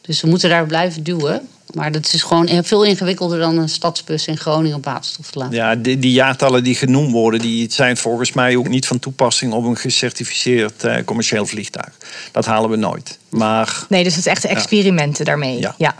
Dus 0.00 0.20
we 0.20 0.28
moeten 0.28 0.48
daar 0.48 0.66
blijven 0.66 1.02
duwen. 1.02 1.48
Maar 1.74 1.92
dat 1.92 2.12
is 2.12 2.22
gewoon 2.22 2.64
veel 2.64 2.84
ingewikkelder 2.84 3.38
dan 3.38 3.58
een 3.58 3.68
stadsbus 3.68 4.26
in 4.26 4.36
Groningen 4.36 4.76
op 4.76 4.84
waterstof 4.84 5.30
te 5.30 5.38
laten. 5.38 5.54
Ja, 5.54 5.74
die, 5.74 5.98
die 5.98 6.12
jaartallen 6.12 6.64
die 6.64 6.74
genoemd 6.74 7.12
worden, 7.12 7.40
die 7.40 7.72
zijn 7.72 7.96
volgens 7.96 8.32
mij 8.32 8.56
ook 8.56 8.68
niet 8.68 8.86
van 8.86 8.98
toepassing 8.98 9.52
op 9.52 9.64
een 9.64 9.76
gecertificeerd 9.76 10.84
eh, 10.84 11.04
commercieel 11.04 11.46
vliegtuig. 11.46 11.92
Dat 12.32 12.44
halen 12.44 12.70
we 12.70 12.76
nooit. 12.76 13.18
Maar 13.28 13.84
Nee, 13.88 14.04
dus 14.04 14.14
het 14.14 14.26
is 14.26 14.32
echt 14.32 14.44
experimenten 14.44 15.24
daarmee. 15.24 15.58
Ja. 15.60 15.74
Ja. 15.78 15.94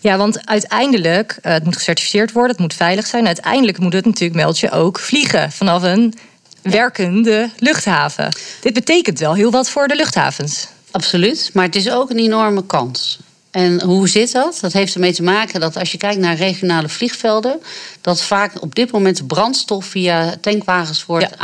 ja. 0.00 0.16
want 0.16 0.46
uiteindelijk, 0.46 1.38
eh, 1.42 1.52
het 1.52 1.64
moet 1.64 1.76
gecertificeerd 1.76 2.32
worden, 2.32 2.50
het 2.50 2.60
moet 2.60 2.74
veilig 2.74 3.06
zijn. 3.06 3.26
Uiteindelijk 3.26 3.78
moet 3.78 3.92
het 3.92 4.04
natuurlijk, 4.04 4.34
meld 4.34 4.58
je, 4.58 4.70
ook 4.70 4.98
vliegen 4.98 5.52
vanaf 5.52 5.82
een 5.82 6.14
werkende 6.62 7.50
luchthaven. 7.58 8.36
Dit 8.60 8.72
betekent 8.72 9.18
wel 9.18 9.34
heel 9.34 9.50
wat 9.50 9.70
voor 9.70 9.88
de 9.88 9.96
luchthavens. 9.96 10.68
Absoluut. 10.90 11.50
Maar 11.52 11.64
het 11.64 11.76
is 11.76 11.90
ook 11.90 12.10
een 12.10 12.18
enorme 12.18 12.66
kans. 12.66 13.18
En 13.56 13.82
hoe 13.82 14.08
zit 14.08 14.32
dat? 14.32 14.58
Dat 14.60 14.72
heeft 14.72 14.94
ermee 14.94 15.12
te 15.12 15.22
maken 15.22 15.60
dat 15.60 15.76
als 15.76 15.92
je 15.92 15.98
kijkt 15.98 16.20
naar 16.20 16.36
regionale 16.36 16.88
vliegvelden, 16.88 17.62
dat 18.00 18.22
vaak 18.22 18.62
op 18.62 18.74
dit 18.74 18.92
moment 18.92 19.26
brandstof 19.26 19.86
via 19.86 20.36
tankwagens 20.40 21.06
wordt 21.06 21.38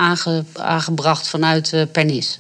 aangebracht 0.55 1.29
vanuit 1.29 1.73
uh, 1.73 1.83
Pernis. 1.93 2.39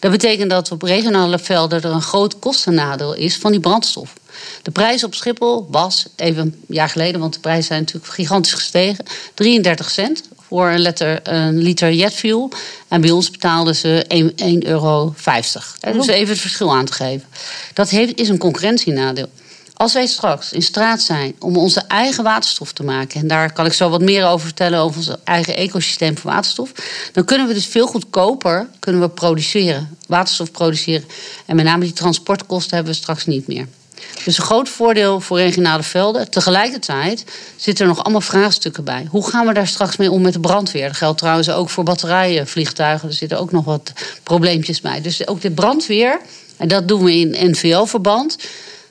Dat 0.00 0.10
betekent 0.10 0.50
dat 0.50 0.70
op 0.70 0.82
regionale 0.82 1.38
velden 1.38 1.82
er 1.82 1.90
een 1.90 2.02
groot 2.02 2.38
kostennadeel 2.38 3.14
is 3.14 3.36
van 3.36 3.50
die 3.50 3.60
brandstof. 3.60 4.12
De 4.62 4.70
prijs 4.70 5.04
op 5.04 5.14
Schiphol 5.14 5.66
was, 5.70 6.06
even 6.16 6.42
een 6.42 6.64
jaar 6.68 6.88
geleden, 6.88 7.20
want 7.20 7.34
de 7.34 7.40
prijzen 7.40 7.64
zijn 7.64 7.80
natuurlijk 7.80 8.12
gigantisch 8.12 8.54
gestegen, 8.54 9.04
33 9.34 9.90
cent 9.90 10.22
voor 10.54 10.68
een, 10.68 10.80
letter, 10.80 11.20
een 11.22 11.58
liter 11.58 11.92
jetfuel. 11.92 12.50
En 12.88 13.00
bij 13.00 13.10
ons 13.10 13.30
betaalden 13.30 13.74
ze 13.74 14.04
1,50 14.42 14.58
euro. 14.58 15.14
Dus 15.92 16.06
even 16.06 16.28
het 16.28 16.40
verschil 16.40 16.74
aan 16.74 16.84
te 16.84 16.92
geven. 16.92 17.28
Dat 17.72 17.90
heeft, 17.90 18.18
is 18.20 18.28
een 18.28 18.38
concurrentienadeel. 18.38 19.28
Als 19.74 19.92
wij 19.92 20.06
straks 20.06 20.52
in 20.52 20.62
straat 20.62 21.00
zijn 21.02 21.34
om 21.38 21.56
onze 21.56 21.80
eigen 21.80 22.24
waterstof 22.24 22.72
te 22.72 22.82
maken, 22.84 23.20
en 23.20 23.26
daar 23.26 23.52
kan 23.52 23.66
ik 23.66 23.72
zo 23.72 23.88
wat 23.88 24.00
meer 24.00 24.26
over 24.26 24.46
vertellen 24.46 24.78
over 24.78 24.96
ons 24.96 25.10
eigen 25.24 25.56
ecosysteem 25.56 26.18
van 26.18 26.32
waterstof, 26.32 26.72
dan 27.12 27.24
kunnen 27.24 27.46
we 27.46 27.54
dus 27.54 27.66
veel 27.66 27.86
goedkoper 27.86 28.68
kunnen 28.78 29.00
we 29.00 29.08
produceren, 29.08 29.96
waterstof 30.06 30.50
produceren. 30.50 31.04
En 31.46 31.56
met 31.56 31.64
name 31.64 31.84
die 31.84 31.92
transportkosten 31.92 32.74
hebben 32.74 32.92
we 32.92 32.98
straks 32.98 33.26
niet 33.26 33.46
meer. 33.46 33.66
Dus 34.24 34.38
een 34.38 34.44
groot 34.44 34.68
voordeel 34.68 35.20
voor 35.20 35.38
regionale 35.38 35.82
velden. 35.82 36.30
Tegelijkertijd 36.30 37.24
zitten 37.56 37.84
er 37.84 37.90
nog 37.90 38.02
allemaal 38.02 38.20
vraagstukken 38.20 38.84
bij. 38.84 39.06
Hoe 39.10 39.28
gaan 39.28 39.46
we 39.46 39.52
daar 39.52 39.66
straks 39.66 39.96
mee 39.96 40.10
om 40.10 40.22
met 40.22 40.32
de 40.32 40.40
brandweer? 40.40 40.86
Dat 40.86 40.96
geldt 40.96 41.18
trouwens 41.18 41.50
ook 41.50 41.70
voor 41.70 41.84
batterijenvliegtuigen. 41.84 43.08
Er 43.08 43.14
zitten 43.14 43.38
ook 43.38 43.52
nog 43.52 43.64
wat 43.64 43.92
probleempjes 44.22 44.80
bij. 44.80 45.00
Dus 45.00 45.26
ook 45.26 45.40
de 45.40 45.50
brandweer, 45.50 46.20
en 46.56 46.68
dat 46.68 46.88
doen 46.88 47.04
we 47.04 47.14
in 47.14 47.50
NVO-verband, 47.50 48.36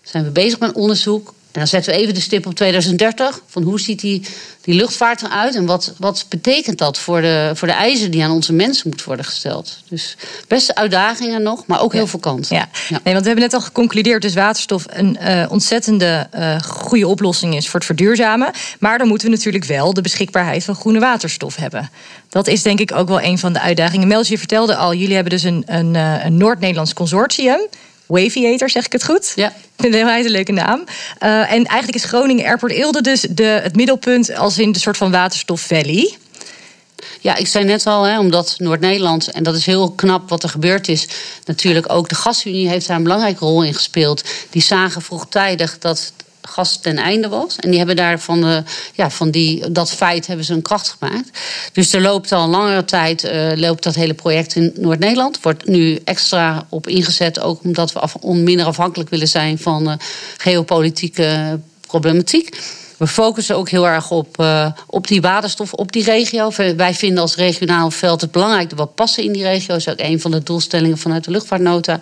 zijn 0.04 0.24
we 0.24 0.30
bezig 0.30 0.60
met 0.60 0.74
onderzoek. 0.74 1.34
En 1.54 1.60
dan 1.60 1.68
zetten 1.68 1.94
we 1.94 2.00
even 2.00 2.14
de 2.14 2.22
stip 2.22 2.46
op 2.46 2.56
2030. 2.56 3.42
Van 3.48 3.64
hoe 3.64 3.80
ziet 3.80 4.00
die, 4.00 4.26
die 4.62 4.76
luchtvaart 4.76 5.22
eruit 5.22 5.56
en 5.56 5.66
wat, 5.66 5.94
wat 5.98 6.26
betekent 6.30 6.78
dat 6.78 6.98
voor 6.98 7.22
de, 7.22 7.52
voor 7.54 7.68
de 7.68 7.74
eisen 7.74 8.12
die 8.12 8.24
aan 8.24 8.32
onze 8.32 8.54
mensen 8.54 8.88
moeten 8.88 9.08
worden 9.08 9.26
gesteld? 9.26 9.78
Dus 9.90 10.18
beste 10.48 10.76
uitdagingen 10.76 11.44
nog, 11.44 11.66
maar 11.66 11.82
ook 11.82 11.94
heel 11.94 12.08
veel 12.08 12.20
kansen. 12.20 12.56
Ja. 12.56 12.70
Nee, 12.90 13.14
want 13.14 13.20
we 13.20 13.26
hebben 13.26 13.44
net 13.44 13.54
al 13.54 13.62
geconcludeerd 13.62 14.22
dus 14.22 14.34
waterstof 14.34 14.86
een 14.88 15.18
uh, 15.22 15.46
ontzettende 15.50 16.28
uh, 16.36 16.62
goede 16.62 17.08
oplossing 17.08 17.56
is 17.56 17.66
voor 17.66 17.80
het 17.80 17.86
verduurzamen. 17.86 18.52
Maar 18.80 18.98
dan 18.98 19.08
moeten 19.08 19.28
we 19.28 19.36
natuurlijk 19.36 19.66
wel 19.66 19.94
de 19.94 20.02
beschikbaarheid 20.02 20.64
van 20.64 20.76
groene 20.76 21.00
waterstof 21.00 21.56
hebben. 21.56 21.90
Dat 22.30 22.48
is 22.48 22.64
denk 22.64 22.80
ik 22.80 22.92
ook 22.92 23.08
wel 23.08 23.22
een 23.22 23.40
van 23.40 23.54
de 23.54 23.60
uitdagingen. 23.60 24.08
Mels, 24.08 24.28
je 24.28 24.38
vertelde 24.38 24.76
al, 24.76 24.94
jullie 24.94 25.16
hebben 25.16 25.34
dus 25.34 25.44
een, 25.44 25.64
een, 25.66 25.94
uh, 25.94 26.26
een 26.26 26.38
Noord-Nederlands 26.38 26.94
consortium. 26.94 27.68
Waviator, 28.14 28.70
zeg 28.70 28.86
ik 28.86 28.92
het 28.92 29.04
goed? 29.04 29.32
Ja. 29.36 29.48
Ik 29.48 29.90
vind 29.90 29.94
het 29.94 30.04
een 30.04 30.10
hele 30.10 30.30
leuke 30.30 30.52
naam. 30.52 30.84
Uh, 31.24 31.52
en 31.52 31.66
eigenlijk 31.66 31.96
is 31.96 32.04
Groningen 32.04 32.46
Airport 32.46 32.72
Eelde 32.72 33.02
dus 33.02 33.22
de, 33.22 33.44
het 33.44 33.76
middelpunt 33.76 34.36
als 34.36 34.58
in 34.58 34.72
de 34.72 34.80
soort 34.80 34.98
van 34.98 35.12
waterstof 35.12 35.62
valley. 35.62 36.18
Ja, 37.22 37.36
ik 37.36 37.48
zei 37.48 37.66
net 37.66 37.88
al, 37.88 38.04
hè, 38.04 38.20
omdat 38.20 38.56
Noord-Nederland, 38.58 39.32
en 39.32 39.44
dat 39.44 39.56
is 39.56 39.66
heel 39.66 39.92
knap 39.92 40.30
wat 40.30 40.44
er 40.44 40.50
gebeurd 40.50 40.88
is, 40.88 41.08
natuurlijk 41.46 41.92
ook 41.92 42.10
de 42.10 42.16
gasunie 42.16 42.68
heeft 42.68 42.88
daar 42.88 42.98
een 42.98 43.04
belangrijke 43.04 43.46
rol 43.46 43.64
in 43.64 43.74
gespeeld. 43.74 44.24
Die 44.50 44.62
zagen 44.62 45.02
vroegtijdig 45.02 45.78
dat 45.80 46.14
gas 46.48 46.80
ten 46.82 46.98
einde 46.98 47.28
was. 47.28 47.56
En 47.56 47.70
die 47.70 47.78
hebben 47.78 47.96
daar 47.96 48.20
van, 48.20 48.42
de, 48.42 48.64
ja, 48.94 49.10
van 49.10 49.32
die, 49.32 49.72
dat 49.72 49.92
feit 49.92 50.28
hebben 50.28 50.46
ze 50.46 50.54
een 50.54 50.62
kracht 50.62 50.96
gemaakt. 51.00 51.40
Dus 51.74 51.94
er 51.94 52.02
loopt 52.02 52.32
al 52.32 52.48
langere 52.48 52.86
tijd 52.86 53.24
uh, 53.24 53.52
loopt 53.56 53.84
dat 53.84 53.96
hele 53.96 54.14
project 54.14 54.56
in 54.56 54.74
Noord-Nederland. 54.76 55.42
Wordt 55.42 55.68
nu 55.68 56.00
extra 56.04 56.66
op 56.70 56.88
ingezet, 56.88 57.40
ook 57.40 57.64
omdat 57.64 57.94
we 57.94 58.00
af, 58.00 58.22
minder 58.22 58.66
afhankelijk 58.66 59.10
willen 59.10 59.28
zijn 59.28 59.60
van 59.60 59.90
uh, 59.90 59.94
geopolitieke 60.38 61.60
problematiek. 61.88 62.58
We 62.98 63.08
focussen 63.08 63.56
ook 63.56 63.70
heel 63.70 63.88
erg 63.88 64.12
op, 64.12 64.40
uh, 64.40 64.72
op 64.88 65.08
die 65.08 65.22
waterstof, 65.22 65.74
op 65.74 65.92
die 65.92 66.04
regio. 66.04 66.52
Wij 66.76 66.94
vinden 66.94 67.22
als 67.22 67.36
regionaal 67.36 67.92
veld 67.92 68.22
het 68.22 68.32
belangrijk 68.32 68.70
dat 68.70 68.80
we 68.80 68.86
passen 68.86 69.24
in 69.24 69.34
die 69.34 69.44
regio. 69.44 69.68
Dat 69.68 69.78
is 69.78 69.90
ook 69.90 70.00
een 70.00 70.22
van 70.22 70.32
de 70.32 70.44
doelstellingen 70.44 70.98
vanuit 70.98 71.24
de 71.24 71.32
luchtvaartnota. 71.32 72.00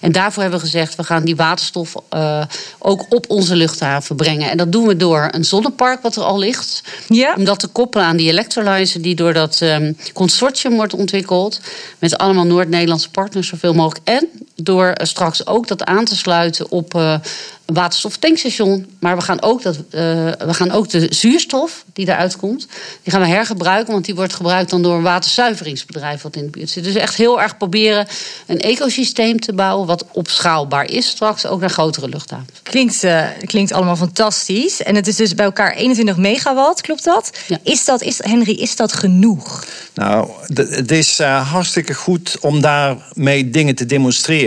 En 0.00 0.12
daarvoor 0.12 0.42
hebben 0.42 0.60
we 0.60 0.66
gezegd, 0.66 0.94
we 0.94 1.04
gaan 1.04 1.24
die 1.24 1.36
waterstof 1.36 1.94
uh, 2.14 2.44
ook 2.78 3.06
op 3.08 3.30
onze 3.30 3.56
luchthaven 3.56 4.16
brengen. 4.16 4.50
En 4.50 4.56
dat 4.56 4.72
doen 4.72 4.86
we 4.86 4.96
door 4.96 5.28
een 5.30 5.44
zonnepark 5.44 6.02
wat 6.02 6.16
er 6.16 6.22
al 6.22 6.38
ligt. 6.38 6.82
Ja. 7.08 7.34
Om 7.36 7.44
dat 7.44 7.58
te 7.58 7.66
koppelen 7.66 8.06
aan 8.06 8.16
die 8.16 8.28
electrolyzer 8.28 9.02
die 9.02 9.14
door 9.14 9.32
dat 9.32 9.60
um, 9.60 9.96
consortium 10.12 10.74
wordt 10.74 10.94
ontwikkeld. 10.94 11.60
Met 11.98 12.18
allemaal 12.18 12.44
Noord-Nederlandse 12.44 13.10
partners 13.10 13.48
zoveel 13.48 13.74
mogelijk. 13.74 14.08
En 14.08 14.28
door 14.54 14.86
uh, 14.86 15.06
straks 15.06 15.46
ook 15.46 15.68
dat 15.68 15.84
aan 15.84 16.04
te 16.04 16.16
sluiten 16.16 16.70
op 16.70 16.94
een 16.94 17.20
waterstoftankstation. 17.64 18.86
Maar 19.00 19.16
we 19.16 19.22
gaan, 19.22 19.42
ook 19.42 19.62
dat, 19.62 19.76
uh, 19.76 19.82
we 20.30 20.54
gaan 20.54 20.70
ook 20.70 20.88
de 20.88 21.06
zuurstof 21.10 21.84
die 21.92 22.08
eruit 22.08 22.36
komt, 22.36 22.66
die 23.02 23.12
gaan 23.12 23.20
we 23.20 23.26
hergebruiken. 23.26 23.92
Want 23.92 24.04
die 24.04 24.14
wordt 24.14 24.34
gebruikt 24.34 24.70
dan 24.70 24.82
door 24.82 24.94
een 24.94 25.02
waterzuiveringsbedrijf 25.02 26.22
wat 26.22 26.36
in 26.36 26.44
de 26.44 26.50
buurt 26.50 26.70
zit. 26.70 26.84
Dus 26.84 26.94
echt 26.94 27.14
heel 27.14 27.42
erg 27.42 27.56
proberen 27.56 28.06
een 28.46 28.60
ecosysteem 28.60 29.40
te 29.40 29.52
bouwen 29.52 29.86
wat 29.86 30.04
opschaalbaar 30.12 30.90
is 30.90 31.08
straks 31.08 31.46
ook 31.46 31.60
naar 31.60 31.70
grotere 31.70 32.08
luchthavens. 32.08 32.60
Klinkt, 32.62 33.04
uh, 33.04 33.26
klinkt 33.44 33.72
allemaal 33.72 33.96
fantastisch. 33.96 34.82
En 34.82 34.94
het 34.94 35.06
is 35.06 35.16
dus 35.16 35.34
bij 35.34 35.44
elkaar 35.44 35.72
21 35.72 36.16
megawatt, 36.16 36.80
klopt 36.80 37.04
dat? 37.04 37.30
Ja. 37.46 37.58
Is 37.62 37.84
dat, 37.84 38.02
is, 38.02 38.18
Henry, 38.22 38.52
is 38.52 38.76
dat 38.76 38.92
genoeg? 38.92 39.64
Nou, 39.94 40.30
het 40.54 40.90
is 40.90 41.20
uh, 41.20 41.50
hartstikke 41.50 41.94
goed 41.94 42.36
om 42.40 42.60
daarmee 42.60 43.50
dingen 43.50 43.74
te 43.74 43.86
demonstreren. 43.86 44.43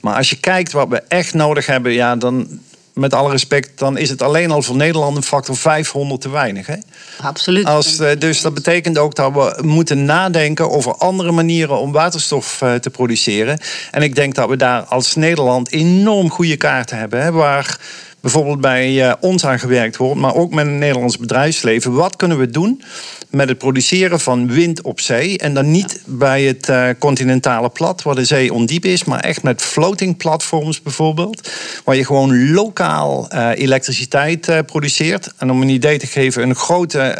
Maar 0.00 0.14
als 0.14 0.30
je 0.30 0.40
kijkt 0.40 0.72
wat 0.72 0.88
we 0.88 1.02
echt 1.08 1.34
nodig 1.34 1.66
hebben, 1.66 1.92
ja, 1.92 2.16
dan 2.16 2.60
met 2.98 3.14
alle 3.14 3.30
respect, 3.30 3.78
dan 3.78 3.98
is 3.98 4.10
het 4.10 4.22
alleen 4.22 4.50
al 4.50 4.62
voor 4.62 4.76
Nederland 4.76 5.16
een 5.16 5.22
factor 5.22 5.56
500 5.56 6.20
te 6.20 6.30
weinig. 6.30 6.66
Hè? 6.66 6.76
Absoluut. 7.20 7.66
Als, 7.66 8.00
uh, 8.00 8.10
dus 8.18 8.40
dat 8.40 8.54
betekent 8.54 8.98
ook 8.98 9.14
dat 9.14 9.32
we 9.32 9.58
moeten 9.62 10.04
nadenken 10.04 10.70
over 10.70 10.94
andere 10.94 11.32
manieren 11.32 11.78
om 11.78 11.92
waterstof 11.92 12.60
uh, 12.62 12.74
te 12.74 12.90
produceren. 12.90 13.60
En 13.90 14.02
ik 14.02 14.14
denk 14.14 14.34
dat 14.34 14.48
we 14.48 14.56
daar 14.56 14.82
als 14.82 15.14
Nederland 15.14 15.72
enorm 15.72 16.30
goede 16.30 16.56
kaarten 16.56 16.98
hebben. 16.98 17.22
Hè, 17.22 17.32
waar 17.32 17.78
bijvoorbeeld 18.20 18.60
bij 18.60 19.06
uh, 19.06 19.12
ons 19.20 19.44
aan 19.44 19.58
gewerkt 19.58 19.96
wordt, 19.96 20.20
maar 20.20 20.34
ook 20.34 20.54
met 20.54 20.66
het 20.66 20.74
Nederlands 20.74 21.18
bedrijfsleven. 21.18 21.92
Wat 21.92 22.16
kunnen 22.16 22.38
we 22.38 22.50
doen 22.50 22.82
met 23.30 23.48
het 23.48 23.58
produceren 23.58 24.20
van 24.20 24.48
wind 24.48 24.82
op 24.82 25.00
zee? 25.00 25.38
En 25.38 25.54
dan 25.54 25.70
niet 25.70 26.02
bij 26.06 26.42
het 26.42 26.68
uh, 26.68 26.88
continentale 26.98 27.68
plat, 27.68 28.02
waar 28.02 28.14
de 28.14 28.24
zee 28.24 28.52
ondiep 28.52 28.84
is, 28.84 29.04
maar 29.04 29.20
echt 29.20 29.42
met 29.42 29.62
floating 29.62 30.16
platforms 30.16 30.82
bijvoorbeeld. 30.82 31.50
Waar 31.84 31.96
je 31.96 32.04
gewoon 32.04 32.52
lokaal 32.52 33.28
uh, 33.34 33.50
elektriciteit 33.54 34.66
produceert. 34.66 35.32
En 35.36 35.50
om 35.50 35.62
een 35.62 35.68
idee 35.68 35.98
te 35.98 36.06
geven, 36.06 36.42
een 36.42 36.54
grote 36.54 37.16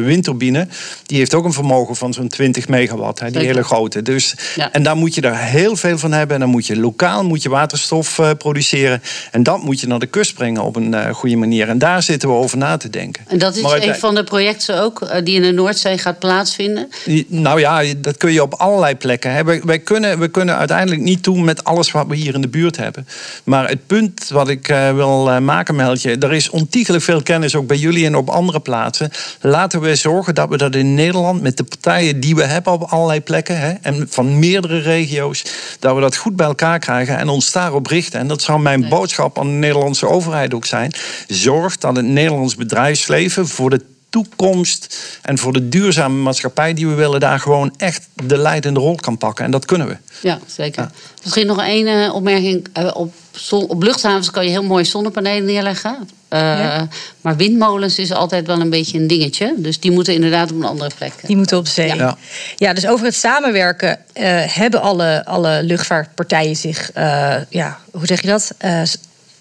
windturbine, 0.00 0.68
die 1.06 1.18
heeft 1.18 1.34
ook 1.34 1.44
een 1.44 1.52
vermogen 1.52 1.96
van 1.96 2.12
zo'n 2.12 2.28
20 2.28 2.68
megawatt. 2.68 3.18
Hè, 3.18 3.26
die 3.26 3.34
Zeker. 3.34 3.48
hele 3.48 3.64
grote. 3.64 4.02
Dus, 4.02 4.34
Ja. 4.54 4.72
En 4.72 4.82
daar 4.82 4.96
moet 4.96 5.14
je 5.14 5.20
er 5.20 5.36
heel 5.36 5.76
veel 5.76 5.98
van 5.98 6.12
hebben. 6.12 6.34
En 6.34 6.40
dan 6.40 6.50
moet 6.50 6.66
je 6.66 6.76
lokaal 6.76 7.24
moet 7.24 7.42
je 7.42 7.48
waterstof 7.48 8.20
produceren. 8.38 9.02
En 9.30 9.42
dat 9.42 9.62
moet 9.62 9.80
je 9.80 9.86
naar 9.86 9.98
de 9.98 10.06
kust 10.14 10.34
brengen 10.34 10.62
op 10.62 10.76
een 10.76 10.92
uh, 10.92 11.08
goede 11.08 11.36
manier. 11.36 11.68
En 11.68 11.78
daar 11.78 12.02
zitten 12.02 12.28
we 12.28 12.34
over 12.34 12.58
na 12.58 12.76
te 12.76 12.90
denken. 12.90 13.24
En 13.28 13.38
dat 13.38 13.56
is 13.56 13.62
Maar 13.62 13.82
een 13.82 13.94
van 13.94 14.14
de 14.14 14.24
projecten 14.24 14.80
ook 14.80 15.00
uh, 15.02 15.10
die 15.24 15.34
in 15.34 15.42
de 15.42 15.52
Noordzee 15.52 15.98
gaat 15.98 16.18
plaatsvinden. 16.18 16.88
Nou 17.26 17.60
ja, 17.60 17.82
dat 17.96 18.16
kun 18.16 18.32
je 18.32 18.42
op 18.42 18.54
allerlei 18.54 18.96
plekken. 18.96 19.32
Hè. 19.32 19.44
Wij, 19.44 19.78
kunnen, 19.78 20.18
we 20.18 20.28
kunnen 20.28 20.56
uiteindelijk 20.56 21.00
niet 21.00 21.24
doen 21.24 21.44
met 21.44 21.64
alles 21.64 21.90
wat 21.90 22.06
we 22.06 22.16
hier 22.16 22.34
in 22.34 22.40
de 22.40 22.48
buurt 22.48 22.76
hebben. 22.76 23.06
Maar 23.44 23.68
het 23.68 23.86
punt 23.86 24.28
wat 24.28 24.48
ik 24.48 24.68
uh, 24.68 24.94
wil 24.94 25.40
maken, 25.40 25.76
Meldje... 25.76 26.16
er 26.18 26.32
is 26.32 26.50
ontiegelijk 26.50 27.04
veel 27.04 27.22
kennis 27.22 27.54
ook 27.54 27.66
bij 27.66 27.76
jullie 27.76 28.06
en 28.06 28.16
op 28.16 28.28
andere 28.28 28.60
plaatsen. 28.60 29.10
Laten 29.40 29.80
we 29.80 29.94
zorgen 29.94 30.34
dat 30.34 30.48
we 30.48 30.56
dat 30.56 30.74
in 30.74 30.94
Nederland... 30.94 31.42
met 31.42 31.56
de 31.56 31.64
partijen 31.64 32.20
die 32.20 32.34
we 32.34 32.44
hebben 32.44 32.72
op 32.72 32.82
allerlei 32.82 33.20
plekken... 33.20 33.60
Hè, 33.60 33.72
en 33.82 34.06
van 34.10 34.38
meerdere 34.38 34.78
regio's... 34.78 35.44
dat 35.78 35.94
we 35.94 36.00
dat 36.00 36.16
goed 36.16 36.36
bij 36.36 36.46
elkaar 36.46 36.78
krijgen 36.78 37.18
en 37.18 37.28
ons 37.28 37.52
daarop 37.52 37.86
richten. 37.86 38.20
En 38.20 38.28
dat 38.28 38.42
zou 38.42 38.60
mijn 38.60 38.80
Nee. 38.80 38.90
boodschap 38.90 39.38
aan 39.38 39.46
de 39.46 39.52
Nederlandse 39.52 40.03
overheid 40.08 40.54
ook 40.54 40.66
zijn. 40.66 40.92
Zorg 41.28 41.78
dat 41.78 41.96
het 41.96 42.04
Nederlands 42.04 42.54
bedrijfsleven... 42.56 43.46
voor 43.48 43.70
de 43.70 43.80
toekomst 44.10 44.96
en 45.22 45.38
voor 45.38 45.52
de 45.52 45.68
duurzame 45.68 46.22
maatschappij 46.22 46.74
die 46.74 46.86
we 46.88 46.94
willen, 46.94 47.20
daar 47.20 47.40
gewoon 47.40 47.74
echt 47.76 48.08
de 48.26 48.38
leidende 48.38 48.80
rol 48.80 48.94
kan 48.94 49.18
pakken. 49.18 49.44
En 49.44 49.50
dat 49.50 49.64
kunnen 49.64 49.86
we. 49.88 49.96
Ja, 50.22 50.38
zeker. 50.46 50.90
Misschien 51.22 51.46
nog 51.46 51.62
één 51.62 51.86
eh, 52.04 52.14
opmerking. 52.14 52.66
Eh, 52.72 52.90
op, 52.94 53.12
zon- 53.30 53.68
op 53.68 53.82
luchthavens 53.82 54.30
kan 54.30 54.44
je 54.44 54.50
heel 54.50 54.62
mooi 54.64 54.84
zonnepanelen 54.84 55.44
neerleggen. 55.44 56.08
Eh, 56.28 56.40
Ja. 56.40 56.88
Maar 57.20 57.36
windmolens 57.36 57.98
is 57.98 58.12
altijd 58.12 58.46
wel 58.46 58.60
een 58.60 58.70
beetje 58.70 58.98
een 58.98 59.06
dingetje. 59.06 59.54
Dus 59.56 59.80
die 59.80 59.90
moeten 59.90 60.14
inderdaad 60.14 60.50
op 60.50 60.56
een 60.56 60.64
andere 60.64 60.90
plek. 60.98 61.12
Die 61.26 61.36
moeten 61.36 61.58
op 61.58 61.66
zee. 61.66 61.94
Ja. 61.94 62.16
Ja, 62.56 62.72
dus 62.72 62.86
over 62.86 63.04
het 63.06 63.14
samenwerken 63.14 63.98
eh, 64.12 64.24
hebben 64.46 64.80
alle, 64.82 65.24
alle 65.24 65.62
luchtvaartpartijen 65.62 66.56
zich, 66.56 66.90
eh, 66.92 67.34
ja, 67.48 67.78
hoe 67.92 68.06
zeg 68.06 68.20
je 68.22 68.26
dat? 68.28 68.50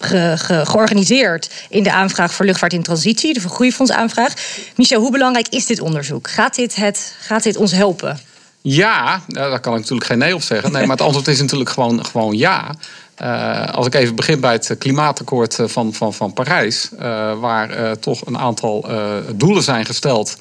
Eh, 0.04 0.10
ge- 0.10 0.38
ge- 0.38 0.66
georganiseerd 0.66 1.50
in 1.70 1.84
de 1.84 1.92
aanvraag 1.92 2.34
voor 2.34 2.46
luchtvaart 2.46 2.74
in 2.74 2.84
transitie, 2.84 3.34
de 3.34 3.42
vergroeifondsaanvraag. 3.42 4.34
Michel, 4.76 5.02
hoe 5.02 5.12
belangrijk 5.12 5.48
is 5.48 5.66
dit 5.66 5.80
onderzoek? 5.80 6.30
Gaat 6.30 6.56
dit, 6.56 6.76
het, 6.76 7.16
gaat 7.20 7.44
dit 7.44 7.58
ons 7.58 7.72
helpen? 7.72 8.20
Ja, 8.62 9.22
nou, 9.28 9.50
daar 9.50 9.60
kan 9.60 9.74
ik 9.74 9.80
natuurlijk 9.80 10.08
geen 10.08 10.18
nee 10.18 10.36
op 10.36 10.42
zeggen. 10.42 10.72
Nee, 10.72 10.82
maar 10.82 10.96
het 10.96 11.06
antwoord 11.06 11.28
is 11.28 11.42
natuurlijk 11.42 11.70
gewoon, 11.70 12.06
gewoon 12.06 12.38
ja. 12.38 12.76
Uh, 13.22 13.66
als 13.68 13.86
ik 13.86 13.96
even 13.96 14.16
begin 14.16 14.40
bij 14.40 14.52
het 14.52 14.76
klimaatakkoord 14.80 15.60
van, 15.66 15.94
van, 15.94 16.14
van 16.14 16.34
Parijs, 16.34 16.90
uh, 16.94 17.00
waar 17.40 18.00
toch 18.00 18.26
een 18.26 18.38
aantal 18.38 18.88
doelen 19.36 19.64
zijn 19.64 19.86
gesteld. 19.86 20.38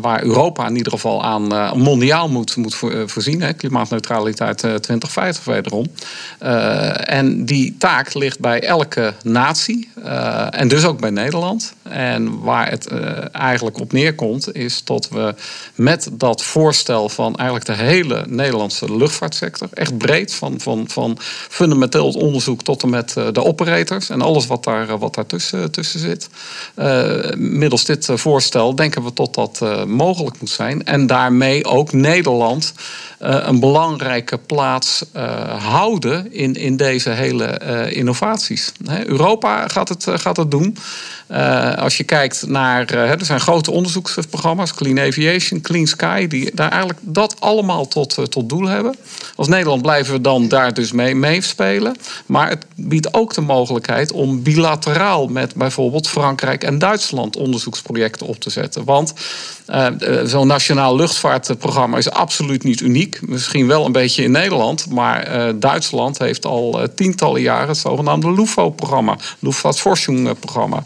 Waar 0.00 0.22
Europa 0.22 0.66
in 0.68 0.76
ieder 0.76 0.92
geval 0.92 1.24
aan 1.24 1.78
mondiaal 1.78 2.28
moet, 2.28 2.56
moet 2.56 2.74
voorzien. 3.06 3.42
Hè, 3.42 3.52
klimaatneutraliteit 3.52 4.58
2050 4.58 5.44
wederom. 5.44 5.86
en 7.04 7.44
die 7.44 7.76
taak 7.78 8.14
ligt 8.14 8.40
bij 8.40 8.62
elke 8.62 9.14
natie. 9.22 9.88
en 10.50 10.68
dus 10.68 10.84
ook 10.84 11.00
bij 11.00 11.10
Nederland. 11.10 11.74
En 11.82 12.40
waar 12.40 12.70
het 12.70 12.86
eigenlijk 13.32 13.80
op 13.80 13.92
neerkomt, 13.92 14.54
is 14.54 14.84
dat 14.84 15.08
we 15.08 15.34
met 15.74 16.10
dat 16.12 16.42
voorstel 16.42 17.08
van 17.08 17.34
eigenlijk 17.34 17.66
de 17.66 17.84
hele 17.84 18.24
Nederlandse 18.28 18.96
luchtvaartsector, 18.96 19.68
echt 19.72 19.98
breed, 19.98 20.34
van, 20.34 20.60
van, 20.60 20.88
van 20.88 21.16
fundamenteel 21.48 22.08
onderzoek 22.08 22.62
tot 22.62 22.82
en 22.82 22.90
met 22.90 23.16
eh, 23.16 23.26
de 23.32 23.44
operators 23.44 24.10
en 24.10 24.20
alles 24.20 24.46
wat 24.46 24.64
daar 24.64 24.88
eh, 24.88 24.98
wat 24.98 25.14
daartussen 25.14 25.70
tussen 25.70 26.00
zit. 26.00 26.28
Middels 27.36 27.84
dit 27.84 28.08
voorstel 28.14 28.74
denken 28.74 29.04
we 29.04 29.12
tot 29.12 29.29
dat 29.34 29.60
uh, 29.62 29.84
mogelijk 29.84 30.40
moet 30.40 30.50
zijn. 30.50 30.84
En 30.84 31.06
daarmee 31.06 31.64
ook 31.64 31.92
Nederland 31.92 32.72
uh, 33.22 33.36
een 33.42 33.60
belangrijke 33.60 34.38
plaats 34.38 35.04
houden 35.58 36.32
in, 36.32 36.54
in 36.54 36.76
deze 36.76 37.10
hele 37.10 37.58
innovaties. 37.92 38.72
Europa 39.06 39.68
gaat 39.68 39.88
het, 39.88 40.06
gaat 40.08 40.36
het 40.36 40.50
doen. 40.50 40.76
als 41.76 41.96
je 41.96 42.04
kijkt 42.04 42.46
naar, 42.46 42.86
er 42.90 43.24
zijn 43.24 43.40
grote 43.40 43.70
onderzoeksprogramma's, 43.70 44.74
Clean 44.74 44.98
Aviation, 44.98 45.60
Clean 45.60 45.86
Sky, 45.86 46.26
die 46.26 46.54
daar 46.54 46.70
eigenlijk 46.70 47.00
dat 47.02 47.40
allemaal 47.40 47.88
tot, 47.88 48.30
tot 48.30 48.48
doel 48.48 48.66
hebben. 48.66 48.96
Als 49.36 49.48
Nederland 49.48 49.82
blijven 49.82 50.12
we 50.12 50.20
dan 50.20 50.48
daar 50.48 50.74
dus 50.74 50.92
mee, 50.92 51.14
mee 51.14 51.40
spelen. 51.40 51.96
Maar 52.26 52.48
het 52.48 52.66
biedt 52.74 53.14
ook 53.14 53.34
de 53.34 53.40
mogelijkheid 53.40 54.12
om 54.12 54.42
bilateraal 54.42 55.26
met 55.26 55.54
bijvoorbeeld 55.54 56.08
Frankrijk 56.08 56.64
en 56.64 56.78
Duitsland 56.78 57.36
onderzoeksprojecten 57.36 58.26
op 58.26 58.40
te 58.40 58.50
zetten. 58.50 58.84
Want 58.84 59.12
zo'n 60.24 60.46
nationaal 60.46 60.96
luchtvaartprogramma 60.96 61.96
is 61.96 62.10
absoluut 62.10 62.62
niet 62.62 62.80
uniek. 62.80 63.18
Misschien 63.22 63.66
wel 63.66 63.84
een 63.84 63.92
beetje 63.92 64.22
in 64.22 64.30
Nederland, 64.30 64.90
maar 64.90 65.36
uh, 65.36 65.52
Duitsland 65.54 66.18
heeft 66.18 66.44
al 66.44 66.88
tientallen 66.94 67.40
jaren 67.40 67.68
het 67.68 67.76
zogenaamde 67.76 68.32
LUFO-programma, 68.32 69.16
Luftvaartforschung-programma. 69.38 70.82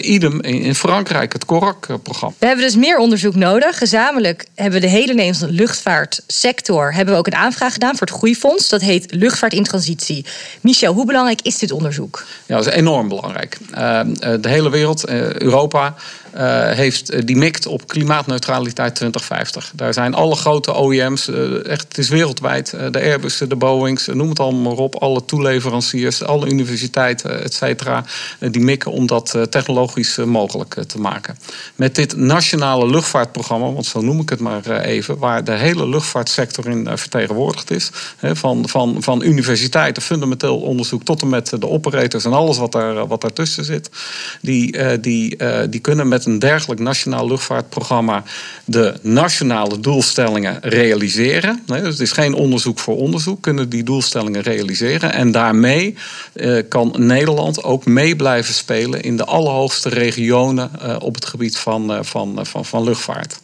idem 0.00 0.40
in, 0.40 0.62
in, 0.62 0.74
Frankrijk 0.74 1.32
het 1.32 1.44
CORAC-programma. 1.44 2.34
We 2.38 2.46
hebben 2.46 2.64
dus 2.64 2.76
meer 2.76 2.98
onderzoek 2.98 3.34
nodig. 3.34 3.78
Gezamenlijk 3.78 4.46
hebben 4.54 4.80
we 4.80 4.86
de 4.86 4.92
hele 4.92 5.14
Nederlandse 5.14 5.50
luchtvaartsector 5.50 6.94
hebben 6.94 7.14
we 7.14 7.20
ook 7.20 7.26
een 7.26 7.34
aanvraag 7.34 7.72
gedaan 7.72 7.96
voor 7.96 8.06
het 8.06 8.16
Groeifonds. 8.16 8.68
Dat 8.68 8.80
heet 8.80 9.14
Luchtvaart 9.14 9.52
in 9.52 9.64
Transitie. 9.64 10.24
Michel, 10.60 10.94
hoe 10.94 11.06
belangrijk 11.06 11.40
is 11.42 11.58
dit 11.58 11.72
onderzoek? 11.72 12.24
Ja, 12.46 12.56
dat 12.56 12.66
is 12.66 12.72
enorm 12.72 13.08
belangrijk. 13.08 13.58
de 14.40 14.48
hele 14.48 14.70
wereld, 14.70 15.08
Europa 15.08 15.94
uh, 16.36 16.70
heeft, 16.70 17.26
die 17.26 17.36
mikt 17.36 17.66
op 17.66 17.86
klimaatneutraliteit 17.86 18.94
2050. 18.94 19.72
Daar 19.74 19.94
zijn 19.94 20.14
alle 20.14 20.36
grote 20.36 20.80
OEM's, 20.80 21.28
uh, 21.28 21.66
echt, 21.66 21.82
het 21.88 21.98
is 21.98 22.08
wereldwijd, 22.08 22.70
de 22.70 23.00
Airbus, 23.00 23.38
de 23.38 23.56
Boeings, 23.56 24.06
noem 24.06 24.28
het 24.28 24.40
allemaal 24.40 24.62
maar 24.62 24.84
op, 24.84 24.94
alle 24.94 25.24
toeleveranciers, 25.24 26.22
alle 26.22 26.48
universiteiten, 26.48 27.42
et 27.42 27.54
cetera, 27.54 28.04
die 28.38 28.62
mikken 28.62 28.92
om 28.92 29.06
dat 29.06 29.36
technologisch 29.50 30.16
mogelijk 30.16 30.74
te 30.86 30.98
maken. 30.98 31.38
Met 31.74 31.94
dit 31.94 32.16
nationale 32.16 32.90
luchtvaartprogramma, 32.90 33.72
want 33.72 33.86
zo 33.86 34.00
noem 34.00 34.20
ik 34.20 34.28
het 34.28 34.40
maar 34.40 34.66
even, 34.80 35.18
waar 35.18 35.44
de 35.44 35.52
hele 35.52 35.88
luchtvaartsector 35.88 36.68
in 36.68 36.88
vertegenwoordigd 36.94 37.70
is, 37.70 37.90
van, 38.20 38.68
van, 38.68 38.96
van 39.02 39.22
universiteiten, 39.22 40.02
fundamenteel 40.02 40.60
onderzoek 40.60 41.04
tot 41.04 41.22
en 41.22 41.28
met 41.28 41.48
de 41.48 41.68
operators 41.68 42.24
en 42.24 42.32
alles 42.32 42.58
wat, 42.58 42.72
daar, 42.72 43.06
wat 43.06 43.20
daartussen 43.20 43.64
zit, 43.64 43.90
die, 44.40 44.98
die, 45.00 45.36
die 45.68 45.80
kunnen 45.80 46.08
met 46.08 46.21
een 46.24 46.38
dergelijk 46.38 46.80
nationaal 46.80 47.26
luchtvaartprogramma 47.26 48.22
de 48.64 48.94
nationale 49.02 49.80
doelstellingen 49.80 50.58
realiseren. 50.60 51.62
dus 51.66 51.80
het 51.80 52.00
is 52.00 52.12
geen 52.12 52.34
onderzoek 52.34 52.78
voor 52.78 52.96
onderzoek, 52.96 53.42
kunnen 53.42 53.68
die 53.68 53.82
doelstellingen 53.82 54.42
realiseren. 54.42 55.12
En 55.12 55.30
daarmee 55.32 55.96
eh, 56.32 56.58
kan 56.68 56.94
Nederland 56.98 57.62
ook 57.62 57.86
mee 57.86 58.16
blijven 58.16 58.54
spelen 58.54 59.02
in 59.02 59.16
de 59.16 59.24
allerhoogste 59.24 59.88
regionen 59.88 60.70
eh, 60.80 60.96
op 60.98 61.14
het 61.14 61.24
gebied 61.24 61.58
van, 61.58 61.92
eh, 61.92 61.98
van, 62.02 62.46
van, 62.46 62.64
van 62.64 62.84
luchtvaart. 62.84 63.40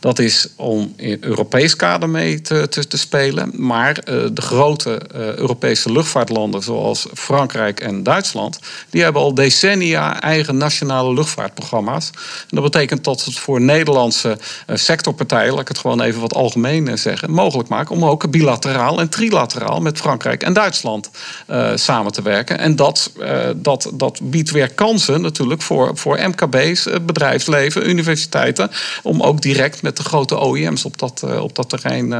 Dat 0.00 0.18
is 0.18 0.48
om 0.56 0.92
in 0.96 1.16
Europees 1.20 1.76
kader 1.76 2.08
mee 2.08 2.40
te, 2.40 2.68
te, 2.68 2.86
te 2.86 2.98
spelen. 2.98 3.50
Maar 3.54 3.94
de 4.34 4.42
grote 4.42 5.00
Europese 5.12 5.92
luchtvaartlanden, 5.92 6.62
zoals 6.62 7.06
Frankrijk 7.14 7.80
en 7.80 8.02
Duitsland, 8.02 8.58
die 8.90 9.02
hebben 9.02 9.22
al 9.22 9.34
decennia 9.34 10.20
eigen 10.20 10.56
nationale 10.56 11.14
luchtvaartprogramma's. 11.14 12.10
En 12.40 12.56
dat 12.56 12.62
betekent 12.62 13.04
dat 13.04 13.24
het 13.24 13.38
voor 13.38 13.60
Nederlandse 13.60 14.38
eh, 14.66 14.76
sectorpartijen, 14.76 15.50
laat 15.50 15.60
ik 15.60 15.68
het 15.68 15.78
gewoon 15.78 16.00
even 16.00 16.20
wat 16.20 16.34
algemeen 16.34 16.88
eh, 16.88 16.96
zeggen, 16.96 17.30
mogelijk 17.30 17.68
maken 17.68 17.94
om 17.94 18.04
ook 18.04 18.30
bilateraal 18.30 19.00
en 19.00 19.08
trilateraal 19.08 19.80
met 19.80 19.98
Frankrijk 19.98 20.42
en 20.42 20.52
Duitsland 20.52 21.10
uh, 21.50 21.70
samen 21.74 22.12
te 22.12 22.22
werken. 22.22 22.58
En 22.58 22.76
dat, 22.76 23.12
dat, 23.56 23.90
dat 23.94 24.20
biedt 24.22 24.50
weer 24.50 24.74
kansen 24.74 25.20
natuurlijk 25.20 25.62
voor, 25.62 25.96
voor 25.96 26.18
MKB's, 26.28 26.88
bedrijfsleven, 27.02 27.88
universiteiten, 27.88 28.70
om 29.02 29.22
ook 29.22 29.42
direct 29.42 29.82
met 29.82 29.96
de 29.96 30.02
grote 30.02 30.46
OEM's 30.46 30.84
op 30.84 30.98
dat, 30.98 31.24
op 31.40 31.54
dat 31.54 31.68
terrein 31.68 32.14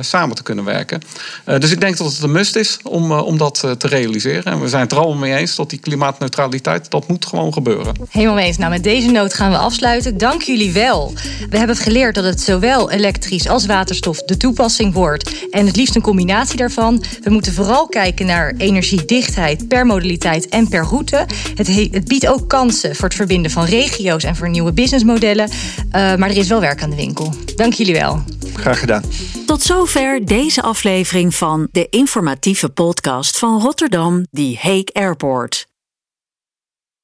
samen 0.00 0.36
te 0.36 0.42
kunnen 0.42 0.64
werken. 0.64 1.00
dus 1.44 1.70
ik 1.70 1.80
denk 1.80 1.96
dat 1.96 2.12
het 2.12 2.22
een 2.22 2.32
must 2.32 2.56
is 2.56 2.78
om, 2.82 3.12
om 3.12 3.38
dat 3.38 3.64
te 3.78 3.88
realiseren. 3.88 4.44
En 4.44 4.60
we 4.60 4.68
zijn 4.68 4.82
het 4.82 4.92
er 4.92 4.98
allemaal 4.98 5.18
mee 5.18 5.34
eens 5.34 5.56
dat 5.56 5.70
die 5.70 5.78
klimaatneutraliteit, 5.78 6.90
dat 6.90 7.08
moet 7.08 7.26
gewoon 7.26 7.52
gebeuren. 7.52 7.94
Helemaal 8.10 8.34
mee 8.34 8.46
eens. 8.46 8.58
Nou, 8.58 8.70
met 8.70 8.82
deze 8.82 9.10
noot 9.10 9.34
gaan 9.34 9.45
we 9.50 9.56
afsluiten. 9.56 10.18
Dank 10.18 10.42
jullie 10.42 10.72
wel. 10.72 11.12
We 11.50 11.58
hebben 11.58 11.76
geleerd 11.76 12.14
dat 12.14 12.24
het 12.24 12.40
zowel 12.40 12.90
elektrisch 12.90 13.48
als 13.48 13.66
waterstof 13.66 14.22
de 14.22 14.36
toepassing 14.36 14.94
wordt. 14.94 15.46
En 15.50 15.66
het 15.66 15.76
liefst 15.76 15.94
een 15.94 16.02
combinatie 16.02 16.56
daarvan. 16.56 17.04
We 17.22 17.30
moeten 17.30 17.52
vooral 17.52 17.86
kijken 17.86 18.26
naar 18.26 18.54
energiedichtheid 18.58 19.68
per 19.68 19.86
modaliteit 19.86 20.48
en 20.48 20.68
per 20.68 20.84
route. 20.84 21.26
Het, 21.54 21.66
het 21.92 22.08
biedt 22.08 22.26
ook 22.26 22.48
kansen 22.48 22.96
voor 22.96 23.04
het 23.04 23.16
verbinden 23.16 23.50
van 23.50 23.64
regio's 23.64 24.24
en 24.24 24.36
voor 24.36 24.48
nieuwe 24.48 24.72
businessmodellen. 24.72 25.48
Uh, 25.48 25.92
maar 25.92 26.30
er 26.30 26.36
is 26.36 26.48
wel 26.48 26.60
werk 26.60 26.82
aan 26.82 26.90
de 26.90 26.96
winkel. 26.96 27.34
Dank 27.56 27.72
jullie 27.72 27.94
wel. 27.94 28.22
Graag 28.54 28.78
gedaan. 28.78 29.02
Tot 29.46 29.62
zover 29.62 30.26
deze 30.26 30.62
aflevering 30.62 31.34
van 31.34 31.68
de 31.72 31.86
informatieve 31.90 32.68
podcast 32.68 33.38
van 33.38 33.60
Rotterdam, 33.60 34.26
die 34.30 34.58
Hague 34.60 34.92
Airport. 34.92 35.66